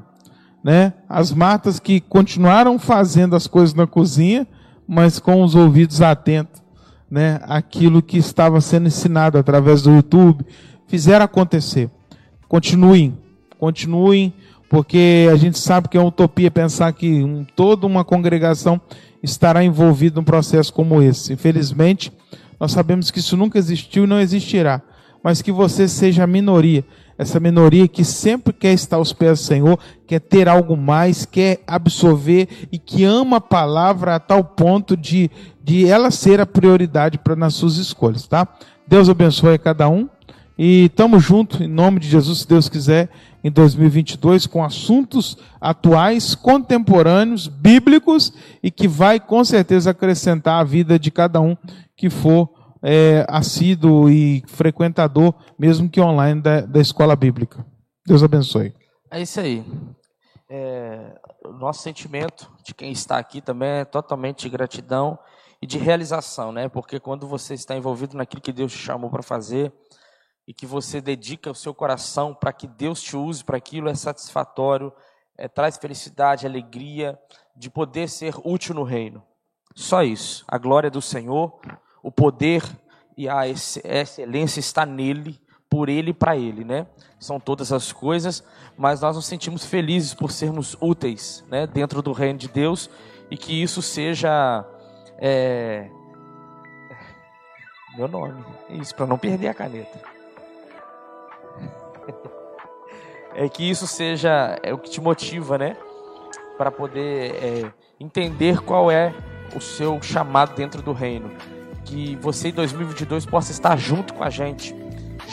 Né? 0.64 0.94
As 1.10 1.34
matas 1.34 1.80
que 1.80 2.00
continuaram 2.00 2.78
fazendo 2.78 3.36
as 3.36 3.48
coisas 3.48 3.74
na 3.74 3.88
cozinha, 3.88 4.48
mas 4.88 5.18
com 5.18 5.42
os 5.42 5.56
ouvidos 5.56 6.02
atentos 6.02 6.62
né? 7.10 7.40
aquilo 7.44 8.02
que 8.02 8.18
estava 8.18 8.62
sendo 8.62 8.88
ensinado 8.88 9.38
através 9.38 9.82
do 9.82 9.92
YouTube, 9.92 10.46
fizeram 10.88 11.26
acontecer. 11.26 11.90
Continuem, 12.48 13.18
continuem, 13.58 14.34
porque 14.70 15.28
a 15.32 15.36
gente 15.36 15.58
sabe 15.58 15.88
que 15.88 15.98
é 15.98 16.00
uma 16.00 16.10
utopia 16.10 16.52
pensar 16.52 16.94
que 16.94 17.24
um, 17.24 17.44
toda 17.56 17.88
uma 17.88 18.04
congregação 18.04 18.80
estará 19.24 19.64
envolvida 19.64 20.20
num 20.20 20.24
processo 20.24 20.72
como 20.72 21.02
esse. 21.02 21.34
Infelizmente, 21.34 22.12
nós 22.60 22.72
sabemos 22.72 23.10
que 23.10 23.20
isso 23.20 23.36
nunca 23.36 23.58
existiu 23.58 24.04
e 24.04 24.08
não 24.08 24.20
existirá, 24.20 24.82
mas 25.24 25.42
que 25.42 25.52
você 25.52 25.88
seja 25.88 26.24
a 26.24 26.28
minoria 26.28 26.86
essa 27.20 27.38
minoria 27.38 27.86
que 27.86 28.06
sempre 28.06 28.54
quer 28.54 28.72
estar 28.72 28.96
aos 28.96 29.12
pés 29.12 29.40
do 29.40 29.44
Senhor, 29.44 29.78
quer 30.08 30.22
ter 30.22 30.48
algo 30.48 30.78
mais, 30.78 31.26
quer 31.26 31.62
absorver 31.68 32.48
e 32.72 32.80
que 32.80 33.04
ama 33.04 33.38
a 33.38 33.42
palavra 33.42 34.16
a 34.16 34.20
tal 34.22 34.42
ponto 34.42 34.96
de, 34.96 35.30
de 35.62 35.86
ela 35.86 36.12
ser 36.12 36.40
a 36.40 36.46
prioridade 36.46 37.18
para 37.18 37.36
nas 37.36 37.56
suas 37.56 37.76
escolhas, 37.76 38.26
tá? 38.26 38.48
Deus 38.88 39.10
abençoe 39.10 39.56
a 39.56 39.60
cada 39.60 39.90
um 39.90 40.08
e 40.58 40.86
estamos 40.86 41.22
juntos 41.22 41.60
em 41.60 41.68
nome 41.68 42.00
de 42.00 42.08
Jesus, 42.08 42.40
se 42.40 42.48
Deus 42.48 42.70
quiser, 42.70 43.10
em 43.44 43.52
2022 43.52 44.48
com 44.48 44.64
assuntos 44.64 45.38
atuais, 45.60 46.36
contemporâneos, 46.36 47.50
bíblicos 47.50 48.32
e 48.64 48.72
que 48.72 48.88
vai 48.88 49.20
com 49.20 49.44
certeza 49.44 49.92
acrescentar 49.92 50.62
a 50.62 50.64
vida 50.64 50.98
de 50.98 51.12
cada 51.12 51.42
um 51.42 51.58
que 51.98 52.10
for 52.10 52.59
é, 52.82 53.26
assíduo 53.28 54.10
e 54.10 54.44
frequentador, 54.48 55.34
mesmo 55.58 55.90
que 55.90 56.02
online, 56.02 56.42
da, 56.42 56.62
da 56.62 56.80
escola 56.80 57.16
bíblica. 57.16 57.66
Deus 58.06 58.24
abençoe. 58.24 58.74
É 59.12 59.22
isso 59.22 59.40
aí. 59.40 59.66
É, 60.50 61.20
o 61.46 61.52
nosso 61.54 61.84
sentimento 61.84 62.52
de 62.64 62.74
quem 62.74 62.92
está 62.92 63.18
aqui 63.18 63.42
também 63.42 63.70
é 63.70 63.86
totalmente 63.86 64.42
de 64.42 64.50
gratidão 64.50 65.18
e 65.62 65.68
de 65.68 65.78
realização, 65.78 66.52
né? 66.52 66.70
Porque 66.70 67.00
quando 67.00 67.28
você 67.28 67.54
está 67.54 67.76
envolvido 67.76 68.18
naquilo 68.18 68.42
que 68.42 68.54
Deus 68.54 68.72
te 68.72 68.78
chamou 68.78 69.10
para 69.10 69.22
fazer 69.22 69.72
e 70.48 70.54
que 70.54 70.66
você 70.66 71.00
dedica 71.02 71.52
o 71.52 71.56
seu 71.56 71.74
coração 71.74 72.34
para 72.34 72.52
que 72.52 72.68
Deus 72.68 73.02
te 73.02 73.16
use 73.16 73.44
para 73.44 73.58
aquilo, 73.58 73.90
é 73.90 73.96
satisfatório, 73.96 74.92
é, 75.38 75.48
traz 75.48 75.78
felicidade, 75.78 76.48
alegria 76.48 77.20
de 77.56 77.70
poder 77.70 78.10
ser 78.10 78.34
útil 78.44 78.74
no 78.74 78.84
reino. 78.84 79.24
Só 79.76 80.02
isso. 80.02 80.44
A 80.48 80.58
glória 80.58 80.90
do 80.90 81.02
Senhor 81.02 81.60
o 82.02 82.12
poder 82.12 82.64
e 83.18 83.28
a 83.28 83.48
excelência 83.48 84.60
está 84.60 84.86
nele, 84.86 85.40
por 85.70 85.88
ele 85.88 86.12
e 86.12 86.14
para 86.14 86.36
ele, 86.36 86.64
né? 86.64 86.88
São 87.20 87.40
todas 87.40 87.72
as 87.72 87.92
coisas, 87.92 88.44
mas 88.78 89.02
nós 89.02 89.16
nos 89.16 89.26
sentimos 89.26 89.66
felizes 89.66 90.14
por 90.14 90.32
sermos 90.32 90.76
úteis, 90.82 91.44
né? 91.50 91.68
Dentro 91.68 92.02
do 92.02 92.12
reino 92.12 92.40
de 92.40 92.48
Deus 92.48 92.90
e 93.30 93.38
que 93.38 93.62
isso 93.62 93.82
seja 93.82 94.66
é... 95.18 95.90
Meu 97.98 98.08
nome. 98.08 98.44
Isso, 98.70 98.96
para 98.96 99.06
não 99.06 99.18
perder 99.18 99.50
a 99.50 99.54
caneta. 99.54 100.00
É 103.36 103.48
que 103.48 103.70
isso 103.70 103.86
seja 103.86 104.58
é 104.64 104.74
o 104.74 104.78
que 104.78 104.90
te 104.90 105.00
motiva, 105.00 105.58
né? 105.58 105.78
Para 106.58 106.72
poder 106.72 107.36
é, 107.36 107.72
entender 108.00 108.62
qual 108.62 108.90
é 108.90 109.14
o 109.56 109.62
seu 109.62 110.02
chamado 110.02 110.56
dentro 110.56 110.82
do 110.82 110.94
reino. 110.94 111.32
Que 111.90 112.16
você 112.22 112.50
em 112.50 112.52
2022 112.52 113.26
possa 113.26 113.52
estar 113.52 113.76
junto 113.76 114.14
com 114.14 114.24
a 114.24 114.30
gente, 114.30 114.76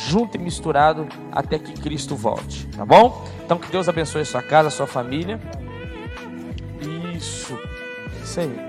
junto 0.09 0.39
e 0.39 0.41
misturado 0.41 1.07
até 1.31 1.59
que 1.59 1.79
Cristo 1.79 2.17
volte, 2.17 2.67
tá 2.69 2.83
bom? 2.83 3.27
Então 3.45 3.59
que 3.59 3.71
Deus 3.71 3.91
abençoe 3.91 4.23
a 4.23 4.25
sua 4.25 4.41
casa, 4.41 4.69
a 4.69 4.71
sua 4.71 4.87
família. 4.87 5.39
Isso, 7.15 7.59
isso 8.25 8.41
aí. 8.41 8.67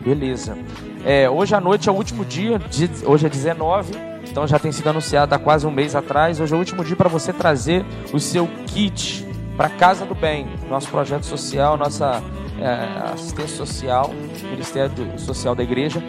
Beleza. 0.00 0.58
É, 1.04 1.30
hoje 1.30 1.54
à 1.54 1.60
noite 1.60 1.88
é 1.88 1.92
o 1.92 1.94
último 1.94 2.24
dia, 2.24 2.60
hoje 3.06 3.26
é 3.26 3.28
19, 3.28 3.92
então 4.28 4.48
já 4.48 4.58
tem 4.58 4.72
sido 4.72 4.90
anunciado 4.90 5.32
há 5.32 5.38
quase 5.38 5.64
um 5.64 5.70
mês 5.70 5.94
atrás. 5.94 6.40
Hoje 6.40 6.52
é 6.52 6.56
o 6.56 6.58
último 6.58 6.84
dia 6.84 6.96
para 6.96 7.08
você 7.08 7.32
trazer 7.32 7.86
o 8.12 8.18
seu 8.18 8.48
kit 8.66 9.24
para 9.56 9.68
Casa 9.68 10.04
do 10.04 10.16
Bem, 10.16 10.48
nosso 10.68 10.88
projeto 10.88 11.24
social, 11.24 11.76
nossa 11.76 12.20
é, 12.60 13.12
assistência 13.12 13.56
social, 13.56 14.10
Ministério 14.42 15.18
Social 15.18 15.54
da 15.54 15.62
Igreja. 15.62 16.02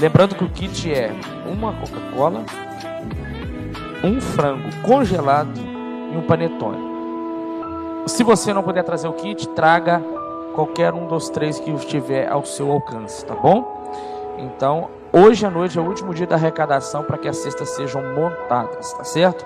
Lembrando 0.00 0.34
que 0.34 0.44
o 0.44 0.48
kit 0.48 0.92
é 0.92 1.12
uma 1.46 1.72
Coca-Cola, 1.72 2.44
um 4.04 4.20
frango 4.20 4.68
congelado 4.82 5.58
e 6.12 6.16
um 6.16 6.22
panetone. 6.22 6.88
Se 8.06 8.22
você 8.22 8.52
não 8.52 8.62
puder 8.62 8.84
trazer 8.84 9.08
o 9.08 9.12
kit, 9.12 9.48
traga 9.50 10.02
qualquer 10.54 10.94
um 10.94 11.06
dos 11.06 11.28
três 11.28 11.58
que 11.60 11.70
estiver 11.70 12.28
ao 12.28 12.44
seu 12.44 12.70
alcance, 12.70 13.24
tá 13.24 13.34
bom? 13.34 13.76
Então, 14.38 14.88
hoje 15.12 15.44
à 15.44 15.50
noite 15.50 15.78
é 15.78 15.80
o 15.80 15.84
último 15.84 16.14
dia 16.14 16.26
da 16.26 16.36
arrecadação 16.36 17.02
para 17.02 17.18
que 17.18 17.28
as 17.28 17.36
cestas 17.36 17.70
sejam 17.70 18.02
montadas, 18.14 18.92
tá 18.92 19.04
certo? 19.04 19.44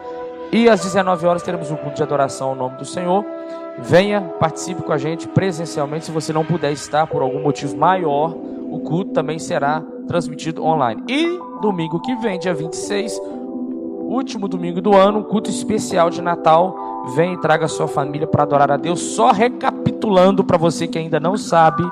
E 0.53 0.69
às 0.69 0.83
19 0.83 1.27
horas 1.27 1.43
teremos 1.43 1.71
um 1.71 1.77
culto 1.77 1.97
de 1.97 2.03
adoração 2.03 2.51
ao 2.51 2.55
nome 2.55 2.77
do 2.77 2.85
Senhor. 2.85 3.25
Venha, 3.79 4.21
participe 4.39 4.83
com 4.83 4.93
a 4.93 4.99
gente 4.99 5.27
presencialmente. 5.29 6.07
Se 6.07 6.13
você 6.13 6.33
não 6.33 6.45
puder 6.45 6.73
estar 6.73 7.07
por 7.07 7.23
algum 7.23 7.43
motivo 7.43 7.77
maior, 7.77 8.35
o 8.71 8.81
culto 8.81 9.13
também 9.13 9.39
será 9.39 9.83
transmitido 10.07 10.65
online. 10.65 11.03
E 11.09 11.39
domingo 11.61 12.01
que 12.01 12.15
vem, 12.17 12.39
dia 12.39 12.55
26, 12.55 13.21
último 14.01 14.47
domingo 14.49 14.81
do 14.81 14.95
ano, 14.95 15.21
um 15.21 15.25
culto 15.25 15.51
especial 15.51 16.11
de 16.11 16.21
Natal 16.21 16.93
Vem 17.15 17.35
e 17.35 17.37
traga 17.37 17.67
sua 17.67 17.89
família 17.89 18.27
para 18.27 18.45
adorar 18.45 18.71
a 18.71 18.77
Deus. 18.77 19.01
Só 19.01 19.33
recapitulando 19.33 20.45
para 20.45 20.57
você 20.57 20.87
que 20.87 20.99
ainda 20.99 21.19
não 21.19 21.37
sabe, 21.37 21.83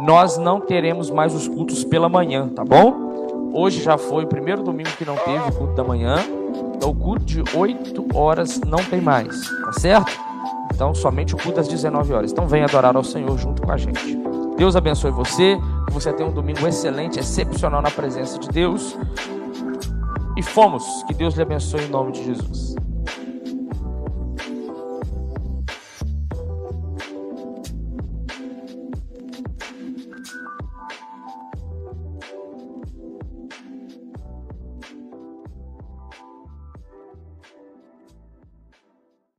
nós 0.00 0.38
não 0.38 0.60
teremos 0.60 1.10
mais 1.10 1.34
os 1.34 1.48
cultos 1.48 1.82
pela 1.84 2.08
manhã, 2.08 2.48
tá 2.48 2.64
bom? 2.64 3.50
Hoje 3.52 3.82
já 3.82 3.98
foi 3.98 4.24
o 4.24 4.28
primeiro 4.28 4.62
domingo 4.62 4.90
que 4.96 5.04
não 5.04 5.16
teve 5.16 5.48
o 5.48 5.52
culto 5.52 5.74
da 5.74 5.84
manhã. 5.84 6.16
Então 6.76 6.90
o 6.90 6.94
culto 6.94 7.24
de 7.24 7.42
8 7.54 8.16
horas 8.16 8.60
não 8.60 8.78
tem 8.78 9.00
mais, 9.00 9.40
tá 9.64 9.72
certo? 9.72 10.12
Então 10.74 10.92
somente 10.92 11.34
o 11.34 11.38
culto 11.38 11.56
das 11.56 11.68
19 11.68 12.12
horas. 12.12 12.32
Então 12.32 12.46
vem 12.48 12.64
adorar 12.64 12.96
ao 12.96 13.04
Senhor 13.04 13.38
junto 13.38 13.62
com 13.62 13.70
a 13.70 13.76
gente. 13.76 14.18
Deus 14.56 14.74
abençoe 14.76 15.10
você, 15.10 15.56
que 15.86 15.92
você 15.92 16.12
tenha 16.12 16.28
um 16.28 16.32
domingo 16.32 16.66
excelente, 16.66 17.18
excepcional 17.18 17.80
na 17.80 17.90
presença 17.90 18.38
de 18.38 18.48
Deus. 18.48 18.96
E 20.36 20.42
fomos. 20.42 20.84
Que 21.06 21.14
Deus 21.14 21.34
lhe 21.34 21.42
abençoe 21.42 21.84
em 21.84 21.88
nome 21.88 22.12
de 22.12 22.24
Jesus. 22.24 22.74